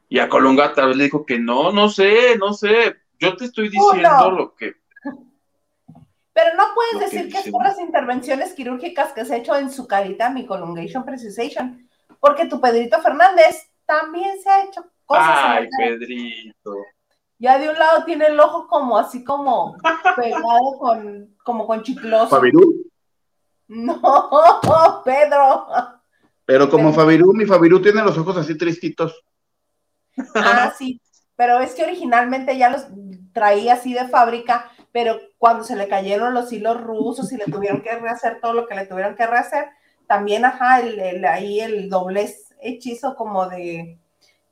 Y 0.08 0.18
a 0.18 0.28
Colunga 0.28 0.72
tal 0.72 0.88
vez 0.88 0.96
le 0.96 1.04
dijo 1.04 1.26
que 1.26 1.38
no, 1.38 1.72
no 1.72 1.88
sé, 1.88 2.36
no 2.38 2.52
sé. 2.52 2.96
Yo 3.18 3.36
te 3.36 3.46
estoy 3.46 3.68
diciendo 3.68 4.30
lo 4.30 4.54
que. 4.54 4.74
Pero 6.32 6.54
no 6.54 6.64
puedes 6.74 7.10
decir 7.10 7.32
que, 7.32 7.38
es 7.38 7.50
por 7.50 7.64
las 7.64 7.80
intervenciones 7.80 8.52
quirúrgicas 8.52 9.12
que 9.14 9.24
se 9.24 9.34
ha 9.34 9.38
hecho 9.38 9.56
en 9.56 9.70
su 9.70 9.88
carita, 9.88 10.28
mi 10.28 10.44
Colungation 10.44 11.02
Precisation, 11.02 11.88
porque 12.20 12.44
tu 12.46 12.60
Pedrito 12.60 13.00
Fernández 13.00 13.70
también 13.86 14.38
se 14.42 14.50
ha 14.50 14.64
hecho 14.64 14.84
cosas. 15.06 15.24
Ay, 15.26 15.68
Pedrito. 15.78 16.74
Ya 17.38 17.58
de 17.58 17.68
un 17.68 17.78
lado 17.78 18.04
tiene 18.04 18.26
el 18.26 18.40
ojo 18.40 18.66
como 18.66 18.96
así 18.96 19.22
como 19.22 19.76
pegado 20.16 20.78
con, 20.78 21.36
como 21.44 21.66
con 21.66 21.82
chicloso. 21.82 22.28
¿Fabirú? 22.28 22.86
No, 23.68 24.00
Pedro. 25.04 25.66
Pero 26.44 26.70
como 26.70 26.92
Fabirú, 26.92 27.32
mi 27.34 27.44
Fabirú 27.44 27.82
tiene 27.82 28.02
los 28.02 28.16
ojos 28.16 28.36
así 28.36 28.56
tristitos. 28.56 29.22
Ah, 30.34 30.72
sí, 30.76 31.00
pero 31.34 31.60
es 31.60 31.74
que 31.74 31.82
originalmente 31.82 32.56
ya 32.56 32.70
los 32.70 32.86
traía 33.32 33.74
así 33.74 33.92
de 33.92 34.08
fábrica, 34.08 34.70
pero 34.92 35.18
cuando 35.36 35.62
se 35.64 35.76
le 35.76 35.88
cayeron 35.88 36.32
los 36.32 36.50
hilos 36.52 36.80
rusos 36.80 37.30
y 37.32 37.36
le 37.36 37.44
tuvieron 37.44 37.82
que 37.82 37.94
rehacer 37.96 38.40
todo 38.40 38.54
lo 38.54 38.66
que 38.66 38.74
le 38.74 38.86
tuvieron 38.86 39.14
que 39.14 39.26
rehacer, 39.26 39.66
también, 40.06 40.44
ajá, 40.44 40.80
el, 40.80 41.24
ahí 41.24 41.60
el 41.60 41.90
doblez 41.90 42.54
hechizo 42.60 43.14
como 43.14 43.46
de, 43.46 43.98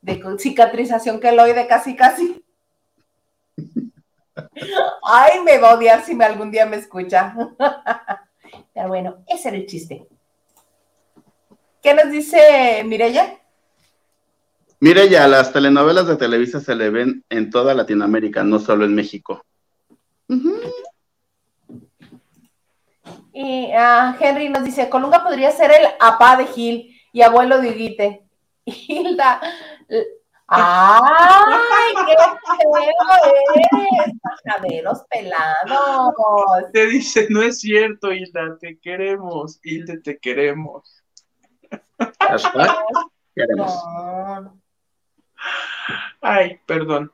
de 0.01 0.23
cicatrización 0.37 1.19
de 1.19 1.67
casi 1.67 1.95
casi. 1.95 2.44
Ay, 5.03 5.41
me 5.43 5.57
va 5.57 5.71
a 5.71 5.75
odiar 5.75 6.03
si 6.03 6.15
me 6.15 6.25
algún 6.25 6.51
día 6.51 6.65
me 6.65 6.77
escucha. 6.77 7.35
Pero 8.73 8.87
bueno, 8.87 9.23
ese 9.27 9.49
era 9.49 9.57
el 9.57 9.65
chiste. 9.65 10.07
¿Qué 11.81 11.93
nos 11.93 12.11
dice 12.11 12.83
Mirella? 12.85 13.39
Mire 14.79 15.07
ya, 15.09 15.27
las 15.27 15.53
telenovelas 15.53 16.07
de 16.07 16.15
Televisa 16.15 16.59
se 16.59 16.75
le 16.75 16.89
ven 16.89 17.23
en 17.29 17.49
toda 17.49 17.73
Latinoamérica, 17.73 18.43
no 18.43 18.59
solo 18.59 18.85
en 18.85 18.93
México. 18.93 19.45
Y 23.33 23.71
ah, 23.73 24.15
Henry 24.19 24.49
nos 24.49 24.63
dice, 24.63 24.89
Colunga 24.89 25.23
podría 25.23 25.51
ser 25.51 25.71
el 25.71 25.87
apá 25.99 26.37
de 26.37 26.47
Gil 26.47 26.99
y 27.13 27.21
abuelo 27.21 27.59
de 27.59 27.69
Iguite. 27.69 28.27
Hilda, 28.65 29.41
¡ay, 30.47 31.93
qué 32.05 32.15
feo 32.15 32.77
es! 32.77 34.13
Pajaderos 34.21 35.03
pelados. 35.09 36.15
Te 36.73 36.85
dice, 36.87 37.27
no 37.29 37.41
es 37.41 37.59
cierto, 37.59 38.11
Hilda, 38.11 38.57
te 38.59 38.77
queremos, 38.79 39.59
Hilda, 39.63 39.95
te 40.03 40.17
queremos. 40.17 41.03
Queremos. 43.35 43.73
Ay, 46.21 46.59
perdón, 46.65 47.11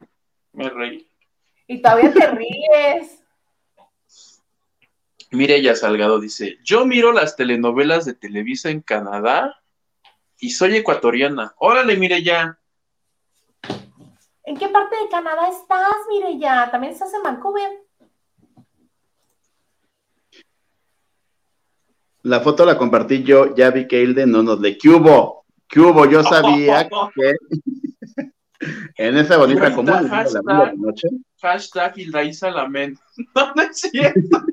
me 0.53 0.69
reí. 0.69 1.07
Y 1.67 1.81
todavía 1.81 2.13
te 2.13 2.27
ríes. 2.27 3.23
Mireya 5.31 5.75
Salgado 5.75 6.19
dice, 6.19 6.57
yo 6.63 6.85
miro 6.85 7.13
las 7.13 7.37
telenovelas 7.37 8.05
de 8.05 8.13
Televisa 8.13 8.69
en 8.69 8.81
Canadá 8.81 9.61
y 10.39 10.49
soy 10.49 10.75
ecuatoriana. 10.75 11.55
Órale, 11.57 11.95
Mireya. 11.95 12.57
¿En 14.43 14.57
qué 14.57 14.67
parte 14.69 14.95
de 14.95 15.09
Canadá 15.09 15.49
estás, 15.49 15.95
Mireya? 16.09 16.69
¿También 16.71 16.93
estás 16.93 17.13
en 17.13 17.23
Vancouver? 17.23 17.69
La 22.23 22.39
foto 22.39 22.65
la 22.65 22.77
compartí 22.77 23.23
yo, 23.23 23.55
ya 23.55 23.71
vi 23.71 23.87
que 23.87 24.01
Hilde 24.01 24.25
no 24.25 24.43
nos 24.43 24.59
le... 24.59 24.77
¿Qué 24.77 24.89
hubo? 24.89 25.45
¿Qué 25.67 25.79
hubo? 25.79 26.05
Yo 26.05 26.23
sabía 26.23 26.87
que... 27.15 27.33
en 28.97 29.17
esa 29.17 29.37
bonita 29.37 29.73
común 29.73 30.07
hashtag, 30.07 30.43
la 30.45 30.73
noche. 30.73 31.07
Hashtag 31.41 31.93
Lamento. 32.53 33.01
No, 33.35 33.53
no 33.55 33.61
es 33.63 33.79
cierto. 33.79 34.45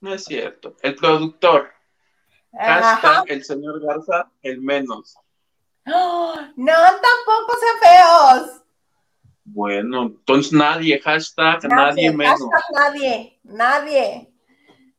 no 0.00 0.14
es 0.14 0.24
cierto. 0.24 0.76
El 0.82 0.94
productor. 0.94 1.68
Hashtag 2.52 3.24
el 3.28 3.44
señor 3.44 3.80
Garza, 3.80 4.30
el 4.42 4.60
menos. 4.60 5.16
no, 6.56 6.74
tampoco 6.74 7.56
sean 7.60 7.78
feos. 7.82 8.62
Bueno, 9.44 10.02
entonces 10.02 10.52
nadie, 10.52 11.00
hashtag 11.00 11.64
nadie, 11.64 12.12
menos. 12.12 12.40
Hashtag 12.40 12.92
nadie, 12.92 13.40
nadie. 13.44 14.32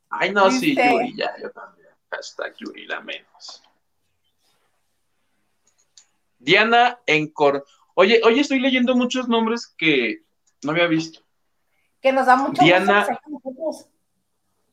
Ay, 0.09 0.31
no, 0.31 0.49
sí, 0.49 0.75
Yuri, 0.75 1.15
ya, 1.15 1.35
yo 1.41 1.51
también. 1.51 1.89
Hashtag 2.09 2.55
Yuri 2.57 2.87
la 2.87 3.01
menos. 3.01 3.63
Diana 6.39 6.99
Encor. 7.05 7.65
Oye, 7.93 8.21
oye, 8.23 8.41
estoy 8.41 8.59
leyendo 8.59 8.95
muchos 8.95 9.27
nombres 9.27 9.67
que 9.67 10.23
no 10.63 10.71
había 10.71 10.87
visto. 10.87 11.19
Que 12.01 12.11
nos 12.11 12.25
da 12.25 12.35
mucho 12.37 12.63
Diana 12.63 13.05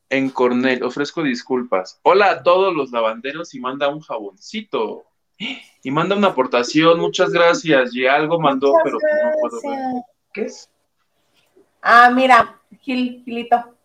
en 0.08 0.30
Cornell, 0.30 0.82
ofrezco 0.84 1.22
disculpas. 1.22 2.00
Hola 2.02 2.30
a 2.30 2.42
todos 2.42 2.74
los 2.74 2.92
lavanderos 2.92 3.54
y 3.54 3.60
manda 3.60 3.88
un 3.88 4.00
jaboncito. 4.00 5.04
Y 5.38 5.90
manda 5.90 6.16
una 6.16 6.28
aportación, 6.28 6.98
muchas 6.98 7.30
gracias. 7.30 7.94
Y 7.94 8.06
algo 8.06 8.40
mandó, 8.40 8.72
pero 8.82 8.98
no 8.98 9.32
puedo 9.40 9.60
ver. 9.62 10.02
¿Qué 10.32 10.42
es? 10.42 10.70
Ah, 11.82 12.10
mira, 12.10 12.60
Gil, 12.80 13.22
Gilito. 13.24 13.76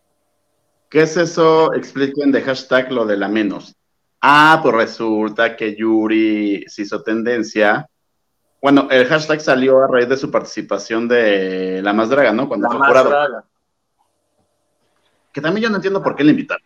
¿Qué 0.88 1.02
es 1.02 1.16
eso? 1.16 1.72
Expliquen 1.74 2.32
de 2.32 2.42
hashtag 2.42 2.90
lo 2.90 3.06
de 3.06 3.16
la 3.16 3.28
menos. 3.28 3.76
Ah, 4.20 4.60
pues 4.62 4.74
resulta 4.74 5.56
que 5.56 5.74
Yuri 5.74 6.64
se 6.68 6.82
hizo 6.82 7.02
tendencia. 7.02 7.88
Bueno, 8.60 8.88
el 8.90 9.06
hashtag 9.06 9.40
salió 9.40 9.82
a 9.82 9.88
raíz 9.88 10.08
de 10.08 10.16
su 10.16 10.30
participación 10.30 11.08
de 11.08 11.80
La 11.82 11.92
Más 11.92 12.08
Draga, 12.08 12.32
¿no? 12.32 12.46
Cuando 12.46 12.68
la 12.68 12.78
fue 12.78 13.02
Draga. 13.04 13.44
Que 15.32 15.40
también 15.40 15.64
yo 15.64 15.70
no 15.70 15.76
entiendo 15.76 16.02
por 16.02 16.14
qué 16.14 16.24
le 16.24 16.30
invitaron. 16.30 16.64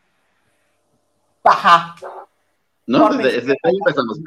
Ajá. 1.44 1.94
¿No? 2.86 3.08
Desde, 3.16 3.56
ahí 3.62 3.76
empezamos. 3.78 4.20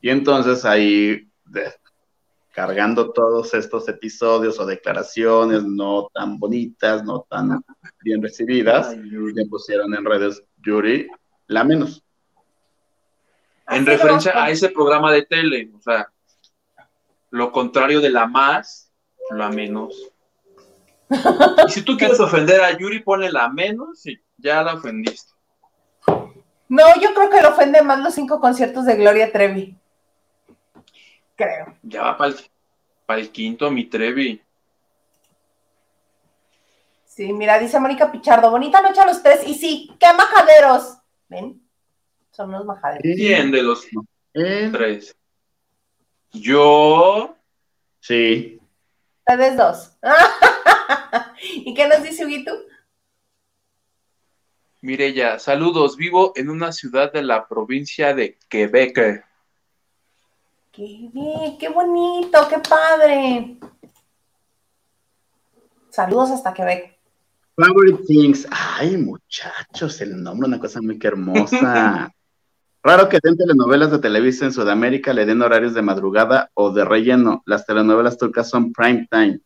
Y 0.00 0.10
entonces 0.10 0.64
ahí, 0.64 1.28
cargando 2.52 3.12
todos 3.12 3.54
estos 3.54 3.88
episodios 3.88 4.58
o 4.58 4.66
declaraciones 4.66 5.64
no 5.64 6.08
tan 6.12 6.38
bonitas, 6.38 7.04
no 7.04 7.26
tan 7.28 7.62
bien 8.02 8.22
recibidas, 8.22 8.96
le 8.96 9.46
pusieron 9.46 9.94
en 9.94 10.04
redes 10.04 10.42
Yuri 10.62 11.08
la 11.46 11.64
menos 11.64 12.02
en 13.70 13.86
referencia 13.86 14.32
a 14.34 14.50
ese 14.50 14.68
programa 14.68 15.12
de 15.12 15.22
tele, 15.22 15.70
o 15.76 15.80
sea, 15.80 16.10
lo 17.30 17.52
contrario 17.52 18.00
de 18.00 18.10
la 18.10 18.26
más, 18.26 18.90
la 19.30 19.48
menos. 19.48 19.94
Y 21.66 21.70
si 21.70 21.82
tú 21.82 21.96
quieres 21.96 22.20
ofender 22.20 22.60
a 22.60 22.76
Yuri, 22.76 23.00
ponle 23.00 23.30
la 23.32 23.48
menos 23.48 24.06
y 24.06 24.20
ya 24.36 24.62
la 24.62 24.74
ofendiste. 24.74 25.32
No, 26.68 26.84
yo 27.00 27.14
creo 27.14 27.30
que 27.30 27.42
lo 27.42 27.48
ofende 27.48 27.82
más 27.82 27.98
los 27.98 28.14
cinco 28.14 28.40
conciertos 28.40 28.86
de 28.86 28.96
Gloria 28.96 29.32
Trevi. 29.32 29.76
Creo. 31.40 31.74
Ya 31.82 32.02
va 32.02 32.18
para 32.18 33.20
el, 33.22 33.30
quinto, 33.30 33.70
mi 33.70 33.86
Trevi. 33.86 34.42
Sí, 37.06 37.32
mira, 37.32 37.58
dice 37.58 37.80
Mónica 37.80 38.12
Pichardo, 38.12 38.50
bonita 38.50 38.82
noche 38.82 39.00
a 39.00 39.06
los 39.06 39.22
tres. 39.22 39.40
Y 39.46 39.54
sí, 39.54 39.90
qué 39.98 40.08
majaderos. 40.12 40.98
¿Ven? 41.28 41.62
Son 42.30 42.50
unos 42.50 42.66
majaderos. 42.66 43.00
¿Quién 43.02 43.50
de 43.50 43.62
los 43.62 43.86
tres? 44.34 45.16
Yo. 46.30 47.34
Sí. 48.00 48.60
Ustedes 49.20 49.56
dos. 49.56 49.96
¿Y 51.54 51.72
qué 51.72 51.88
nos 51.88 52.02
dice 52.02 52.26
Huguito? 52.26 52.52
Mire 54.82 55.14
ya, 55.14 55.38
saludos, 55.38 55.96
vivo 55.96 56.34
en 56.36 56.50
una 56.50 56.70
ciudad 56.70 57.10
de 57.10 57.22
la 57.22 57.48
provincia 57.48 58.12
de 58.12 58.36
Quebec. 58.50 59.24
Qué 60.80 61.10
bien, 61.12 61.58
qué 61.58 61.68
bonito, 61.68 62.38
qué 62.48 62.56
padre. 62.66 63.58
Saludos 65.90 66.30
hasta 66.30 66.54
Quebec. 66.54 66.98
Favorite 67.54 68.02
Things. 68.06 68.48
Ay, 68.50 68.96
muchachos, 68.96 70.00
el 70.00 70.22
nombre 70.22 70.48
una 70.48 70.58
cosa 70.58 70.80
muy 70.80 70.98
hermosa. 71.02 72.10
Raro 72.82 73.10
que 73.10 73.18
den 73.22 73.36
telenovelas 73.36 73.90
de 73.90 73.98
Televisa 73.98 74.46
en 74.46 74.54
Sudamérica 74.54 75.12
le 75.12 75.26
den 75.26 75.42
horarios 75.42 75.74
de 75.74 75.82
madrugada 75.82 76.50
o 76.54 76.70
de 76.70 76.82
relleno. 76.86 77.42
Las 77.44 77.66
telenovelas 77.66 78.16
turcas 78.16 78.48
son 78.48 78.72
prime 78.72 79.06
time. 79.10 79.38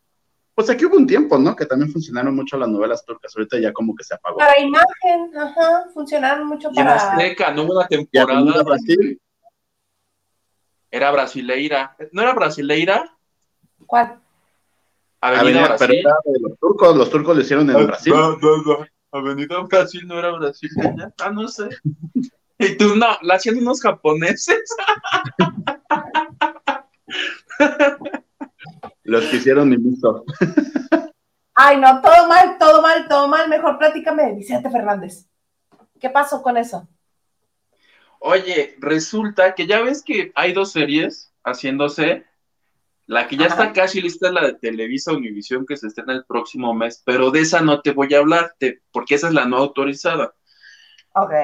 Pues 0.55 0.71
aquí 0.71 0.85
hubo 0.85 0.97
un 0.97 1.09
tiempo, 1.09 1.37
¿no? 1.37 1.57
Que 1.57 1.67
también 1.67 1.91
funcionaron 1.91 2.37
mucho 2.37 2.57
las 2.57 2.69
novelas 2.69 3.05
turcas. 3.05 3.33
Ahorita 3.35 3.59
ya 3.59 3.73
como 3.73 3.97
que 3.97 4.05
se 4.05 4.15
apagó. 4.15 4.39
Para 4.39 4.61
imagen, 4.61 5.37
ajá, 5.37 5.87
funcionaron 5.93 6.47
mucho 6.47 6.71
para. 6.71 6.95
Y 6.95 6.97
Azteca, 6.97 7.53
no 7.53 7.65
hubo 7.65 7.73
una 7.73 7.89
temporada. 7.89 8.63
Brasil? 8.63 9.21
Era 10.95 11.11
brasileira. 11.11 11.97
¿No 12.13 12.23
era 12.23 12.35
brasileira? 12.35 13.13
¿Cuál? 13.85 14.21
Avenida, 15.21 15.67
Brasil. 15.67 15.89
Pero 15.89 16.09
era 16.09 16.17
de 16.25 16.41
los 16.41 16.59
turcos, 16.61 16.97
los 16.97 17.11
turcos 17.11 17.35
lo 17.35 17.43
hicieron 17.43 17.69
en 17.69 17.85
Brasil. 17.85 18.13
No, 18.15 18.37
no, 18.37 18.63
no. 18.63 18.87
Avenida 19.11 19.59
Brasil 19.63 20.07
no 20.07 20.21
era 20.21 20.31
brasileña. 20.31 21.13
Ah, 21.21 21.31
no 21.31 21.49
sé. 21.49 21.69
Y 22.61 22.77
tú 22.77 22.95
no, 22.95 23.09
la 23.23 23.35
hacían 23.35 23.59
unos 23.59 23.81
japoneses. 23.81 24.63
Los 29.03 29.25
que 29.25 29.37
hicieron 29.39 29.71
mi 29.71 29.77
gusto. 29.77 30.25
Ay, 31.57 31.79
no, 31.79 32.01
todo 32.03 32.29
mal, 32.29 32.57
todo 32.57 32.83
mal, 32.83 33.09
todo 33.09 33.27
mal. 33.27 33.49
Mejor 33.49 33.79
platícame 33.79 34.27
de 34.27 34.35
Vicente 34.37 34.71
Fernández. 34.71 35.29
¿Qué 35.99 36.09
pasó 36.09 36.41
con 36.41 36.57
eso? 36.57 36.87
Oye, 38.27 38.75
resulta 38.79 39.55
que 39.55 39.67
ya 39.67 39.83
ves 39.83 40.03
que 40.03 40.33
hay 40.35 40.55
dos 40.55 40.73
series 40.73 41.31
haciéndose. 41.45 42.25
La 43.05 43.29
que 43.29 43.37
ya 43.37 43.49
está 43.49 43.75
casi 43.75 44.01
lista 44.01 44.29
es 44.29 44.33
la 44.33 44.47
de 44.47 44.55
Televisa 44.55 45.13
Univisión 45.13 45.67
que 45.67 45.77
se 45.77 45.89
estrena 45.89 46.15
el 46.15 46.25
próximo 46.25 46.73
mes, 46.73 47.03
pero 47.05 47.31
de 47.31 47.41
esa 47.41 47.61
no 47.61 47.83
te 47.83 47.91
voy 47.91 48.15
a 48.15 48.21
hablar, 48.21 48.55
porque 48.93 49.17
esa 49.17 49.29
es 49.29 49.35
la 49.35 49.45
no 49.45 49.59
autorizada. 49.59 50.35
Ok. 51.15 51.35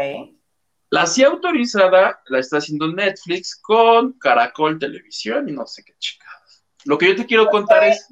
La 0.88 1.04
sí 1.04 1.22
autorizada 1.22 2.22
la 2.28 2.38
está 2.38 2.56
haciendo 2.56 2.90
Netflix 2.90 3.60
con 3.60 4.14
Caracol 4.14 4.78
Televisión 4.78 5.50
y 5.50 5.52
no 5.52 5.66
sé 5.66 5.84
qué 5.84 5.92
chingados. 5.98 6.64
Lo 6.86 6.96
que 6.96 7.08
yo 7.08 7.14
te 7.14 7.26
quiero 7.26 7.48
contar 7.48 7.84
es... 7.84 8.08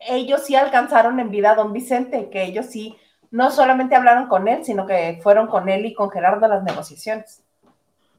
Ellos 0.00 0.42
sí 0.44 0.56
alcanzaron 0.56 1.20
en 1.20 1.30
vida 1.30 1.52
a 1.52 1.54
don 1.54 1.72
Vicente, 1.72 2.28
que 2.30 2.44
ellos 2.44 2.66
sí 2.66 2.98
no 3.30 3.50
solamente 3.50 3.94
hablaron 3.96 4.28
con 4.28 4.46
él, 4.46 4.62
sino 4.62 4.86
que 4.86 5.20
fueron 5.22 5.46
con 5.46 5.70
él 5.70 5.86
y 5.86 5.94
con 5.94 6.10
Gerardo 6.10 6.44
a 6.44 6.50
las 6.50 6.62
negociaciones. 6.64 7.44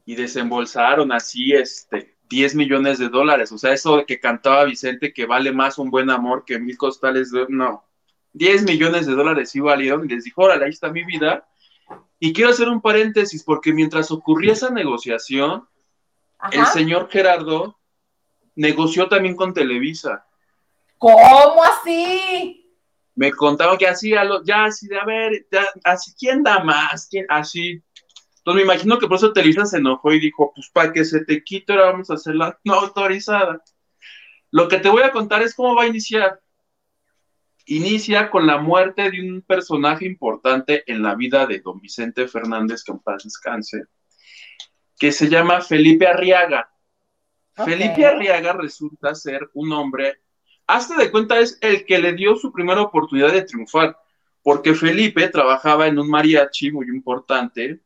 Y 0.04 0.14
desembolsaron 0.14 1.12
así 1.12 1.52
este 1.52 2.16
10 2.28 2.54
millones 2.54 2.98
de 2.98 3.08
dólares. 3.08 3.52
O 3.52 3.58
sea, 3.58 3.72
eso 3.72 3.98
de 3.98 4.06
que 4.06 4.20
cantaba 4.20 4.64
Vicente 4.64 5.12
que 5.12 5.26
vale 5.26 5.52
más 5.52 5.78
un 5.78 5.90
buen 5.90 6.10
amor 6.10 6.44
que 6.44 6.58
mil 6.58 6.76
costales 6.76 7.30
de... 7.30 7.46
No, 7.48 7.84
10 8.32 8.64
millones 8.64 9.06
de 9.06 9.14
dólares 9.14 9.50
sí 9.50 9.60
valieron 9.60 10.04
y 10.04 10.08
les 10.08 10.24
dijo, 10.24 10.42
órale, 10.42 10.64
ahí 10.64 10.70
está 10.70 10.90
mi 10.90 11.04
vida 11.04 11.46
y 12.24 12.32
quiero 12.32 12.50
hacer 12.50 12.68
un 12.68 12.80
paréntesis 12.80 13.42
porque 13.42 13.72
mientras 13.72 14.12
ocurría 14.12 14.52
esa 14.52 14.70
negociación, 14.70 15.66
el 16.52 16.64
señor 16.66 17.08
Gerardo 17.10 17.76
negoció 18.54 19.08
también 19.08 19.34
con 19.34 19.52
Televisa. 19.52 20.24
¿Cómo 20.98 21.64
así? 21.64 22.64
Me 23.16 23.32
contaron 23.32 23.76
que 23.76 23.88
así, 23.88 24.12
ya 24.44 24.64
así 24.66 24.86
de, 24.86 25.00
a 25.00 25.04
ver, 25.04 25.46
así, 25.82 26.14
¿quién 26.16 26.44
da 26.44 26.62
más? 26.62 27.08
¿Quién? 27.10 27.26
Así. 27.28 27.82
Entonces 28.44 28.66
me 28.66 28.72
imagino 28.72 28.98
que 28.98 29.06
por 29.06 29.18
eso 29.18 29.32
Televisa 29.32 29.64
se 29.66 29.78
enojó 29.78 30.12
y 30.12 30.18
dijo, 30.18 30.52
pues 30.54 30.68
para 30.70 30.92
que 30.92 31.04
se 31.04 31.24
te 31.24 31.44
quite 31.44 31.72
ahora 31.72 31.92
vamos 31.92 32.10
a 32.10 32.14
hacerla 32.14 32.58
no 32.64 32.74
autorizada. 32.74 33.62
Lo 34.50 34.66
que 34.66 34.78
te 34.78 34.88
voy 34.88 35.02
a 35.02 35.12
contar 35.12 35.42
es 35.42 35.54
cómo 35.54 35.76
va 35.76 35.84
a 35.84 35.86
iniciar 35.86 36.40
inicia 37.66 38.30
con 38.30 38.46
la 38.46 38.58
muerte 38.58 39.10
de 39.10 39.20
un 39.20 39.42
personaje 39.42 40.04
importante 40.04 40.82
en 40.90 41.02
la 41.02 41.14
vida 41.14 41.46
de 41.46 41.60
don 41.60 41.80
Vicente 41.80 42.26
Fernández, 42.26 42.82
que 42.82 42.92
en 42.92 42.98
paz 42.98 43.24
descanse, 43.24 43.84
que 44.98 45.12
se 45.12 45.28
llama 45.28 45.60
Felipe 45.60 46.06
Arriaga. 46.06 46.68
Felipe 47.54 48.04
Arriaga 48.04 48.54
resulta 48.54 49.14
ser 49.14 49.48
un 49.54 49.72
hombre, 49.72 50.20
hasta 50.66 50.96
de 50.96 51.10
cuenta 51.10 51.38
es 51.38 51.58
el 51.60 51.84
que 51.84 51.98
le 51.98 52.14
dio 52.14 52.34
su 52.36 52.52
primera 52.52 52.82
oportunidad 52.82 53.32
de 53.32 53.42
triunfar, 53.42 53.96
porque 54.42 54.74
Felipe 54.74 55.28
trabajaba 55.28 55.86
en 55.86 55.98
un 55.98 56.08
mariachi 56.08 56.72
muy 56.72 56.86
importante 56.88 57.80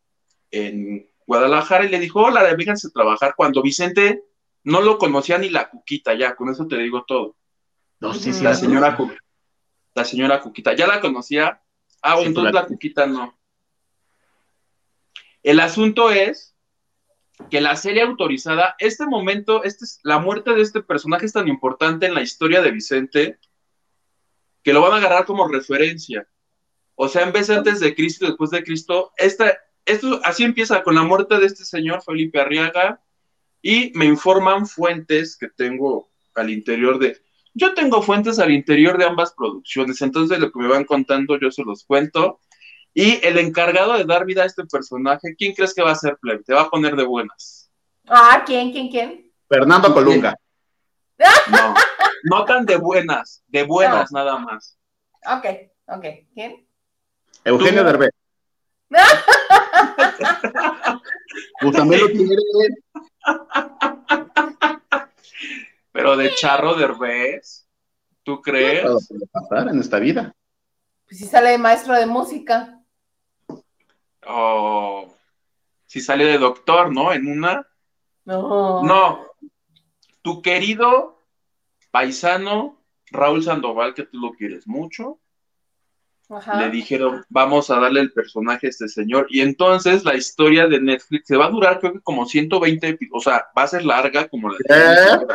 en 0.50 1.08
Guadalajara 1.26 1.84
y 1.84 1.88
le 1.88 1.98
dijo, 1.98 2.22
hola, 2.22 2.44
déjense 2.54 2.90
trabajar, 2.90 3.34
cuando 3.36 3.62
Vicente 3.62 4.24
no 4.64 4.80
lo 4.80 4.98
conocía 4.98 5.38
ni 5.38 5.48
la 5.48 5.68
cuquita, 5.68 6.14
ya, 6.14 6.34
con 6.34 6.48
eso 6.48 6.66
te 6.66 6.76
digo 6.76 7.04
todo. 7.06 7.36
No, 8.00 8.14
sí, 8.14 8.32
sí, 8.32 8.42
la 8.42 8.54
señora 8.54 8.96
Cuquita 8.96 9.26
la 9.96 10.04
señora 10.04 10.40
Cuquita. 10.40 10.74
¿Ya 10.74 10.86
la 10.86 11.00
conocía? 11.00 11.62
Ah, 12.02 12.14
bueno, 12.14 12.28
entonces 12.28 12.54
la 12.54 12.66
Cuquita 12.66 13.06
no. 13.06 13.36
El 15.42 15.58
asunto 15.58 16.10
es 16.10 16.54
que 17.50 17.60
la 17.60 17.76
serie 17.76 18.02
autorizada, 18.02 18.76
este 18.78 19.06
momento, 19.06 19.64
este 19.64 19.84
es, 19.86 20.00
la 20.02 20.18
muerte 20.18 20.52
de 20.52 20.60
este 20.60 20.82
personaje 20.82 21.26
es 21.26 21.32
tan 21.32 21.48
importante 21.48 22.06
en 22.06 22.14
la 22.14 22.22
historia 22.22 22.60
de 22.60 22.70
Vicente 22.70 23.38
que 24.62 24.72
lo 24.72 24.82
van 24.82 24.92
a 24.92 24.96
agarrar 24.96 25.24
como 25.24 25.48
referencia. 25.48 26.28
O 26.94 27.08
sea, 27.08 27.22
en 27.22 27.32
vez 27.32 27.46
de 27.46 27.56
antes 27.56 27.80
de 27.80 27.94
Cristo 27.94 28.24
y 28.24 28.28
después 28.28 28.50
de 28.50 28.64
Cristo, 28.64 29.12
esta, 29.16 29.56
esto 29.86 30.20
así 30.24 30.44
empieza 30.44 30.82
con 30.82 30.94
la 30.94 31.02
muerte 31.02 31.38
de 31.38 31.46
este 31.46 31.64
señor 31.64 32.02
Felipe 32.02 32.40
Arriaga 32.40 33.00
y 33.62 33.92
me 33.94 34.04
informan 34.04 34.66
fuentes 34.66 35.36
que 35.36 35.48
tengo 35.48 36.10
al 36.34 36.50
interior 36.50 36.98
de 36.98 37.20
yo 37.54 37.72
tengo 37.72 38.02
fuentes 38.02 38.38
al 38.38 38.50
interior 38.50 38.98
de 38.98 39.06
ambas 39.06 39.32
producciones, 39.32 40.02
entonces 40.02 40.38
lo 40.38 40.52
que 40.52 40.58
me 40.58 40.68
van 40.68 40.84
contando 40.84 41.38
yo 41.40 41.50
se 41.50 41.64
los 41.64 41.84
cuento. 41.84 42.38
Y 42.92 43.24
el 43.26 43.38
encargado 43.38 43.94
de 43.94 44.04
dar 44.04 44.26
vida 44.26 44.42
a 44.42 44.46
este 44.46 44.64
personaje, 44.66 45.34
¿quién 45.38 45.54
crees 45.54 45.74
que 45.74 45.82
va 45.82 45.92
a 45.92 45.94
ser 45.94 46.18
Pleb? 46.18 46.44
Te 46.44 46.52
va 46.52 46.62
a 46.62 46.70
poner 46.70 46.94
de 46.96 47.04
buenas. 47.04 47.70
Ah, 48.06 48.42
¿quién, 48.44 48.72
quién, 48.72 48.90
quién? 48.90 49.32
Fernando 49.48 49.94
Colunga. 49.94 50.34
No, 51.50 51.74
no 52.24 52.44
tan 52.44 52.66
de 52.66 52.76
buenas, 52.76 53.42
de 53.48 53.62
buenas 53.62 54.12
nada 54.12 54.38
más. 54.38 54.78
Ok, 55.24 55.46
ok. 55.86 56.04
¿Quién? 56.34 56.68
Eugenio 57.42 57.84
Derbez. 57.84 58.10
pues 61.60 61.76
también 61.76 62.00
lo 62.00 62.08
tiene. 62.08 62.36
Pero 65.92 66.16
de 66.16 66.34
charro 66.34 66.74
de 66.74 66.84
Herbés, 66.84 67.68
¿tú 68.22 68.40
crees? 68.40 68.82
Todo 68.84 68.98
puede 69.08 69.26
pasar 69.26 69.68
en 69.68 69.80
esta 69.80 69.98
vida. 69.98 70.34
Pues 71.06 71.18
si 71.18 71.26
sale 71.26 71.50
de 71.50 71.58
maestro 71.58 71.94
de 71.94 72.06
música. 72.06 72.82
Oh, 74.26 75.14
si 75.86 76.00
sale 76.00 76.24
de 76.24 76.38
doctor, 76.38 76.92
¿no? 76.92 77.12
En 77.12 77.26
una. 77.28 77.66
No. 78.24 78.82
No. 78.82 79.26
Tu 80.22 80.42
querido 80.42 81.22
paisano 81.90 82.82
Raúl 83.10 83.42
Sandoval, 83.42 83.94
que 83.94 84.02
tú 84.04 84.18
lo 84.18 84.32
quieres 84.32 84.66
mucho. 84.66 85.20
Le 86.28 86.70
dijeron, 86.70 87.24
vamos 87.28 87.70
a 87.70 87.78
darle 87.78 88.00
el 88.00 88.12
personaje 88.12 88.66
a 88.66 88.70
este 88.70 88.88
señor. 88.88 89.28
Y 89.30 89.42
entonces 89.42 90.04
la 90.04 90.16
historia 90.16 90.66
de 90.66 90.80
Netflix 90.80 91.28
se 91.28 91.36
va 91.36 91.46
a 91.46 91.50
durar, 91.50 91.78
creo 91.78 91.92
que 91.92 92.00
como 92.00 92.26
120, 92.26 92.98
o 93.12 93.20
sea, 93.20 93.46
va 93.56 93.62
a 93.62 93.68
ser 93.68 93.84
larga 93.84 94.28
como 94.28 94.50
la 94.50 94.56
de 94.58 95.26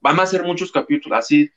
van 0.00 0.18
a 0.18 0.26
ser 0.26 0.42
muchos 0.42 0.72
capítulos, 0.72 1.18
así. 1.18 1.50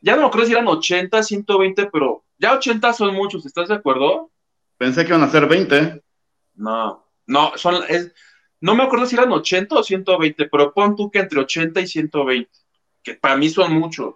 Ya 0.00 0.16
no 0.16 0.30
creo 0.30 0.46
si 0.46 0.52
eran 0.52 0.68
80, 0.68 1.22
120, 1.22 1.86
pero 1.86 2.24
ya 2.38 2.54
80 2.54 2.92
son 2.92 3.14
muchos, 3.14 3.44
¿estás 3.44 3.68
de 3.68 3.74
acuerdo? 3.74 4.30
Pensé 4.78 5.02
que 5.04 5.08
iban 5.08 5.24
a 5.24 5.30
ser 5.30 5.46
20. 5.48 6.02
No, 6.54 7.04
no, 7.26 7.52
son, 7.56 7.82
es, 7.88 8.12
no 8.60 8.74
me 8.74 8.84
acuerdo 8.84 9.06
si 9.06 9.16
eran 9.16 9.32
80 9.32 9.74
o 9.74 9.82
120, 9.82 10.48
pero 10.48 10.72
pon 10.72 10.94
tú 10.94 11.10
que 11.10 11.18
entre 11.18 11.40
80 11.40 11.80
y 11.80 11.86
120, 11.88 12.50
que 13.02 13.14
para 13.14 13.36
mí 13.36 13.48
son 13.48 13.72
muchos. 13.72 14.14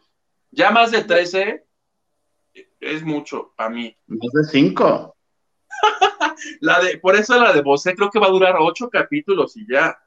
Ya 0.53 0.71
más 0.71 0.93
de 0.93 1.03
13 1.03 1.65
es 2.81 3.03
mucho 3.03 3.53
para 3.57 3.71
mí. 3.71 3.97
Más 4.07 4.33
de 4.33 4.45
5. 4.51 5.17
la 6.61 6.81
de, 6.81 6.99
por 6.99 7.17
eso 7.17 7.39
la 7.39 7.53
de 7.53 7.63
Bosé 7.63 7.95
creo 7.95 8.11
que 8.11 8.19
va 8.19 8.27
a 8.27 8.31
durar 8.31 8.57
8 8.59 8.89
capítulos 8.91 9.57
y 9.57 9.67
ya. 9.71 9.99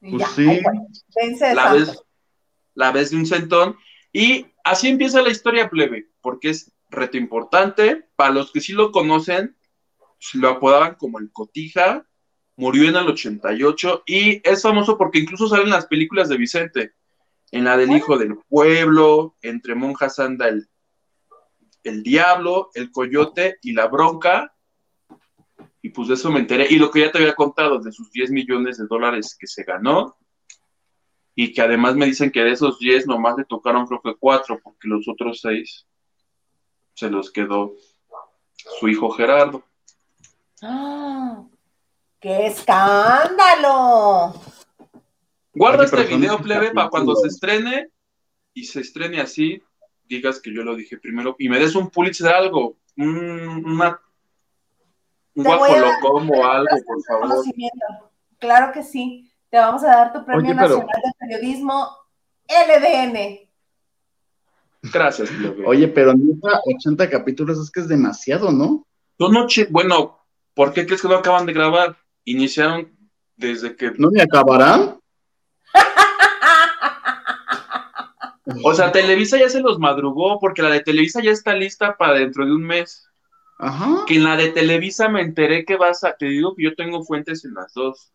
Pues 0.00 0.26
sí. 0.34 0.60
la, 1.54 1.72
vez, 1.72 2.02
la 2.74 2.92
vez 2.92 3.10
de 3.10 3.16
un 3.16 3.26
centón. 3.26 3.76
Y 4.12 4.46
así 4.64 4.88
empieza 4.88 5.22
la 5.22 5.30
historia 5.30 5.70
plebe, 5.70 6.10
porque 6.20 6.50
es 6.50 6.72
reto 6.90 7.16
importante. 7.16 8.08
Para 8.16 8.32
los 8.32 8.52
que 8.52 8.60
sí 8.60 8.72
lo 8.72 8.92
conocen, 8.92 9.56
lo 10.34 10.48
apodaban 10.48 10.94
como 10.94 11.18
el 11.18 11.30
Cotija, 11.32 12.06
murió 12.56 12.88
en 12.88 12.96
el 12.96 13.08
88 13.08 14.04
y 14.06 14.40
es 14.48 14.62
famoso 14.62 14.96
porque 14.96 15.18
incluso 15.18 15.48
salen 15.48 15.70
las 15.70 15.86
películas 15.86 16.28
de 16.28 16.36
Vicente, 16.36 16.92
en 17.50 17.64
la 17.64 17.76
del 17.76 17.92
Hijo 17.92 18.18
del 18.18 18.36
Pueblo, 18.48 19.36
entre 19.42 19.74
monjas 19.74 20.18
anda 20.18 20.48
el, 20.48 20.68
el 21.84 22.02
Diablo, 22.02 22.70
el 22.74 22.90
Coyote 22.90 23.58
y 23.62 23.72
la 23.72 23.86
Bronca, 23.86 24.54
y 25.82 25.90
pues 25.90 26.08
de 26.08 26.14
eso 26.14 26.30
me 26.30 26.40
enteré. 26.40 26.66
Y 26.70 26.76
lo 26.76 26.90
que 26.90 27.00
ya 27.00 27.12
te 27.12 27.18
había 27.18 27.34
contado, 27.34 27.78
de 27.78 27.92
sus 27.92 28.10
10 28.10 28.30
millones 28.30 28.78
de 28.78 28.86
dólares 28.86 29.36
que 29.38 29.46
se 29.46 29.64
ganó, 29.64 30.16
y 31.34 31.52
que 31.52 31.62
además 31.62 31.94
me 31.94 32.06
dicen 32.06 32.30
que 32.30 32.42
de 32.42 32.52
esos 32.52 32.78
10 32.78 33.06
nomás 33.06 33.36
le 33.36 33.44
tocaron 33.44 33.86
creo 33.86 34.00
que 34.00 34.14
4, 34.18 34.60
porque 34.62 34.88
los 34.88 35.06
otros 35.08 35.40
6 35.42 35.86
se 36.94 37.10
los 37.10 37.30
quedó 37.30 37.74
su 38.78 38.88
hijo 38.88 39.10
Gerardo. 39.10 39.62
¡Ah! 40.62 41.44
¡Qué 42.20 42.46
escándalo! 42.46 44.32
Guarda 45.52 45.84
este 45.84 46.04
video, 46.04 46.38
plebe, 46.38 46.70
para 46.72 46.88
cuando 46.88 47.14
se 47.16 47.28
estrene 47.28 47.90
y 48.54 48.64
se 48.64 48.80
estrene 48.80 49.20
así, 49.20 49.62
digas 50.06 50.40
que 50.40 50.52
yo 50.52 50.62
lo 50.62 50.76
dije 50.76 50.98
primero 50.98 51.36
y 51.38 51.48
me 51.48 51.58
des 51.58 51.74
un 51.74 51.90
Pulitzer 51.90 52.32
algo, 52.32 52.76
un, 52.96 53.64
una, 53.64 54.00
un 55.34 55.46
o 55.46 55.64
algo, 56.44 56.68
por 56.86 57.02
favor. 57.04 57.44
Claro 58.38 58.72
que 58.72 58.82
sí. 58.82 59.30
Te 59.50 59.58
vamos 59.58 59.84
a 59.84 59.88
dar 59.88 60.12
tu 60.12 60.24
Premio 60.24 60.52
Nacional 60.52 60.86
de 60.86 61.12
Periodismo 61.18 61.88
LDN. 62.48 63.48
Gracias, 64.92 65.30
Oye, 65.64 65.88
pero 65.88 66.12
80 66.76 67.08
capítulos 67.08 67.58
es 67.58 67.70
que 67.70 67.80
es 67.80 67.88
demasiado, 67.88 68.52
¿no? 68.52 68.86
No, 69.18 69.28
no, 69.28 69.46
bueno, 69.70 70.18
¿por 70.54 70.72
qué 70.72 70.84
crees 70.84 71.00
que 71.00 71.08
no 71.08 71.14
acaban 71.14 71.46
de 71.46 71.54
grabar? 71.54 71.96
Iniciaron 72.24 72.94
desde 73.36 73.76
que. 73.76 73.92
¿No 73.96 74.10
me 74.10 74.20
acabarán? 74.22 74.98
O 78.62 78.74
sea, 78.74 78.92
Televisa 78.92 79.38
ya 79.38 79.48
se 79.48 79.60
los 79.60 79.78
madrugó, 79.78 80.38
porque 80.38 80.62
la 80.62 80.70
de 80.70 80.80
Televisa 80.80 81.22
ya 81.22 81.30
está 81.30 81.54
lista 81.54 81.96
para 81.96 82.14
dentro 82.14 82.44
de 82.44 82.54
un 82.54 82.62
mes. 82.62 83.08
Ajá. 83.58 84.04
Que 84.06 84.16
en 84.16 84.24
la 84.24 84.36
de 84.36 84.50
Televisa 84.50 85.08
me 85.08 85.22
enteré 85.22 85.64
que 85.64 85.76
vas 85.76 86.04
a, 86.04 86.14
te 86.16 86.26
digo 86.26 86.54
que 86.54 86.64
yo 86.64 86.74
tengo 86.74 87.02
fuentes 87.04 87.44
en 87.44 87.54
las 87.54 87.72
dos. 87.72 88.12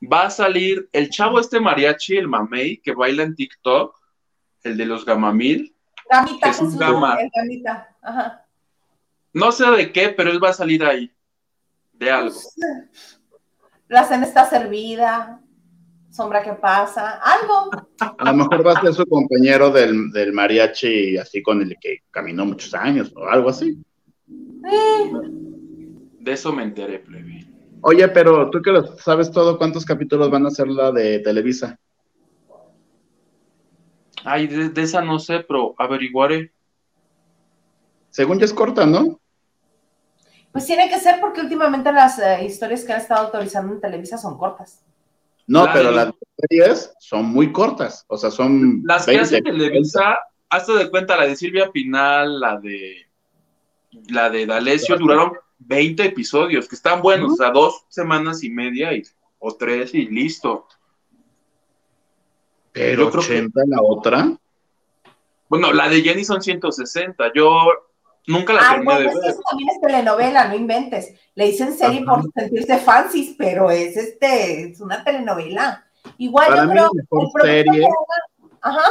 Va 0.00 0.22
a 0.22 0.30
salir 0.30 0.88
el 0.92 1.10
chavo 1.10 1.40
este 1.40 1.60
mariachi, 1.60 2.16
el 2.16 2.28
mamey, 2.28 2.78
que 2.78 2.94
baila 2.94 3.22
en 3.22 3.34
TikTok, 3.34 3.94
el 4.62 4.76
de 4.78 4.86
los 4.86 5.04
gamamil. 5.04 5.74
Gamita, 6.08 6.50
es 6.50 6.60
un 6.60 6.76
gama. 6.78 7.18
gamita. 7.34 7.96
Ajá. 8.00 8.46
No 9.32 9.52
sé 9.52 9.70
de 9.70 9.92
qué, 9.92 10.08
pero 10.08 10.30
él 10.30 10.42
va 10.42 10.50
a 10.50 10.54
salir 10.54 10.84
ahí. 10.84 11.12
De 11.92 12.10
algo. 12.10 12.40
La 13.88 14.04
cena 14.04 14.24
está 14.24 14.48
servida 14.48 15.42
sombra 16.10 16.42
que 16.42 16.52
pasa, 16.54 17.20
algo. 17.22 17.70
A 18.18 18.32
lo 18.32 18.34
mejor 18.34 18.66
va 18.66 18.72
a 18.72 18.80
ser 18.80 18.94
su 18.94 19.06
compañero 19.06 19.70
del, 19.70 20.10
del 20.10 20.32
mariachi, 20.32 21.16
así 21.16 21.42
con 21.42 21.62
el 21.62 21.76
que 21.80 21.98
caminó 22.10 22.44
muchos 22.44 22.74
años, 22.74 23.12
o 23.16 23.26
algo 23.26 23.50
así. 23.50 23.80
De 26.20 26.32
eso 26.32 26.52
me 26.52 26.64
enteré, 26.64 26.98
plebe. 26.98 27.46
Oye, 27.82 28.06
pero 28.08 28.50
tú 28.50 28.60
que 28.60 28.70
lo 28.70 28.98
sabes 28.98 29.30
todo, 29.30 29.56
¿cuántos 29.56 29.84
capítulos 29.84 30.30
van 30.30 30.44
a 30.46 30.50
ser 30.50 30.68
la 30.68 30.92
de 30.92 31.20
Televisa? 31.20 31.78
Ay, 34.24 34.46
de, 34.46 34.82
esa 34.82 35.00
no 35.00 35.18
sé, 35.18 35.40
pero 35.40 35.74
averiguaré. 35.78 36.52
Según 38.10 38.38
ya 38.38 38.44
es 38.44 38.52
corta, 38.52 38.84
¿no? 38.84 39.18
Pues 40.52 40.66
tiene 40.66 40.90
que 40.90 40.98
ser 40.98 41.20
porque 41.20 41.40
últimamente 41.40 41.92
las 41.92 42.18
eh, 42.18 42.44
historias 42.44 42.84
que 42.84 42.92
han 42.92 43.00
estado 43.00 43.26
autorizando 43.26 43.72
en 43.72 43.80
Televisa 43.80 44.18
son 44.18 44.36
cortas. 44.36 44.84
No, 45.50 45.66
pero 45.72 45.90
las 45.90 46.12
series 46.36 46.94
son 47.00 47.26
muy 47.26 47.50
cortas, 47.50 48.04
o 48.06 48.16
sea, 48.16 48.30
son... 48.30 48.82
Las 48.84 49.04
que 49.04 49.18
hace 49.18 49.42
Televisa, 49.42 50.16
hazte 50.48 50.74
de 50.74 50.88
cuenta, 50.88 51.16
la 51.16 51.26
de 51.26 51.34
Silvia 51.34 51.72
Pinal, 51.72 52.38
la 52.38 52.60
de... 52.60 53.08
La 54.10 54.30
de 54.30 54.46
D'Alessio, 54.46 54.96
duraron 54.96 55.32
20 55.58 56.04
episodios, 56.04 56.68
que 56.68 56.76
están 56.76 57.02
buenos, 57.02 57.32
o 57.32 57.34
sea, 57.34 57.50
dos 57.50 57.84
semanas 57.88 58.44
y 58.44 58.50
media 58.50 58.92
y, 58.94 59.02
o 59.40 59.56
tres 59.56 59.92
y 59.92 60.06
listo. 60.06 60.68
Pero 62.70 63.08
80 63.08 63.60
la 63.66 63.82
otra. 63.82 64.38
Bueno, 65.48 65.72
la 65.72 65.88
de 65.88 66.00
Jenny 66.02 66.24
son 66.24 66.40
160. 66.40 67.32
Yo 67.34 67.66
Nunca 68.26 68.52
la 68.52 68.60
ah, 68.62 68.70
terminé 68.72 68.98
de 68.98 69.04
ver. 69.06 69.14
Eso 69.24 69.40
también 69.48 69.68
es 69.70 69.80
telenovela, 69.80 70.48
no 70.48 70.54
inventes. 70.54 71.14
Le 71.34 71.46
dicen 71.46 71.76
serie 71.76 72.04
por 72.04 72.22
sentirse 72.32 72.78
fancies, 72.78 73.34
pero 73.36 73.70
es 73.70 73.96
este, 73.96 74.70
es 74.70 74.80
una 74.80 75.02
telenovela. 75.02 75.84
Igual 76.18 76.48
Para 76.48 76.64
yo 76.64 76.70
creo 76.70 76.84
la 76.84 77.02
mejor 77.02 77.42
serie, 77.42 77.88
Ajá. 78.62 78.84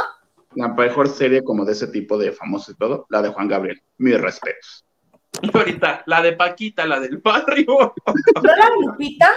La 0.54 0.68
mejor 0.68 1.08
serie 1.08 1.44
como 1.44 1.64
de 1.64 1.72
ese 1.72 1.86
tipo 1.88 2.18
de 2.18 2.32
famosos 2.32 2.74
y 2.74 2.78
todo, 2.78 3.06
la 3.08 3.22
de 3.22 3.28
Juan 3.30 3.48
Gabriel. 3.48 3.80
Mis 3.98 4.20
respetos. 4.20 4.84
Y 5.42 5.56
ahorita, 5.56 6.02
la 6.06 6.22
de 6.22 6.32
Paquita, 6.32 6.84
la 6.86 6.98
del 6.98 7.18
barrio. 7.18 7.94
¿No 8.34 8.42
la 8.42 8.68
Lupita? 8.80 9.30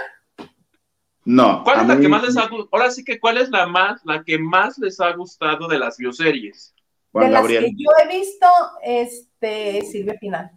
No. 1.24 1.62
¿Cuál 1.62 1.82
es 1.82 1.86
la 1.86 2.00
que 2.00 2.08
más 2.08 2.22
les 2.24 2.36
ha 2.36 2.48
gustado? 2.48 2.68
Ahora 2.72 2.90
sí 2.90 3.04
que, 3.04 3.20
¿cuál 3.20 3.38
es 3.38 3.48
la 3.48 3.66
más, 3.66 4.04
la 4.04 4.24
que 4.24 4.36
más 4.36 4.76
les 4.78 5.00
ha 5.00 5.12
gustado 5.12 5.68
de 5.68 5.78
las 5.78 5.96
bioseries? 5.96 6.73
De 7.20 7.28
las 7.30 7.46
que 7.46 7.72
yo 7.76 7.90
he 8.02 8.08
visto, 8.08 8.46
este, 8.82 9.82
Silvia 9.82 10.16
Pinal. 10.20 10.50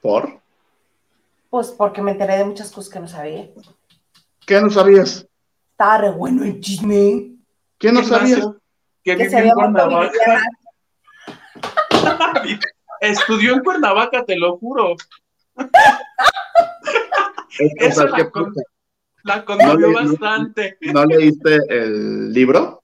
¿Por? 0.00 0.40
Pues 1.50 1.68
porque 1.68 2.02
me 2.02 2.12
enteré 2.12 2.38
de 2.38 2.44
muchas 2.44 2.70
cosas 2.70 2.92
que 2.92 3.00
no 3.00 3.08
sabía. 3.08 3.48
¿Qué 4.46 4.60
no 4.60 4.70
sabías? 4.70 5.26
Estaba 5.70 5.98
re 5.98 6.10
bueno 6.10 6.44
el 6.44 6.60
chisme. 6.60 7.36
¿Qué 7.78 7.92
no 7.92 8.02
sabías? 8.02 8.46
Que, 9.02 9.16
que 9.16 9.50
Cuernavaca. 9.54 10.42
Estudió 13.00 13.54
en 13.54 13.60
Cuernavaca, 13.60 14.24
te 14.24 14.36
lo 14.36 14.58
juro. 14.58 14.96
Eso 17.58 18.06
la, 18.06 18.30
la 19.24 19.44
conmovió 19.44 19.92
bastante. 19.92 20.78
¿No 20.80 21.04
leíste 21.04 21.58
el 21.68 22.32
libro? 22.32 22.82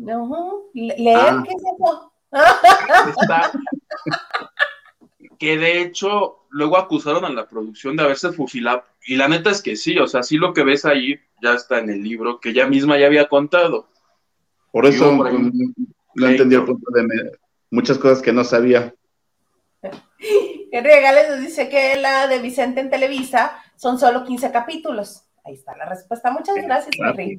No, 0.00 0.62
leer, 0.72 1.18
ah. 1.18 1.44
¿qué 1.46 1.50
es 1.54 1.62
eso? 1.78 2.12
que 5.38 5.58
de 5.58 5.82
hecho 5.82 6.38
luego 6.48 6.78
acusaron 6.78 7.24
a 7.26 7.28
la 7.28 7.46
producción 7.46 7.96
de 7.96 8.04
haberse 8.04 8.32
fusilado. 8.32 8.84
Y 9.06 9.16
la 9.16 9.28
neta 9.28 9.50
es 9.50 9.62
que 9.62 9.76
sí, 9.76 9.98
o 9.98 10.06
sea, 10.06 10.22
sí 10.22 10.38
lo 10.38 10.54
que 10.54 10.64
ves 10.64 10.86
ahí 10.86 11.20
ya 11.42 11.52
está 11.52 11.78
en 11.78 11.90
el 11.90 12.02
libro 12.02 12.40
que 12.40 12.50
ella 12.50 12.66
misma 12.66 12.98
ya 12.98 13.06
había 13.06 13.28
contado. 13.28 13.88
Por 14.72 14.86
eso 14.86 15.12
no 15.12 16.28
entendí 16.28 16.54
el 16.54 16.64
punto 16.64 16.90
de 16.92 17.38
muchas 17.70 17.98
cosas 17.98 18.22
que 18.22 18.32
no 18.32 18.42
sabía. 18.44 18.94
Henry 20.72 21.00
Gales 21.02 21.28
nos 21.28 21.40
dice 21.40 21.68
que 21.68 21.96
la 21.96 22.26
de 22.26 22.38
Vicente 22.38 22.80
en 22.80 22.88
Televisa 22.88 23.62
son 23.76 23.98
solo 23.98 24.24
15 24.24 24.50
capítulos. 24.50 25.24
Ahí 25.44 25.54
está 25.54 25.76
la 25.76 25.86
respuesta. 25.86 26.30
Muchas 26.30 26.56
gracias, 26.56 26.94
Henry. 26.98 27.38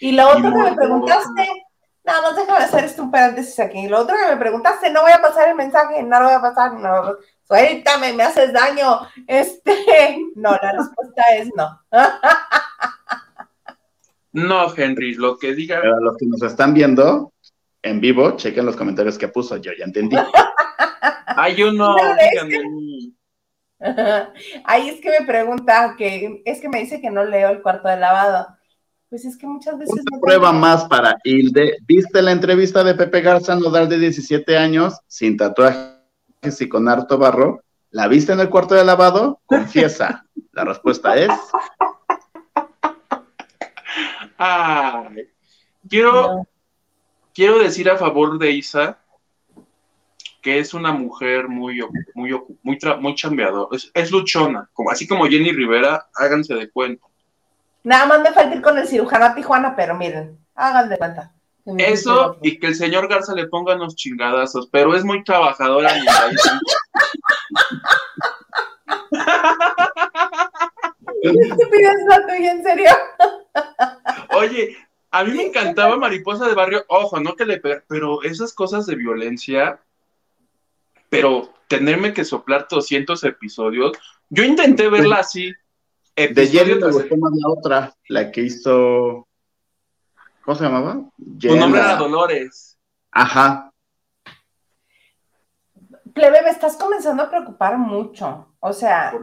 Y 0.00 0.12
lo 0.12 0.28
otro 0.28 0.52
que 0.52 0.70
me 0.70 0.76
preguntaste, 0.76 1.66
nada 2.04 2.22
más 2.22 2.36
déjame 2.36 2.64
hacer 2.64 2.84
esto 2.84 3.02
un 3.02 3.10
paréntesis 3.10 3.58
aquí. 3.60 3.88
Lo 3.88 4.00
otro 4.00 4.16
que 4.16 4.34
me 4.34 4.36
preguntaste, 4.36 4.90
no 4.90 5.02
voy 5.02 5.12
a 5.12 5.20
pasar 5.20 5.48
el 5.48 5.56
mensaje, 5.56 6.02
no 6.02 6.20
lo 6.20 6.26
voy 6.26 6.34
a 6.34 6.40
pasar, 6.40 6.74
no. 6.74 7.16
Suéltame, 7.46 8.12
me 8.12 8.24
haces 8.24 8.52
daño. 8.52 9.00
Este, 9.26 10.18
no, 10.36 10.50
la 10.50 10.72
respuesta 10.72 11.22
es 11.36 11.48
no. 11.54 11.80
No, 14.30 14.72
Henry, 14.76 15.14
lo 15.14 15.38
que 15.38 15.54
diga. 15.54 15.80
Pero 15.80 15.98
los 16.00 16.16
que 16.16 16.26
nos 16.26 16.42
están 16.42 16.74
viendo 16.74 17.32
en 17.82 18.00
vivo, 18.00 18.36
chequen 18.36 18.66
los 18.66 18.76
comentarios 18.76 19.18
que 19.18 19.28
puso, 19.28 19.56
yo 19.56 19.72
ya 19.76 19.84
entendí. 19.84 20.16
Hay 21.26 21.62
uno. 21.62 21.96
Ahí 24.64 24.88
es 24.90 25.00
que 25.00 25.10
me 25.18 25.26
pregunta, 25.26 25.94
que 25.96 26.42
es 26.44 26.60
que 26.60 26.68
me 26.68 26.80
dice 26.80 27.00
que 27.00 27.10
no 27.10 27.24
leo 27.24 27.48
el 27.48 27.62
cuarto 27.62 27.88
de 27.88 27.96
lavado. 27.96 28.57
Pues 29.08 29.24
es 29.24 29.38
que 29.38 29.46
muchas 29.46 29.78
veces. 29.78 30.04
Una 30.10 30.20
prueba 30.20 30.52
más 30.52 30.84
para 30.84 31.16
Hilde. 31.24 31.78
¿Viste 31.86 32.20
la 32.20 32.32
entrevista 32.32 32.84
de 32.84 32.94
Pepe 32.94 33.22
Garza 33.22 33.56
Nodal 33.56 33.88
de 33.88 33.98
17 33.98 34.56
años, 34.58 34.94
sin 35.06 35.36
tatuajes 35.36 36.60
y 36.60 36.68
con 36.68 36.88
harto 36.88 37.16
barro? 37.16 37.62
¿La 37.90 38.06
viste 38.06 38.32
en 38.32 38.40
el 38.40 38.50
cuarto 38.50 38.74
de 38.74 38.84
lavado? 38.84 39.40
Confiesa. 39.46 40.26
la 40.52 40.64
respuesta 40.64 41.16
es. 41.16 41.30
quiero, 45.88 46.46
quiero 47.34 47.58
decir 47.58 47.88
a 47.88 47.96
favor 47.96 48.38
de 48.38 48.52
Isa 48.52 48.98
que 50.42 50.60
es 50.60 50.72
una 50.72 50.92
mujer 50.92 51.48
muy, 51.48 51.80
muy, 52.14 52.30
muy, 52.62 52.78
muy 53.00 53.14
chambeadora, 53.16 53.76
es, 53.76 53.90
es, 53.92 54.12
luchona, 54.12 54.70
como, 54.72 54.90
así 54.90 55.06
como 55.06 55.26
Jenny 55.26 55.50
Rivera, 55.50 56.08
háganse 56.14 56.54
de 56.54 56.70
cuenta. 56.70 57.07
Nada 57.88 58.04
más 58.04 58.20
me 58.20 58.32
falta 58.32 58.54
ir 58.54 58.60
con 58.60 58.76
el 58.76 58.86
cirujano 58.86 59.24
a 59.24 59.34
Tijuana, 59.34 59.74
pero 59.74 59.94
miren, 59.94 60.38
hagan 60.54 60.90
de 60.90 60.98
cuenta. 60.98 61.32
Eso 61.78 62.36
y 62.42 62.58
que 62.58 62.66
el 62.66 62.74
señor 62.74 63.08
Garza 63.08 63.34
le 63.34 63.46
ponga 63.46 63.76
unos 63.76 63.96
chingadazos, 63.96 64.68
pero 64.70 64.94
es 64.94 65.04
muy 65.04 65.24
trabajadora 65.24 65.96
y 65.96 66.04
¿Qué 71.22 72.46
en 72.46 72.62
serio? 72.62 72.90
Oye, 74.36 74.76
a 75.10 75.24
mí 75.24 75.32
me 75.32 75.46
encantaba 75.46 75.96
Mariposa 75.96 76.46
de 76.46 76.54
Barrio, 76.54 76.84
ojo, 76.88 77.18
no 77.20 77.36
que 77.36 77.46
le 77.46 77.58
pero 77.58 78.22
esas 78.22 78.52
cosas 78.52 78.84
de 78.84 78.96
violencia, 78.96 79.80
pero 81.08 81.54
tenerme 81.68 82.12
que 82.12 82.26
soplar 82.26 82.66
200 82.68 83.24
episodios, 83.24 83.92
yo 84.28 84.44
intenté 84.44 84.90
verla 84.90 85.20
así, 85.20 85.54
de 86.26 86.46
Jenny 86.48 86.74
me 86.74 86.90
gustó 86.90 87.16
más 87.16 87.32
la 87.34 87.48
otra, 87.50 87.94
la 88.08 88.30
que 88.32 88.42
hizo. 88.42 89.28
¿Cómo 90.44 90.56
se 90.56 90.64
llamaba? 90.64 91.02
Tu 91.40 91.56
nombre 91.56 91.80
era 91.80 91.96
Dolores. 91.96 92.78
Ajá. 93.12 93.72
Plebe, 96.12 96.42
me 96.42 96.50
estás 96.50 96.76
comenzando 96.76 97.22
a 97.22 97.30
preocupar 97.30 97.78
mucho. 97.78 98.48
O 98.60 98.72
sea, 98.72 99.14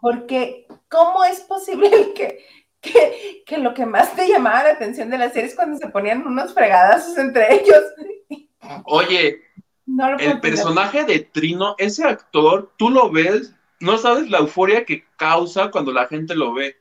porque 0.00 0.68
¿cómo 0.88 1.24
es 1.24 1.40
posible 1.40 2.12
que, 2.14 3.42
que, 3.44 3.58
lo 3.58 3.74
que 3.74 3.86
más 3.86 4.14
te 4.14 4.28
llamaba 4.28 4.64
la 4.64 4.70
atención 4.70 5.10
de 5.10 5.18
la 5.18 5.30
serie 5.30 5.48
es 5.48 5.56
cuando 5.56 5.76
se 5.78 5.88
ponían 5.88 6.26
unos 6.26 6.54
fregadazos 6.54 7.18
entre 7.18 7.54
ellos? 7.54 7.82
Oye, 8.84 9.42
el 10.18 10.40
personaje 10.40 11.04
de 11.04 11.20
Trino, 11.20 11.74
ese 11.78 12.04
actor, 12.04 12.72
tú 12.76 12.90
lo 12.90 13.10
ves, 13.10 13.54
no 13.80 13.98
sabes 13.98 14.30
la 14.30 14.38
euforia 14.38 14.84
que 14.84 15.04
causa 15.16 15.70
cuando 15.70 15.92
la 15.92 16.06
gente 16.06 16.34
lo 16.34 16.54
ve. 16.54 16.76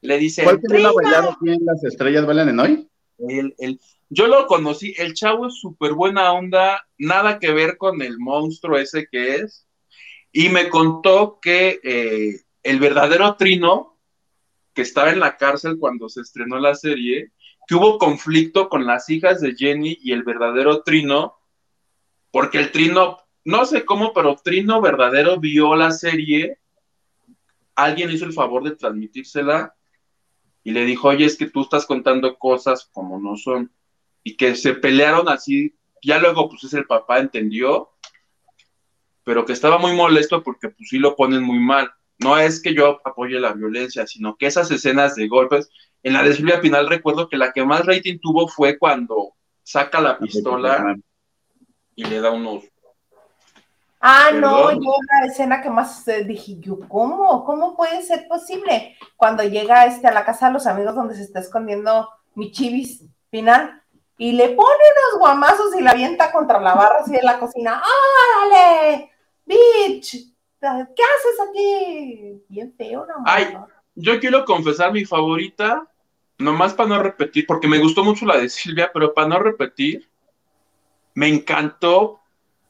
Le 0.00 0.18
dice. 0.18 0.44
¿Cuál 0.44 0.56
aquí 0.56 1.50
en 1.50 1.64
las 1.64 1.82
estrellas 1.84 2.26
bailan 2.26 2.48
en 2.48 2.60
hoy? 2.60 2.88
El, 3.18 3.54
el, 3.58 3.80
yo 4.10 4.26
lo 4.26 4.46
conocí, 4.46 4.94
el 4.96 5.14
chavo 5.14 5.48
es 5.48 5.58
súper 5.60 5.92
buena 5.92 6.32
onda, 6.32 6.86
nada 6.96 7.38
que 7.38 7.52
ver 7.52 7.76
con 7.76 8.00
el 8.00 8.18
monstruo 8.18 8.78
ese 8.78 9.06
que 9.10 9.36
es, 9.36 9.66
y 10.32 10.48
me 10.48 10.70
contó 10.70 11.38
que 11.42 11.80
eh, 11.82 12.40
el 12.62 12.80
verdadero 12.80 13.36
Trino, 13.36 13.98
que 14.72 14.82
estaba 14.82 15.10
en 15.10 15.20
la 15.20 15.36
cárcel 15.36 15.78
cuando 15.78 16.08
se 16.08 16.22
estrenó 16.22 16.58
la 16.58 16.74
serie, 16.74 17.32
que 17.66 17.74
hubo 17.74 17.98
conflicto 17.98 18.68
con 18.68 18.86
las 18.86 19.10
hijas 19.10 19.40
de 19.40 19.54
Jenny 19.54 19.98
y 20.00 20.12
el 20.12 20.22
verdadero 20.22 20.82
Trino, 20.82 21.38
porque 22.30 22.58
el 22.58 22.72
Trino, 22.72 23.18
no 23.48 23.64
sé 23.64 23.86
cómo, 23.86 24.12
pero 24.12 24.36
Trino 24.36 24.82
verdadero 24.82 25.40
vio 25.40 25.74
la 25.74 25.90
serie, 25.90 26.58
alguien 27.74 28.10
hizo 28.10 28.26
el 28.26 28.34
favor 28.34 28.62
de 28.62 28.76
transmitírsela 28.76 29.74
y 30.62 30.72
le 30.72 30.84
dijo, 30.84 31.08
oye, 31.08 31.24
es 31.24 31.38
que 31.38 31.48
tú 31.48 31.62
estás 31.62 31.86
contando 31.86 32.36
cosas 32.36 32.90
como 32.92 33.18
no 33.18 33.38
son 33.38 33.72
y 34.22 34.36
que 34.36 34.54
se 34.54 34.74
pelearon 34.74 35.30
así, 35.30 35.74
ya 36.02 36.18
luego 36.18 36.50
pues 36.50 36.64
es 36.64 36.74
el 36.74 36.84
papá 36.84 37.20
entendió, 37.20 37.88
pero 39.24 39.46
que 39.46 39.54
estaba 39.54 39.78
muy 39.78 39.94
molesto 39.94 40.42
porque 40.42 40.68
pues 40.68 40.90
sí 40.90 40.98
lo 40.98 41.16
ponen 41.16 41.42
muy 41.42 41.58
mal. 41.58 41.90
No 42.18 42.36
es 42.36 42.60
que 42.60 42.74
yo 42.74 43.00
apoye 43.02 43.40
la 43.40 43.54
violencia, 43.54 44.06
sino 44.06 44.36
que 44.36 44.44
esas 44.44 44.70
escenas 44.70 45.14
de 45.14 45.26
golpes, 45.26 45.70
en 46.02 46.12
la 46.12 46.22
de 46.22 46.34
Silvia 46.34 46.60
Pinal 46.60 46.86
recuerdo 46.86 47.30
que 47.30 47.38
la 47.38 47.54
que 47.54 47.64
más 47.64 47.86
rating 47.86 48.18
tuvo 48.20 48.46
fue 48.46 48.76
cuando 48.76 49.32
saca 49.62 50.02
la 50.02 50.18
pistola 50.18 50.96
y 51.96 52.04
le 52.04 52.20
da 52.20 52.30
unos... 52.30 52.64
Ah, 54.00 54.30
no, 54.32 54.70
yo 54.70 54.94
la 55.20 55.26
escena 55.26 55.60
que 55.60 55.70
más 55.70 56.06
eh, 56.06 56.24
dije 56.24 56.58
yo, 56.60 56.78
¿cómo? 56.88 57.44
¿Cómo 57.44 57.76
puede 57.76 58.02
ser 58.02 58.28
posible? 58.28 58.96
Cuando 59.16 59.42
llega 59.42 59.86
este 59.86 60.06
a 60.06 60.12
la 60.12 60.24
casa 60.24 60.46
de 60.46 60.52
los 60.52 60.66
amigos 60.66 60.94
donde 60.94 61.16
se 61.16 61.22
está 61.22 61.40
escondiendo 61.40 62.08
mi 62.34 62.52
chivis 62.52 63.04
final, 63.30 63.82
y 64.18 64.32
le 64.32 64.48
pone 64.50 64.58
unos 64.58 65.20
guamazos 65.20 65.74
y 65.76 65.80
la 65.80 65.92
avienta 65.92 66.32
contra 66.32 66.60
la 66.60 66.74
barra 66.74 66.98
así 67.00 67.12
de 67.12 67.22
la 67.22 67.38
cocina. 67.38 67.80
¡Árale! 68.42 69.12
¡Bitch! 69.46 70.34
¿Qué 70.60 70.66
haces 70.66 71.48
aquí? 71.48 72.42
Bien 72.48 72.74
feo, 72.76 73.06
no 73.06 73.14
Ay, 73.24 73.56
yo 73.94 74.18
quiero 74.18 74.44
confesar 74.44 74.92
mi 74.92 75.04
favorita, 75.04 75.86
nomás 76.36 76.74
para 76.74 76.88
no 76.88 77.02
repetir, 77.02 77.46
porque 77.46 77.68
me 77.68 77.78
gustó 77.78 78.02
mucho 78.02 78.26
la 78.26 78.38
de 78.38 78.48
Silvia, 78.48 78.90
pero 78.92 79.14
para 79.14 79.28
no 79.28 79.38
repetir, 79.38 80.10
me 81.14 81.28
encantó, 81.28 82.20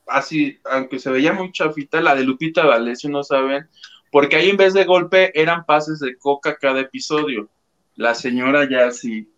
así, 0.09 0.59
aunque 0.64 0.98
se 0.98 1.11
veía 1.11 1.32
muy 1.32 1.52
chafita, 1.52 2.00
la 2.00 2.14
de 2.14 2.24
Lupita 2.24 2.66
D'Alessio, 2.66 3.11
no 3.11 3.22
saben, 3.22 3.68
porque 4.11 4.36
ahí 4.36 4.50
en 4.50 4.56
vez 4.56 4.74
de 4.74 4.84
golpe 4.84 5.38
eran 5.40 5.64
pases 5.64 6.00
de 6.00 6.16
coca 6.16 6.56
cada 6.56 6.80
episodio. 6.80 7.48
La 7.96 8.14
señora 8.14 8.68
ya 8.68 8.86
así 8.86 9.28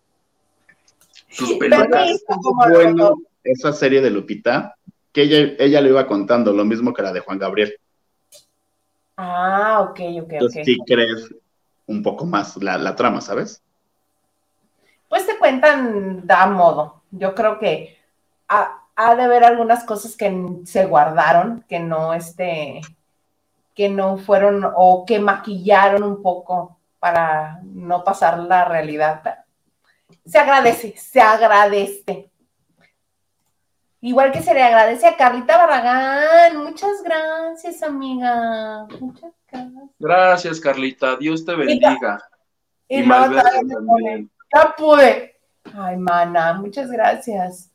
sus 1.29 1.53
pelucas. 1.53 2.23
Bueno, 2.69 3.15
esa 3.43 3.73
serie 3.73 4.01
de 4.01 4.09
Lupita, 4.09 4.75
que 5.11 5.23
ella, 5.23 5.55
ella 5.59 5.81
le 5.81 5.89
iba 5.89 6.07
contando 6.07 6.53
lo 6.53 6.65
mismo 6.65 6.93
que 6.93 7.01
la 7.01 7.11
de 7.11 7.21
Juan 7.21 7.39
Gabriel. 7.39 7.75
Ah, 9.17 9.81
ok, 9.81 9.99
ok, 10.23 10.31
Entonces, 10.33 10.65
sí 10.65 10.77
crees 10.85 11.33
un 11.87 12.01
poco 12.03 12.25
más 12.25 12.57
la, 12.57 12.95
trama, 12.95 13.21
¿sabes? 13.21 13.61
Pues 15.09 15.25
te 15.25 15.37
cuentan 15.37 16.25
da 16.25 16.47
modo. 16.47 17.01
Yo 17.11 17.35
creo 17.35 17.59
que 17.59 17.97
ha, 18.47 18.80
ha, 18.95 19.15
de 19.15 19.23
haber 19.23 19.43
algunas 19.43 19.83
cosas 19.83 20.15
que 20.15 20.33
se 20.65 20.85
guardaron, 20.85 21.65
que 21.67 21.79
no 21.79 22.13
este, 22.13 22.81
que 23.75 23.89
no 23.89 24.17
fueron 24.17 24.63
o 24.75 25.05
que 25.05 25.19
maquillaron 25.19 26.03
un 26.03 26.21
poco 26.21 26.77
para 26.99 27.59
no 27.63 28.03
pasar 28.03 28.39
la 28.39 28.65
realidad 28.65 29.41
se 30.25 30.37
agradece, 30.37 30.95
se 30.97 31.21
agradece. 31.21 32.29
Igual 34.01 34.31
que 34.31 34.41
se 34.41 34.53
le 34.53 34.63
agradece 34.63 35.07
a 35.07 35.15
Carlita 35.15 35.57
Barragán. 35.57 36.57
Muchas 36.57 37.03
gracias, 37.03 37.83
amiga. 37.83 38.87
Muchas 38.99 39.31
gracias. 39.51 39.89
Gracias, 39.99 40.59
Carlita. 40.59 41.17
Dios 41.17 41.45
te 41.45 41.55
bendiga. 41.55 42.19
Y, 42.87 43.01
y 43.01 43.07
Ya 43.07 44.75
pude. 44.75 45.39
Ay, 45.75 45.97
mana, 45.97 46.53
muchas 46.53 46.89
gracias. 46.89 47.70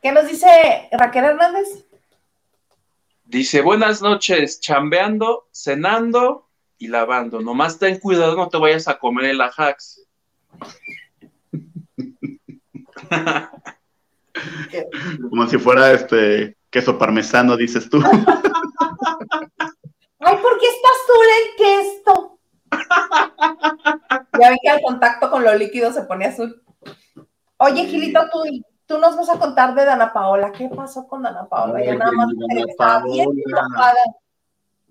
¿Qué 0.00 0.12
nos 0.12 0.26
dice 0.26 0.88
Raquel 0.92 1.24
Hernández? 1.24 1.84
Dice, 3.24 3.60
buenas 3.60 4.00
noches, 4.00 4.58
chambeando, 4.60 5.48
cenando 5.52 6.48
y 6.78 6.88
lavando. 6.88 7.40
Nomás 7.40 7.78
ten 7.78 7.98
cuidado, 7.98 8.34
no 8.34 8.48
te 8.48 8.56
vayas 8.56 8.88
a 8.88 8.98
comer 8.98 9.26
el 9.26 9.42
ajax. 9.42 10.06
Como 15.28 15.46
si 15.48 15.58
fuera 15.58 15.92
este 15.92 16.56
queso 16.70 16.96
parmesano, 16.98 17.58
dices 17.58 17.90
tú. 17.90 17.98
Ay, 20.18 20.36
¿por 20.36 20.58
qué 20.58 20.66
está 20.66 20.88
azul 20.96 21.26
el 21.38 21.56
queso? 21.56 22.38
Ya 24.40 24.48
ven 24.48 24.58
que 24.62 24.70
al 24.70 24.80
contacto 24.80 25.30
con 25.30 25.44
lo 25.44 25.54
líquido 25.54 25.92
se 25.92 26.04
pone 26.04 26.24
azul. 26.26 26.62
Oye, 27.58 27.86
Gilito, 27.86 28.20
tú, 28.32 28.44
tú 28.90 28.98
nos 28.98 29.16
vas 29.16 29.30
a 29.30 29.38
contar 29.38 29.72
de 29.76 29.84
Dana 29.84 30.12
Paola. 30.12 30.50
¿Qué 30.50 30.68
pasó 30.68 31.06
con 31.06 31.22
Dana 31.22 31.48
Paola? 31.48 31.84
ya 31.84 31.94
nada 31.94 32.10
más 32.10 32.28
está 32.66 33.00
bien 33.04 33.30
enojada 33.46 33.94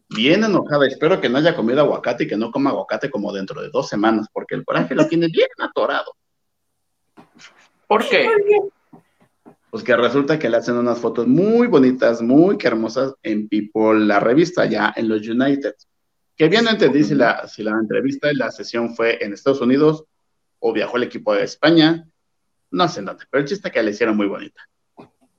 bien 0.08 0.42
enojada. 0.42 0.88
Espero 0.88 1.20
que 1.20 1.28
no 1.28 1.38
haya 1.38 1.54
comido 1.54 1.82
aguacate 1.82 2.24
y 2.24 2.28
que 2.28 2.38
no 2.38 2.50
coma 2.50 2.70
aguacate 2.70 3.10
como 3.10 3.34
dentro 3.34 3.62
de 3.62 3.70
dos 3.70 3.90
semanas, 3.90 4.28
porque 4.32 4.56
el 4.56 4.64
coraje 4.64 4.96
lo 4.96 5.06
tiene 5.06 5.28
bien 5.28 5.50
atorado. 5.60 6.14
¿Por 7.88 8.08
qué? 8.08 8.30
Pues 9.70 9.84
que 9.84 9.96
resulta 9.98 10.40
que 10.40 10.50
le 10.50 10.58
hacen 10.58 10.78
unas 10.78 10.98
fotos 10.98 11.28
muy 11.28 11.68
bonitas, 11.68 12.22
muy 12.22 12.58
hermosas 12.64 13.14
en 13.22 13.50
People, 13.50 14.06
la 14.06 14.22
revista, 14.22 14.66
ya 14.66 14.94
en 14.96 15.10
los 15.10 15.28
United. 15.28 15.76
Que 16.38 16.48
bien 16.48 16.64
no 16.64 16.72
entendí 16.72 17.04
si 17.04 17.16
la, 17.16 17.48
si 17.50 17.64
la 17.64 17.72
entrevista 17.72 18.32
y 18.32 18.36
la 18.36 18.50
sesión 18.50 18.96
fue 18.96 19.24
en 19.24 19.34
Estados 19.34 19.60
Unidos 19.60 20.06
o 20.60 20.72
viajó 20.72 20.96
el 20.98 21.04
equipo 21.04 21.34
de 21.34 21.44
España, 21.44 22.08
no 22.72 22.88
sé 22.88 23.00
en 23.00 23.06
dónde, 23.06 23.26
pero 23.30 23.42
el 23.42 23.48
chiste 23.48 23.68
es 23.68 23.74
que 23.74 23.84
le 23.84 23.92
hicieron 23.92 24.18
muy 24.18 24.28
bonita. 24.28 24.62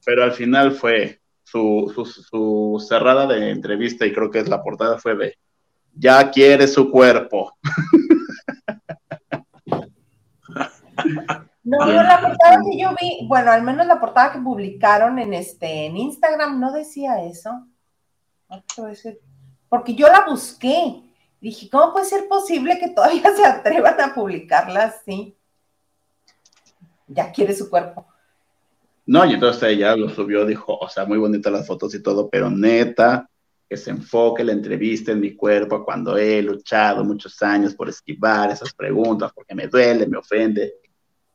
Pero 0.04 0.24
al 0.24 0.32
final 0.32 0.72
fue 0.72 1.20
su, 1.44 2.84
cerrada 2.86 3.26
de 3.26 3.50
entrevista, 3.50 4.06
y 4.06 4.12
creo 4.12 4.30
que 4.30 4.40
es 4.40 4.48
la 4.48 4.62
portada, 4.62 4.98
fue 4.98 5.16
de 5.16 5.36
ya 5.94 6.30
quiere 6.30 6.68
su 6.68 6.90
cuerpo. 6.90 7.56
No, 11.62 11.86
la 11.86 12.20
portada 12.20 12.58
que 12.68 12.78
yo 12.78 12.90
vi, 13.00 13.26
bueno, 13.28 13.50
al 13.50 13.62
menos 13.62 13.86
la 13.86 14.00
portada 14.00 14.32
que 14.32 14.38
publicaron 14.38 15.18
en 15.18 15.34
este 15.34 15.86
en 15.86 15.96
Instagram 15.96 16.58
no 16.58 16.72
decía 16.72 17.22
eso. 17.22 17.66
Porque 19.68 19.94
yo 19.94 20.08
la 20.08 20.24
busqué. 20.26 21.02
Dije, 21.40 21.68
¿cómo 21.70 21.92
puede 21.92 22.06
ser 22.06 22.28
posible 22.28 22.78
que 22.78 22.90
todavía 22.90 23.22
se 23.36 23.44
atrevan 23.44 24.00
a 24.00 24.14
publicarla 24.14 24.84
así? 24.84 25.36
Ya 27.12 27.30
quiere 27.32 27.54
su 27.54 27.68
cuerpo. 27.68 28.06
No, 29.06 29.24
y 29.24 29.34
entonces 29.34 29.62
ella 29.64 29.96
lo 29.96 30.08
subió, 30.08 30.46
dijo, 30.46 30.78
o 30.78 30.88
sea, 30.88 31.04
muy 31.04 31.18
bonitas 31.18 31.52
las 31.52 31.66
fotos 31.66 31.92
y 31.94 32.02
todo, 32.02 32.30
pero 32.30 32.48
neta, 32.48 33.28
que 33.68 33.76
se 33.76 33.90
enfoque 33.90 34.44
la 34.44 34.52
entrevista 34.52 35.12
en 35.12 35.20
mi 35.20 35.34
cuerpo 35.34 35.84
cuando 35.84 36.16
he 36.16 36.40
luchado 36.42 37.04
muchos 37.04 37.40
años 37.42 37.74
por 37.74 37.88
esquivar 37.88 38.50
esas 38.50 38.72
preguntas, 38.72 39.32
porque 39.34 39.54
me 39.54 39.66
duele, 39.66 40.06
me 40.06 40.18
ofende. 40.18 40.74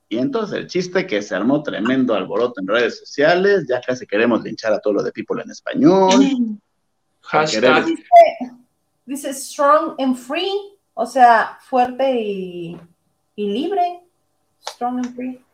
Y 0.07 0.17
entonces 0.17 0.57
el 0.57 0.67
chiste 0.67 1.05
que 1.05 1.21
se 1.21 1.35
armó 1.35 1.63
tremendo 1.63 2.13
alboroto 2.13 2.61
en 2.61 2.67
redes 2.67 2.99
sociales, 2.99 3.65
ya 3.67 3.81
casi 3.81 4.05
queremos 4.05 4.43
linchar 4.43 4.71
a 4.71 4.79
todo 4.79 4.93
lo 4.93 5.03
de 5.03 5.11
People 5.11 5.41
en 5.41 5.51
español. 5.51 6.59
Hashtag. 7.21 7.85
Dice, 9.05 9.33
strong 9.33 9.95
and 9.99 10.15
free, 10.15 10.77
o 10.93 11.05
sea, 11.05 11.57
fuerte 11.61 12.21
y, 12.21 12.79
y 13.35 13.47
libre. 13.49 14.01
Strong 14.59 14.97
and 14.99 15.15
free. 15.15 15.44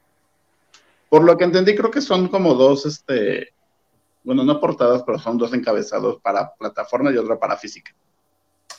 Por 1.11 1.25
lo 1.25 1.37
que 1.37 1.43
entendí, 1.43 1.75
creo 1.75 1.91
que 1.91 1.99
son 1.99 2.29
como 2.29 2.53
dos, 2.53 2.85
este, 2.85 3.49
bueno, 4.23 4.45
no 4.45 4.61
portadas, 4.61 5.03
pero 5.03 5.19
son 5.19 5.37
dos 5.37 5.53
encabezados 5.53 6.21
para 6.21 6.53
plataforma 6.53 7.11
y 7.11 7.17
otra 7.17 7.37
para 7.37 7.57
física. 7.57 7.93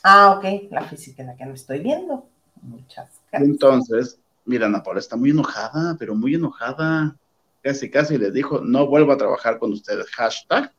Ah, 0.03 0.31
ok, 0.31 0.71
la 0.71 0.83
física 0.85 1.21
en 1.21 1.29
la 1.29 1.37
que 1.37 1.45
no 1.45 1.53
estoy 1.53 1.81
viendo. 1.81 2.27
Muchas 2.63 3.21
gracias. 3.31 3.51
Entonces, 3.51 4.19
mira, 4.47 4.65
Ana 4.65 4.83
Paula 4.83 5.01
está 5.01 5.15
muy 5.15 5.29
enojada, 5.29 5.95
pero 5.99 6.15
muy 6.15 6.35
enojada. 6.35 7.15
casi 7.61 7.91
casi 7.91 8.17
les 8.17 8.33
dijo, 8.33 8.63
no 8.63 8.87
vuelvo 8.87 9.13
a 9.13 9.19
trabajar 9.19 9.59
con 9.59 9.71
ustedes. 9.71 10.09
Hashtag, 10.13 10.73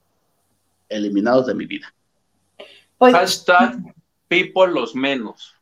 eliminados 0.90 1.46
de 1.46 1.54
mi 1.54 1.68
vida. 1.68 1.94
Pues, 2.98 3.14
Hashtag, 3.14 3.78
people 4.28 4.74
los 4.74 4.96
menos. 4.96 5.54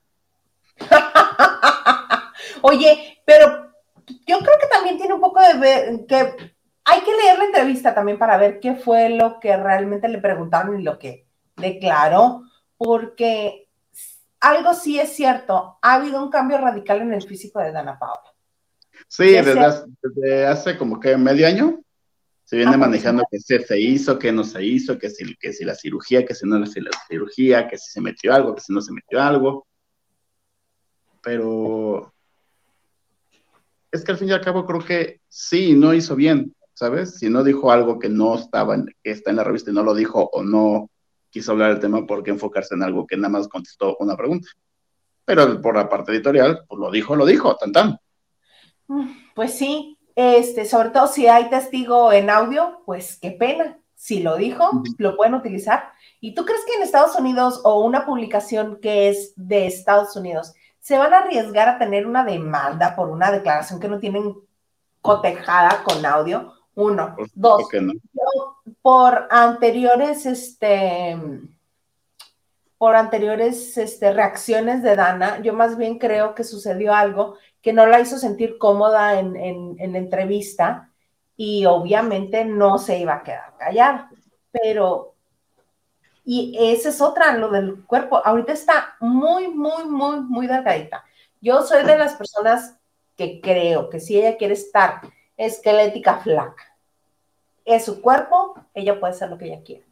Oye, 2.62 3.22
pero 3.26 3.70
yo 4.26 4.39
creo 4.39 4.57
que 4.59 4.68
también 4.72 4.97
tiene 4.97 5.14
un 5.14 5.22
poco 5.22 5.41
de 5.41 5.57
ver, 5.57 6.05
que 6.07 6.16
hay 6.86 7.01
que 7.01 7.12
leer 7.12 7.38
la 7.38 7.45
entrevista 7.45 7.93
también 7.93 8.18
para 8.18 8.38
ver 8.38 8.59
qué 8.59 8.76
fue 8.76 9.09
lo 9.09 9.39
que 9.39 9.55
realmente 9.55 10.07
le 10.07 10.20
preguntaron 10.20 10.80
y 10.80 10.84
lo 10.84 10.97
que 10.97 11.28
declaró, 11.55 12.43
porque 12.78 13.70
algo 14.39 14.74
sí 14.74 14.99
es 14.99 15.14
cierto, 15.14 15.78
ha 15.82 15.93
habido 15.93 16.24
un 16.24 16.30
cambio 16.30 16.57
radical 16.57 17.01
en 17.01 17.14
el 17.14 17.22
físico 17.22 17.59
de 17.59 17.72
Dana 17.72 17.97
Paola. 17.99 18.34
Sí, 19.07 19.26
desde 19.26 20.45
hace, 20.45 20.78
como 20.78 20.99
que 20.99 21.18
medio 21.18 21.47
año 21.47 21.80
se 22.43 22.57
viene 22.57 22.72
ah, 22.72 22.78
pues, 22.78 22.89
manejando 22.89 23.24
que 23.30 23.39
se, 23.39 23.80
hizo, 23.80 24.20
que 24.20 24.32
no 24.32 24.43
se 24.43 24.64
hizo, 24.64 24.97
que 24.97 25.09
si, 25.09 25.36
que 25.38 25.53
si 25.53 25.64
la 25.64 25.76
cirugía, 25.76 26.26
que 26.26 26.36
si 26.36 26.47
no 26.47 26.59
la 26.59 26.68
cirugía, 27.07 27.68
que 27.68 27.78
si 27.78 27.91
se 27.91 28.01
metió 28.01 28.34
algo, 28.34 28.55
que 28.55 28.62
si 28.62 28.74
no 28.74 28.82
se 28.82 28.91
metió 28.91 29.22
algo. 29.22 29.68
Pero 31.22 32.14
es 33.92 34.04
que 34.04 34.12
al 34.12 34.18
fin 34.18 34.30
y 34.30 34.32
al 34.32 34.42
cabo 34.42 34.66
creo 34.66 34.84
que 34.84 35.22
sí, 35.28 35.74
no 35.74 35.94
hizo 35.94 36.16
bien, 36.16 36.56
¿sabes? 36.74 37.18
Si 37.18 37.30
no 37.30 37.44
dijo 37.44 37.72
algo 37.72 38.00
que 38.00 38.10
no 38.10 38.36
estaba, 38.36 38.76
en, 38.76 38.86
que 39.04 39.12
está 39.12 39.30
en 39.30 39.38
la 39.38 39.44
revista 39.44 39.72
y 39.72 39.74
no 39.74 39.84
lo 39.84 39.94
dijo 39.94 40.30
o 40.32 40.44
no 40.44 40.89
quiso 41.30 41.52
hablar 41.52 41.72
del 41.72 41.80
tema, 41.80 42.06
¿por 42.06 42.24
qué 42.24 42.32
enfocarse 42.32 42.76
en 42.76 42.84
algo 42.84 43.06
que 43.06 43.18
nada 43.18 43.30
más 43.30 43.48
contestó 43.48 43.98
una 44.00 44.16
pregunta? 44.16 44.48
Pero 45.26 45.62
por 45.62 45.76
la 45.76 45.88
parte 45.88 46.12
editorial, 46.12 46.64
pues 46.68 46.80
lo 46.80 46.92
dijo, 46.92 47.16
lo 47.16 47.26
dijo, 47.26 47.56
tan 47.56 47.72
tan. 47.72 48.00
Pues 49.36 49.54
sí, 49.54 49.98
este, 50.16 50.66
sobre 50.66 50.89
todo 50.89 51.08
si 51.08 51.28
hay 51.28 51.50
testigo 51.50 52.12
en 52.12 52.30
audio, 52.30 52.82
pues 52.86 53.18
qué 53.22 53.32
pena. 53.32 53.78
Si 53.96 54.24
lo 54.24 54.36
dijo, 54.36 54.84
lo 54.98 55.16
pueden 55.16 55.36
utilizar. 55.36 55.92
¿Y 56.20 56.34
tú 56.34 56.44
crees 56.44 56.62
que 56.66 56.74
en 56.74 56.82
Estados 56.82 57.16
Unidos 57.16 57.62
o 57.64 57.86
una 57.86 58.06
publicación 58.06 58.80
que 58.82 59.10
es 59.10 59.34
de 59.36 59.68
Estados 59.68 60.16
Unidos 60.16 60.54
se 60.82 60.97
van 60.97 61.13
a 61.13 61.19
arriesgar 61.19 61.69
a 61.69 61.77
tener 61.77 62.05
una 62.05 62.25
demanda 62.25 62.95
por 62.95 63.09
una 63.09 63.32
declaración 63.32 63.79
que 63.79 63.88
no 63.88 63.99
tienen 63.99 64.36
cotejada 65.01 65.84
con 65.84 66.05
audio? 66.05 66.53
Uno. 66.75 67.15
Dos. 67.34 67.67
por 68.82 69.27
anteriores, 69.29 70.25
este, 70.25 71.17
por 72.77 72.95
anteriores 72.95 73.77
este, 73.77 74.11
reacciones 74.11 74.82
de 74.82 74.95
Dana, 74.95 75.39
yo 75.41 75.53
más 75.53 75.77
bien 75.77 75.99
creo 75.99 76.34
que 76.34 76.43
sucedió 76.43 76.93
algo 76.93 77.36
que 77.61 77.73
no 77.73 77.86
la 77.86 77.99
hizo 77.99 78.17
sentir 78.17 78.57
cómoda 78.57 79.19
en, 79.19 79.36
en, 79.36 79.91
la 79.91 79.97
entrevista 79.99 80.89
y 81.38 81.65
obviamente 81.67 82.43
no 82.43 82.79
se 82.79 82.97
iba 82.97 83.15
a 83.15 83.23
quedar 83.23 83.55
callada. 83.57 84.09
Pero, 84.51 85.13
y 86.24 86.55
esa 86.59 86.89
es 86.89 87.01
otra, 87.01 87.36
lo 87.38 87.49
del 87.49 87.84
cuerpo. 87.86 88.22
Ahorita 88.24 88.53
está 88.53 88.95
muy, 88.99 89.47
muy, 89.47 89.86
muy, 89.86 90.22
muy 90.22 90.47
delgadita. 90.47 91.03
Yo 91.41 91.63
soy 91.63 91.84
de 91.84 91.97
las 91.97 92.13
personas 92.13 92.78
que 93.17 93.41
creo 93.41 93.89
que 93.89 93.99
si 93.99 94.19
ella 94.19 94.38
quiere 94.38 94.53
estar 94.53 95.01
esquelética 95.38 96.19
flaca, 96.19 96.76
es 97.65 97.86
su 97.86 98.01
cuerpo, 98.01 98.55
ella 98.74 98.99
puede 98.99 99.13
hacer 99.13 99.30
lo 99.30 99.38
que 99.38 99.45
ella 99.45 99.63
quiera. 99.63 99.86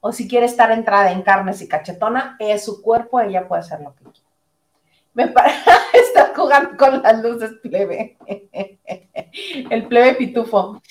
O 0.00 0.12
si 0.12 0.28
quiere 0.28 0.46
estar 0.46 0.70
entrada 0.70 1.12
en 1.12 1.22
carnes 1.22 1.62
y 1.62 1.68
cachetona, 1.68 2.36
es 2.38 2.64
su 2.64 2.82
cuerpo, 2.82 3.20
ella 3.20 3.48
puede 3.48 3.60
hacer 3.60 3.80
lo 3.80 3.94
que 3.94 4.04
quiera. 4.04 4.28
Me 5.14 5.28
parece, 5.28 5.70
está 5.92 6.32
jugando 6.34 6.76
con 6.76 7.02
las 7.02 7.22
luces 7.22 7.52
plebe. 7.62 8.18
El 9.70 9.86
plebe 9.88 10.14
pitufo. 10.14 10.82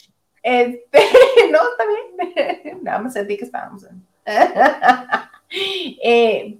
Este, 0.42 1.00
no, 1.52 1.60
está 1.60 1.84
bien. 1.86 2.84
Nada 2.84 3.00
más 3.00 3.14
que 3.14 3.34
estábamos. 3.34 3.86
Eh, 6.06 6.58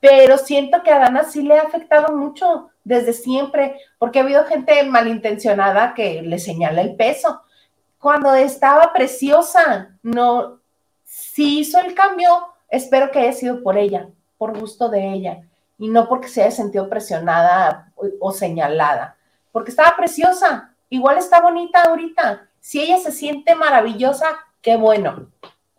pero 0.00 0.36
siento 0.36 0.82
que 0.82 0.90
a 0.90 0.98
Dana 0.98 1.24
sí 1.24 1.42
le 1.42 1.58
ha 1.58 1.62
afectado 1.62 2.14
mucho 2.14 2.68
desde 2.84 3.14
siempre, 3.14 3.80
porque 3.98 4.18
ha 4.18 4.22
habido 4.22 4.44
gente 4.44 4.82
malintencionada 4.82 5.94
que 5.94 6.20
le 6.20 6.38
señala 6.38 6.82
el 6.82 6.94
peso. 6.94 7.40
Cuando 7.98 8.34
estaba 8.34 8.92
preciosa, 8.92 9.96
no, 10.02 10.60
si 11.04 11.60
hizo 11.60 11.78
el 11.80 11.94
cambio, 11.94 12.48
espero 12.68 13.10
que 13.10 13.20
haya 13.20 13.32
sido 13.32 13.62
por 13.62 13.78
ella, 13.78 14.08
por 14.36 14.58
gusto 14.58 14.90
de 14.90 15.12
ella 15.14 15.42
y 15.82 15.88
no 15.88 16.08
porque 16.08 16.28
se 16.28 16.42
haya 16.42 16.50
sentido 16.52 16.88
presionada 16.88 17.92
o, 18.20 18.30
señalada, 18.30 19.16
porque 19.50 19.70
estaba 19.70 19.96
preciosa, 19.96 20.74
igual 20.88 21.18
está 21.18 21.40
bonita 21.40 21.82
ahorita. 21.82 22.48
Si 22.60 22.80
ella 22.80 22.98
se 22.98 23.10
siente 23.10 23.56
maravillosa, 23.56 24.26
qué 24.60 24.76
bueno. 24.76 25.26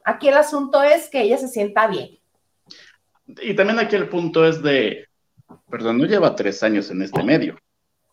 Aquí 0.06 0.28
el 0.28 0.36
asunto 0.36 0.84
es 0.84 1.10
que 1.10 1.22
ella 1.22 1.38
se 1.38 1.48
sienta 1.48 1.88
bien. 1.88 2.20
Y 3.42 3.56
también 3.56 3.80
aquí 3.80 3.96
el 3.96 4.10
punto 4.10 4.46
es 4.46 4.62
de, 4.62 5.08
perdón, 5.70 5.98
no 5.98 6.06
lleva 6.06 6.36
tres 6.36 6.62
años 6.64 6.90
en 6.92 7.02
este 7.02 7.24
medio. 7.24 7.58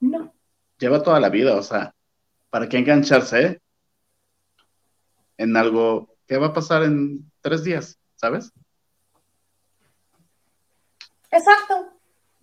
No. 0.01 0.33
Lleva 0.79 1.03
toda 1.03 1.21
la 1.21 1.29
vida, 1.29 1.57
o 1.57 1.63
sea, 1.63 1.95
¿para 2.49 2.69
qué 2.69 2.79
engancharse 2.79 3.61
en 5.37 5.57
algo 5.57 6.17
que 6.27 6.37
va 6.37 6.49
a 6.49 6.53
pasar 6.53 6.85
en 6.85 7.31
tres 7.41 7.65
días, 7.65 7.99
¿sabes? 8.15 8.53
Exacto. 11.31 11.93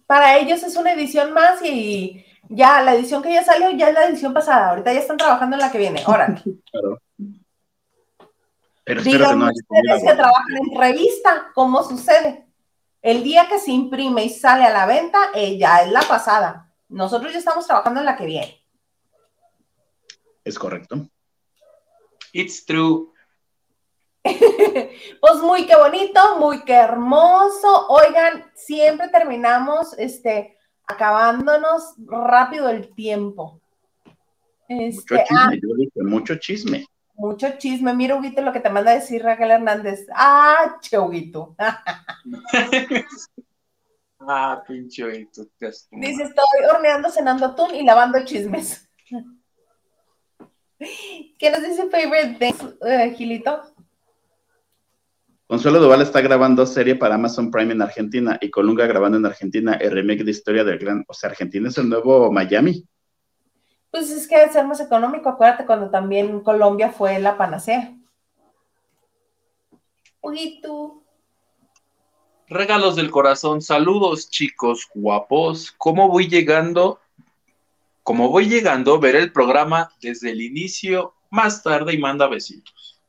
Para 0.05 0.37
ellos 0.37 0.63
es 0.63 0.75
una 0.75 0.93
edición 0.93 1.33
más 1.33 1.63
y 1.63 2.25
ya 2.49 2.81
la 2.81 2.95
edición 2.95 3.21
que 3.21 3.33
ya 3.33 3.43
salió 3.43 3.71
ya 3.71 3.89
es 3.89 3.93
la 3.93 4.07
edición 4.07 4.33
pasada. 4.33 4.69
Ahorita 4.69 4.93
ya 4.93 4.99
están 4.99 5.17
trabajando 5.17 5.55
en 5.55 5.61
la 5.61 5.71
que 5.71 5.77
viene. 5.77 6.03
Órale. 6.05 6.41
Claro. 6.71 7.01
Pero 8.87 9.01
espero 9.01 9.27
que 9.27 9.35
no 9.35 9.47
ustedes 9.47 10.01
que 10.01 10.15
trabajan 10.15 10.57
en 10.57 10.79
revista, 10.79 11.51
¿cómo 11.53 11.83
sucede? 11.83 12.47
El 13.01 13.21
día 13.21 13.45
que 13.49 13.59
se 13.59 13.71
imprime 13.71 14.23
y 14.23 14.29
sale 14.29 14.63
a 14.63 14.71
la 14.71 14.85
venta, 14.85 15.17
eh, 15.35 15.57
ya 15.57 15.81
es 15.81 15.91
la 15.91 16.03
pasada. 16.03 16.73
Nosotros 16.87 17.33
ya 17.33 17.39
estamos 17.39 17.67
trabajando 17.67 17.99
en 17.99 18.05
la 18.05 18.15
que 18.15 18.25
viene. 18.25 18.63
Es 20.45 20.57
correcto. 20.57 21.05
It's 22.31 22.65
true. 22.65 23.11
pues 24.23 25.35
muy 25.41 25.67
que 25.67 25.75
bonito, 25.75 26.37
muy 26.39 26.63
que 26.63 26.73
hermoso. 26.73 27.87
Oigan, 27.89 28.49
siempre 28.55 29.09
terminamos 29.09 29.97
este, 29.97 30.57
acabándonos 30.85 31.93
rápido 32.05 32.69
el 32.69 32.95
tiempo. 32.95 33.59
mucho 34.69 34.83
este, 34.85 35.25
chisme, 35.25 35.37
ah, 35.37 35.51
yo 35.61 35.75
dije, 35.75 36.03
mucho 36.03 36.35
chisme. 36.35 36.85
Mucho 37.17 37.57
chisme. 37.57 37.93
Mira, 37.95 38.15
Huguito, 38.15 38.41
lo 38.41 38.53
que 38.53 38.59
te 38.59 38.69
manda 38.69 38.91
a 38.91 38.95
decir 38.95 39.23
Raquel 39.23 39.49
Hernández. 39.49 40.05
Ah, 40.13 40.77
che, 40.79 40.97
ah, 44.19 44.63
pinche 44.67 45.03
Huguito. 45.03 45.47
Dice, 45.91 46.23
estoy 46.23 46.45
horneando, 46.71 47.09
cenando 47.09 47.47
atún 47.47 47.73
y 47.73 47.83
lavando 47.83 48.23
chismes. 48.23 48.87
¿Qué 51.39 51.49
nos 51.49 51.63
dice 51.63 51.89
favorite 51.89 52.37
de 52.39 52.49
uh, 52.51 53.11
Gilito? 53.15 53.63
Consuelo 55.47 55.79
Duval 55.79 56.03
está 56.03 56.21
grabando 56.21 56.67
serie 56.67 56.95
para 56.95 57.15
Amazon 57.15 57.49
Prime 57.49 57.73
en 57.73 57.81
Argentina 57.81 58.37
y 58.39 58.51
Colunga 58.51 58.85
grabando 58.85 59.17
en 59.17 59.25
Argentina 59.25 59.73
el 59.73 59.89
remake 59.91 60.23
de 60.23 60.29
Historia 60.31 60.63
del 60.63 60.77
Gran. 60.77 61.03
O 61.07 61.15
sea, 61.15 61.31
Argentina 61.31 61.69
es 61.69 61.79
el 61.79 61.89
nuevo 61.89 62.31
Miami. 62.31 62.87
Pues 63.97 64.11
es 64.11 64.27
que 64.27 64.47
ser 64.49 64.63
más 64.63 64.79
económico. 64.79 65.27
Acuérdate 65.27 65.65
cuando 65.65 65.89
también 65.89 66.41
Colombia 66.41 66.91
fue 66.91 67.17
la 67.17 67.35
panacea. 67.35 67.95
tú. 70.61 71.01
Regalos 72.47 72.95
del 72.95 73.09
corazón. 73.09 73.59
Saludos, 73.59 74.29
chicos 74.29 74.87
guapos. 74.93 75.71
¿Cómo 75.79 76.09
voy 76.09 76.27
llegando? 76.27 76.99
Como 78.03 78.29
voy 78.29 78.47
llegando, 78.47 78.99
ver 78.99 79.15
el 79.15 79.33
programa 79.33 79.91
desde 79.99 80.29
el 80.29 80.41
inicio, 80.43 81.15
más 81.31 81.63
tarde 81.63 81.95
y 81.95 81.97
manda 81.97 82.27
besitos. 82.27 83.01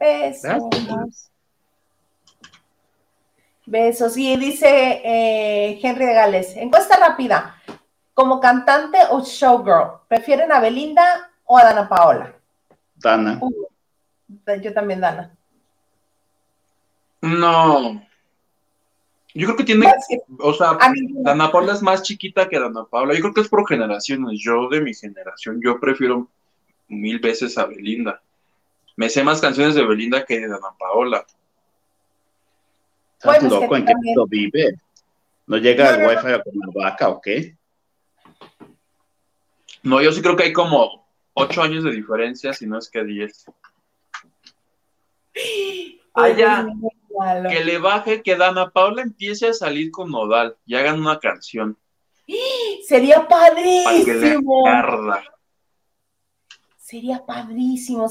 Besos. 0.00 1.30
Besos. 3.66 4.16
Y 4.16 4.36
dice 4.36 5.00
eh, 5.04 5.78
Henry 5.80 6.06
de 6.06 6.14
Gales, 6.14 6.56
encuesta 6.56 6.96
rápida, 6.96 7.62
como 8.14 8.40
cantante 8.40 8.98
o 9.10 9.22
showgirl, 9.22 10.06
¿prefieren 10.08 10.52
a 10.52 10.60
Belinda 10.60 11.30
o 11.44 11.58
a 11.58 11.64
Dana 11.64 11.88
Paola? 11.88 12.34
Dana. 12.94 13.40
yo 14.62 14.72
también 14.72 15.00
Dana. 15.00 15.36
No. 17.20 18.00
Yo 19.34 19.46
creo 19.46 19.56
que 19.56 19.64
tiene, 19.64 19.92
o 20.38 20.54
sea, 20.54 20.78
Dana 21.22 21.50
Paola 21.50 21.72
es 21.72 21.82
más 21.82 22.02
chiquita 22.02 22.48
que 22.48 22.60
Dana 22.60 22.84
Paola. 22.84 23.14
Yo 23.14 23.20
creo 23.20 23.34
que 23.34 23.40
es 23.40 23.48
por 23.48 23.66
generaciones. 23.68 24.40
Yo 24.40 24.68
de 24.68 24.80
mi 24.80 24.94
generación, 24.94 25.60
yo 25.62 25.80
prefiero 25.80 26.28
mil 26.86 27.18
veces 27.18 27.58
a 27.58 27.66
Belinda. 27.66 28.22
Me 28.96 29.08
sé 29.08 29.24
más 29.24 29.40
canciones 29.40 29.74
de 29.74 29.84
Belinda 29.84 30.24
que 30.24 30.38
de 30.38 30.48
Dana 30.48 30.68
Paola. 30.78 31.26
¿Estás 33.18 33.42
loco? 33.42 33.74
¿En 33.76 33.84
qué 33.84 33.94
mundo 33.96 34.26
vive? 34.28 34.78
¿No 35.46 35.56
llega 35.56 35.90
el 35.90 36.06
wifi 36.06 36.28
a 36.28 36.42
comer 36.42 36.68
vaca 36.72 37.08
o 37.08 37.20
qué? 37.20 37.56
No, 39.84 40.00
yo 40.00 40.12
sí 40.12 40.22
creo 40.22 40.34
que 40.34 40.44
hay 40.44 40.52
como 40.52 41.06
ocho 41.34 41.62
años 41.62 41.84
de 41.84 41.92
diferencia, 41.92 42.52
si 42.54 42.66
no 42.66 42.78
es 42.78 42.90
que 42.90 43.04
diez. 43.04 43.44
Allá, 46.14 46.66
que 47.50 47.64
le 47.64 47.78
baje, 47.78 48.22
que 48.22 48.36
Dana 48.36 48.70
Paula 48.70 49.02
empiece 49.02 49.48
a 49.48 49.52
salir 49.52 49.90
con 49.90 50.10
Nodal 50.10 50.56
y 50.64 50.74
hagan 50.74 51.00
una 51.00 51.18
canción. 51.18 51.76
Sería 52.86 53.28
padrísimo. 53.28 54.64
Sería 56.78 57.22
padrísimo. 57.26 58.10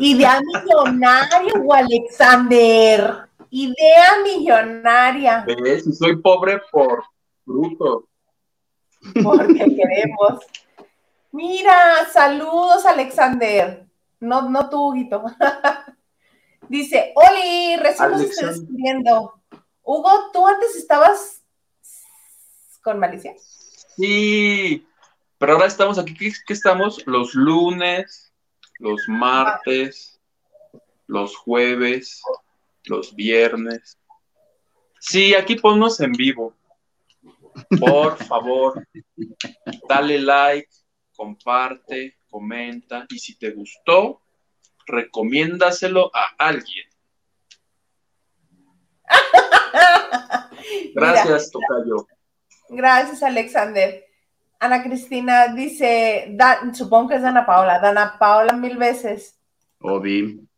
Idea 0.00 0.40
millonaria, 0.40 1.52
Alexander. 1.70 3.28
Idea 3.50 4.10
millonaria. 4.24 5.44
Si 5.82 5.92
soy 5.92 6.16
pobre 6.16 6.62
por 6.72 7.04
fruto. 7.44 8.08
Porque 9.22 9.58
queremos. 9.58 10.40
Mira, 11.34 12.08
saludos, 12.12 12.86
Alexander. 12.86 13.84
No, 14.20 14.48
no 14.48 14.70
tú, 14.70 14.90
Huguito. 14.90 15.24
Dice, 16.68 17.12
Oli, 17.16 17.74
recién 17.74 18.12
nos 18.12 18.20
estoy 18.20 18.50
descubriendo. 18.50 19.42
Hugo, 19.82 20.30
¿tú 20.32 20.46
antes 20.46 20.76
estabas 20.76 21.42
con 22.84 23.00
Malicia? 23.00 23.34
Sí, 23.96 24.86
pero 25.36 25.54
ahora 25.54 25.66
estamos 25.66 25.98
aquí, 25.98 26.14
¿qué, 26.14 26.52
estamos? 26.52 27.04
Los 27.04 27.34
lunes, 27.34 28.32
los 28.78 29.02
martes, 29.08 30.20
los 31.08 31.36
jueves, 31.36 32.22
los 32.84 33.12
viernes. 33.12 33.98
Sí, 35.00 35.34
aquí 35.34 35.56
ponnos 35.56 35.98
en 35.98 36.12
vivo. 36.12 36.54
Por 37.80 38.18
favor, 38.18 38.86
dale 39.88 40.20
like, 40.20 40.68
comparte, 41.14 42.18
comenta 42.28 43.06
y 43.08 43.18
si 43.18 43.38
te 43.38 43.50
gustó, 43.50 44.20
recomiéndaselo 44.86 46.10
a 46.14 46.34
alguien. 46.38 46.86
Gracias, 50.94 51.50
Tocayo. 51.50 52.06
Gracias, 52.68 53.22
Alexander. 53.22 54.04
Ana 54.58 54.82
Cristina 54.82 55.48
dice, 55.48 56.36
supongo 56.72 57.10
que 57.10 57.16
es 57.16 57.22
Dana 57.22 57.44
Paola, 57.44 57.80
Dana 57.80 58.16
Paola 58.18 58.52
mil 58.54 58.76
veces. 58.76 59.38
Obi. 59.80 60.48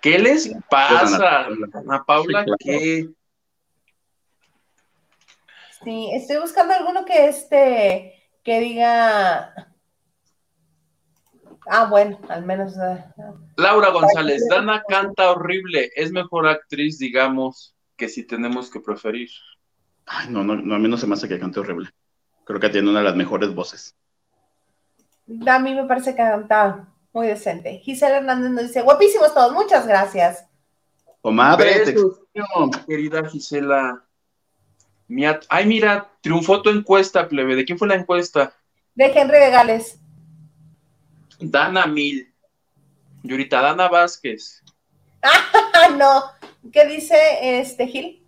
¿Qué 0.00 0.18
les 0.18 0.50
pasa, 0.68 1.46
Ana 1.46 2.04
Paula? 2.04 2.44
¿Qué? 2.58 3.08
Sí, 5.84 6.10
estoy 6.12 6.38
buscando 6.38 6.74
alguno 6.74 7.04
que 7.04 7.28
este, 7.28 8.19
que 8.42 8.60
diga. 8.60 9.54
Ah, 11.66 11.86
bueno, 11.88 12.18
al 12.28 12.44
menos. 12.44 12.76
Eh, 12.76 13.04
Laura 13.56 13.90
González, 13.90 14.46
Dana 14.48 14.82
canta 14.86 15.30
horrible, 15.30 15.90
es 15.94 16.10
mejor 16.10 16.48
actriz, 16.48 16.98
digamos, 16.98 17.74
que 17.96 18.08
si 18.08 18.26
tenemos 18.26 18.70
que 18.70 18.80
preferir. 18.80 19.28
Ay, 20.06 20.28
no, 20.30 20.42
no, 20.42 20.74
a 20.74 20.78
mí 20.78 20.88
no 20.88 20.96
se 20.96 21.06
me 21.06 21.14
hace 21.14 21.28
que 21.28 21.38
cante 21.38 21.60
horrible. 21.60 21.90
Creo 22.44 22.58
que 22.58 22.70
tiene 22.70 22.90
una 22.90 22.98
de 23.00 23.04
las 23.04 23.16
mejores 23.16 23.54
voces. 23.54 23.94
A 25.46 25.58
mí 25.60 25.74
me 25.74 25.84
parece 25.84 26.10
que 26.10 26.16
canta 26.16 26.88
muy 27.12 27.28
decente. 27.28 27.78
Gisela 27.78 28.16
Hernández 28.16 28.50
nos 28.50 28.62
dice, 28.64 28.82
guapísimos 28.82 29.32
todos, 29.32 29.52
muchas 29.52 29.86
gracias. 29.86 30.46
Comadre, 31.20 31.84
te 31.84 31.94
querida 32.86 33.24
Gisela. 33.28 34.04
Ay, 35.48 35.66
mira, 35.66 36.10
triunfó 36.20 36.62
tu 36.62 36.70
encuesta, 36.70 37.28
plebe. 37.28 37.56
¿De 37.56 37.64
quién 37.64 37.78
fue 37.78 37.88
la 37.88 37.96
encuesta? 37.96 38.54
De 38.94 39.06
Henry 39.06 39.38
de 39.38 39.50
Gales. 39.50 39.98
Dana 41.40 41.86
Mil. 41.86 42.32
Y 43.22 43.30
ahorita 43.30 43.60
Dana 43.60 43.88
Vázquez. 43.88 44.62
Ah, 45.22 45.88
no. 45.98 46.22
¿Qué 46.72 46.86
dice 46.86 47.16
este 47.60 47.86
Gil? 47.86 48.22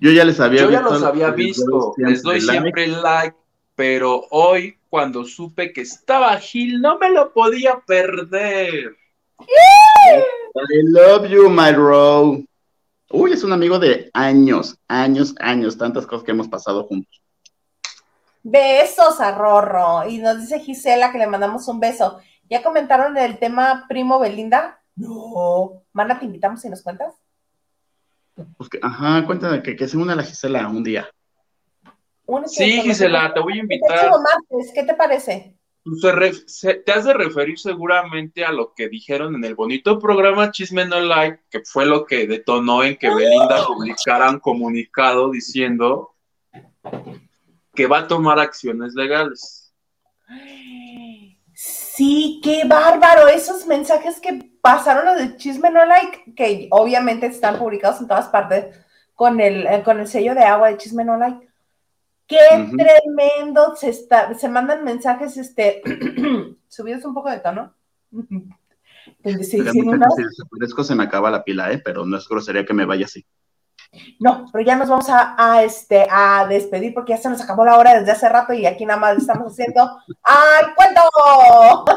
Yo 0.00 0.10
ya 0.10 0.24
les 0.24 0.40
había 0.40 0.62
Yo 0.62 0.70
ya 0.70 0.82
los 0.82 1.02
había 1.02 1.30
visto. 1.30 1.94
Les 1.98 2.22
doy 2.22 2.40
siempre 2.40 2.86
like, 2.88 3.36
pero 3.74 4.26
hoy, 4.30 4.78
cuando 4.90 5.24
supe 5.24 5.72
que 5.72 5.82
estaba 5.82 6.36
Gil, 6.38 6.80
no 6.80 6.98
me 6.98 7.10
lo 7.10 7.32
podía 7.32 7.80
perder. 7.86 8.96
I 9.40 10.82
love 10.84 11.28
you, 11.28 11.48
my 11.48 11.72
bro. 11.72 12.42
Uy, 13.10 13.32
es 13.32 13.44
un 13.44 13.52
amigo 13.52 13.78
de 13.78 14.10
años, 14.12 14.78
años, 14.88 15.34
años, 15.38 15.78
tantas 15.78 16.06
cosas 16.06 16.24
que 16.24 16.32
hemos 16.32 16.48
pasado 16.48 16.84
juntos. 16.84 17.22
Besos 18.42 19.20
a 19.20 19.32
Rorro. 19.32 20.08
Y 20.08 20.18
nos 20.18 20.40
dice 20.40 20.60
Gisela 20.60 21.12
que 21.12 21.18
le 21.18 21.26
mandamos 21.26 21.66
un 21.68 21.80
beso. 21.80 22.18
¿Ya 22.48 22.62
comentaron 22.62 23.16
el 23.16 23.38
tema 23.38 23.86
primo 23.88 24.18
Belinda? 24.18 24.80
No. 24.96 25.82
Mana, 25.92 26.18
te 26.18 26.26
invitamos 26.26 26.64
y 26.64 26.68
nos 26.68 26.82
cuentas. 26.82 27.14
Pues 28.56 28.68
ajá, 28.82 29.24
cuéntame 29.24 29.62
que, 29.62 29.76
que 29.76 29.88
se 29.88 29.96
una 29.96 30.14
la 30.14 30.22
Gisela 30.22 30.68
un 30.68 30.84
día. 30.84 31.08
sí, 32.46 32.82
Gisela, 32.82 33.32
te 33.32 33.40
voy 33.40 33.54
a 33.54 33.62
invitar. 33.62 34.10
¿Qué 34.74 34.82
te 34.82 34.94
parece? 34.94 35.55
Pues 35.86 36.56
te 36.84 36.92
has 36.92 37.04
de 37.04 37.14
referir 37.14 37.60
seguramente 37.60 38.44
a 38.44 38.50
lo 38.50 38.74
que 38.74 38.88
dijeron 38.88 39.36
en 39.36 39.44
el 39.44 39.54
bonito 39.54 40.00
programa 40.00 40.50
Chisme 40.50 40.84
No 40.84 40.98
Like, 40.98 41.44
que 41.48 41.60
fue 41.60 41.86
lo 41.86 42.04
que 42.04 42.26
detonó 42.26 42.82
en 42.82 42.96
que 42.96 43.08
Belinda 43.08 43.64
publicara 43.64 44.30
un 44.30 44.40
comunicado 44.40 45.30
diciendo 45.30 46.16
que 47.72 47.86
va 47.86 48.00
a 48.00 48.08
tomar 48.08 48.40
acciones 48.40 48.94
legales. 48.94 49.72
Sí, 51.54 52.40
qué 52.42 52.64
bárbaro. 52.66 53.28
Esos 53.28 53.64
mensajes 53.66 54.18
que 54.18 54.40
pasaron 54.60 55.04
los 55.04 55.16
de 55.18 55.36
Chisme 55.36 55.70
No 55.70 55.86
Like, 55.86 56.34
que 56.34 56.66
obviamente 56.72 57.26
están 57.26 57.60
publicados 57.60 58.00
en 58.00 58.08
todas 58.08 58.26
partes 58.26 58.76
con 59.14 59.40
el, 59.40 59.68
con 59.84 60.00
el 60.00 60.08
sello 60.08 60.34
de 60.34 60.42
agua 60.42 60.68
de 60.68 60.78
Chisme 60.78 61.04
No 61.04 61.16
Like 61.16 61.45
Qué 62.26 62.38
tremendo 62.76 63.76
se 63.76 63.90
está, 63.90 64.34
se 64.34 64.48
mandan 64.48 64.82
mensajes, 64.84 65.36
este, 65.36 65.82
subidos 66.68 67.04
un 67.04 67.14
poco 67.14 67.30
de 67.30 67.40
tono. 67.40 67.74
Sí, 69.24 69.62
se 69.62 70.94
me 70.94 71.04
acaba 71.04 71.30
la 71.30 71.42
pila, 71.42 71.72
¿eh? 71.72 71.78
pero 71.78 72.04
no 72.04 72.16
es 72.16 72.28
grosería 72.28 72.64
que 72.64 72.74
me 72.74 72.84
vaya 72.84 73.06
así. 73.06 73.24
No, 74.20 74.46
pero 74.52 74.64
ya 74.64 74.76
nos 74.76 74.88
vamos 74.88 75.06
a, 75.08 75.62
este, 75.62 76.06
a 76.10 76.46
despedir 76.46 76.92
porque 76.92 77.12
ya 77.12 77.18
se 77.18 77.28
nos 77.28 77.40
acabó 77.40 77.64
la 77.64 77.78
hora 77.78 77.98
desde 77.98 78.12
hace 78.12 78.28
rato 78.28 78.52
y 78.52 78.66
aquí 78.66 78.84
nada 78.84 79.00
más 79.00 79.16
estamos 79.16 79.52
haciendo 79.52 79.98
¡Ay, 80.22 80.64
cuento! 80.74 81.00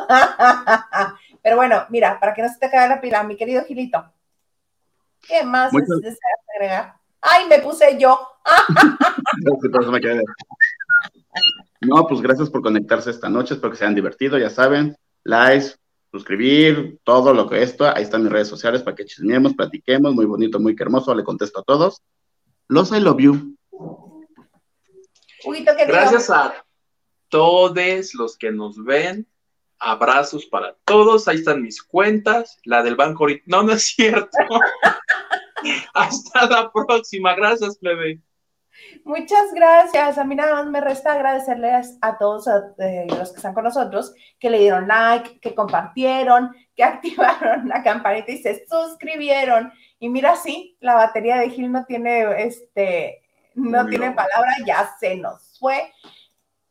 pero 1.43 1.55
bueno, 1.55 1.85
mira, 1.89 2.19
para 2.19 2.33
que 2.33 2.41
no 2.41 2.49
se 2.49 2.59
te 2.59 2.69
caiga 2.69 2.95
la 2.95 3.01
pila, 3.01 3.23
mi 3.23 3.35
querido 3.35 3.63
Gilito, 3.65 4.11
¿qué 5.27 5.43
más 5.43 5.71
deseas 5.71 6.19
agregar? 6.55 6.98
¡Ay, 7.21 7.47
me 7.49 7.59
puse 7.59 7.97
yo! 7.99 8.19
No, 11.81 12.05
pues 12.07 12.21
gracias 12.21 12.49
por 12.49 12.61
conectarse 12.61 13.09
esta 13.09 13.29
noche, 13.29 13.53
espero 13.53 13.71
que 13.71 13.77
se 13.77 13.85
hayan 13.85 13.95
divertido, 13.95 14.37
ya 14.37 14.49
saben, 14.49 14.97
likes, 15.23 15.75
suscribir, 16.11 16.99
todo 17.03 17.33
lo 17.33 17.47
que 17.47 17.61
esto, 17.61 17.85
ahí 17.85 18.03
están 18.03 18.23
mis 18.23 18.31
redes 18.31 18.47
sociales 18.47 18.81
para 18.81 18.95
que 18.95 19.05
chismeemos, 19.05 19.53
platiquemos, 19.53 20.13
muy 20.13 20.25
bonito, 20.25 20.59
muy 20.59 20.75
hermoso, 20.77 21.15
le 21.15 21.23
contesto 21.23 21.61
a 21.61 21.63
todos. 21.63 22.01
Los 22.67 22.91
I 22.91 22.99
love 22.99 23.19
you. 23.19 23.55
gracias 25.87 26.29
a 26.29 26.65
todos 27.29 28.13
los 28.15 28.37
que 28.37 28.51
nos 28.51 28.83
ven, 28.83 29.27
abrazos 29.77 30.45
para 30.47 30.75
todos, 30.83 31.27
ahí 31.27 31.37
están 31.37 31.61
mis 31.61 31.81
cuentas, 31.81 32.57
la 32.65 32.83
del 32.83 32.95
banco, 32.95 33.27
no, 33.45 33.63
no 33.63 33.71
es 33.71 33.83
cierto. 33.83 34.37
Hasta 35.93 36.45
la 36.47 36.71
próxima. 36.71 37.35
Gracias, 37.35 37.77
plebe. 37.77 38.21
Muchas 39.03 39.53
gracias. 39.53 40.17
A 40.17 40.23
mí 40.23 40.35
nada 40.35 40.55
más 40.55 40.67
me 40.67 40.81
resta 40.81 41.13
agradecerles 41.13 41.97
a 42.01 42.17
todos 42.17 42.47
eh, 42.77 43.07
los 43.09 43.31
que 43.31 43.37
están 43.37 43.53
con 43.53 43.63
nosotros, 43.63 44.13
que 44.39 44.49
le 44.49 44.59
dieron 44.59 44.87
like, 44.87 45.39
que 45.39 45.55
compartieron, 45.55 46.55
que 46.75 46.83
activaron 46.85 47.67
la 47.67 47.83
campanita 47.83 48.31
y 48.31 48.37
se 48.37 48.65
suscribieron. 48.67 49.71
Y 49.99 50.09
mira, 50.09 50.35
sí, 50.35 50.77
la 50.79 50.95
batería 50.95 51.37
de 51.37 51.49
Gil 51.49 51.71
no 51.71 51.85
tiene, 51.85 52.43
este, 52.43 53.21
no 53.55 53.85
tiene 53.87 54.11
palabra, 54.11 54.51
ya 54.65 54.89
se 54.99 55.15
nos 55.17 55.57
fue. 55.59 55.91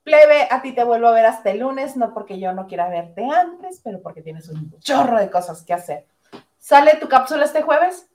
Plebe, 0.03 0.49
a 0.51 0.63
ti 0.63 0.73
te 0.73 0.85
vuelvo 0.85 1.09
a 1.09 1.13
ver 1.13 1.27
hasta 1.27 1.51
el 1.51 1.59
lunes, 1.59 1.97
no 1.97 2.15
porque 2.15 2.39
yo 2.41 2.53
no 2.55 2.67
quiera 2.67 2.89
verte 2.89 3.25
antes, 3.25 3.81
pero 3.85 4.01
porque 4.01 4.23
tienes 4.23 4.49
un 4.49 4.75
chorro 4.81 5.19
de 5.19 5.31
cosas 5.31 5.63
que 5.63 5.75
hacer. 5.75 6.07
¿Sale 6.59 6.97
tu 6.97 7.09
cápsula 7.09 7.45
este 7.45 7.61
jueves? 7.63 8.08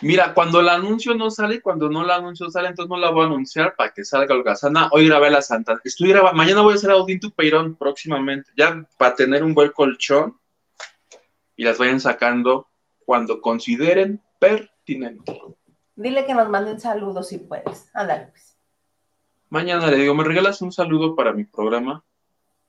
Mira, 0.00 0.32
cuando 0.32 0.60
el 0.60 0.68
anuncio 0.68 1.14
no 1.14 1.30
sale, 1.30 1.60
cuando 1.60 1.88
no 1.88 2.04
el 2.04 2.10
anuncio 2.10 2.48
sale, 2.50 2.68
entonces 2.68 2.88
no 2.88 2.98
la 2.98 3.10
voy 3.10 3.24
a 3.24 3.26
anunciar 3.26 3.74
para 3.74 3.92
que 3.92 4.04
salga 4.04 4.34
holgazana. 4.34 4.88
Hoy 4.92 5.08
grabé 5.08 5.28
la 5.30 5.42
Santa. 5.42 5.80
Estoy 5.82 6.10
grabando, 6.10 6.36
mañana 6.36 6.60
voy 6.60 6.74
a 6.74 6.76
hacer 6.76 6.90
Audinto 6.90 7.30
Peirón 7.30 7.74
próximamente, 7.74 8.52
ya 8.56 8.86
para 8.96 9.16
tener 9.16 9.42
un 9.42 9.54
buen 9.54 9.72
colchón 9.72 10.38
y 11.56 11.64
las 11.64 11.78
vayan 11.78 11.98
sacando 11.98 12.68
cuando 13.04 13.40
consideren 13.40 14.22
pertinente. 14.38 15.40
Dile 15.96 16.24
que 16.24 16.34
nos 16.34 16.48
manden 16.48 16.78
saludos 16.78 17.28
si 17.28 17.38
puedes. 17.38 17.90
Ándale, 17.92 18.26
pues. 18.26 18.56
Mañana 19.48 19.90
le 19.90 19.96
digo, 19.96 20.14
¿me 20.14 20.22
regalas 20.22 20.62
un 20.62 20.70
saludo 20.70 21.16
para 21.16 21.32
mi 21.32 21.42
programa? 21.44 22.04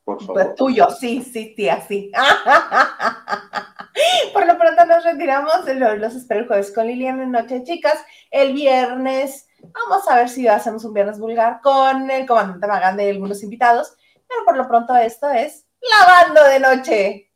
Por 0.03 0.19
favor. 0.19 0.34
Pues 0.34 0.55
tuyo, 0.55 0.88
sí, 0.89 1.21
sí, 1.21 1.53
sí, 1.55 1.69
así. 1.69 2.11
Por 4.33 4.45
lo 4.45 4.57
pronto 4.57 4.85
nos 4.85 5.03
retiramos. 5.03 5.65
Los, 5.65 6.15
espero 6.15 6.41
el 6.41 6.47
jueves 6.47 6.71
con 6.71 6.87
Liliana 6.87 7.23
en 7.23 7.31
Noche 7.31 7.63
Chicas. 7.63 8.03
El 8.31 8.53
viernes, 8.53 9.47
vamos 9.61 10.07
a 10.07 10.15
ver 10.15 10.29
si 10.29 10.47
hacemos 10.47 10.83
un 10.85 10.93
viernes 10.93 11.19
vulgar 11.19 11.61
con 11.61 12.09
el 12.09 12.25
comandante 12.25 12.67
Magán 12.67 12.97
de 12.97 13.09
algunos 13.09 13.43
invitados. 13.43 13.95
Pero 14.27 14.45
por 14.45 14.57
lo 14.57 14.67
pronto 14.67 14.95
esto 14.95 15.29
es 15.29 15.65
Lavando 15.81 16.43
de 16.43 16.59
Noche. 16.59 17.28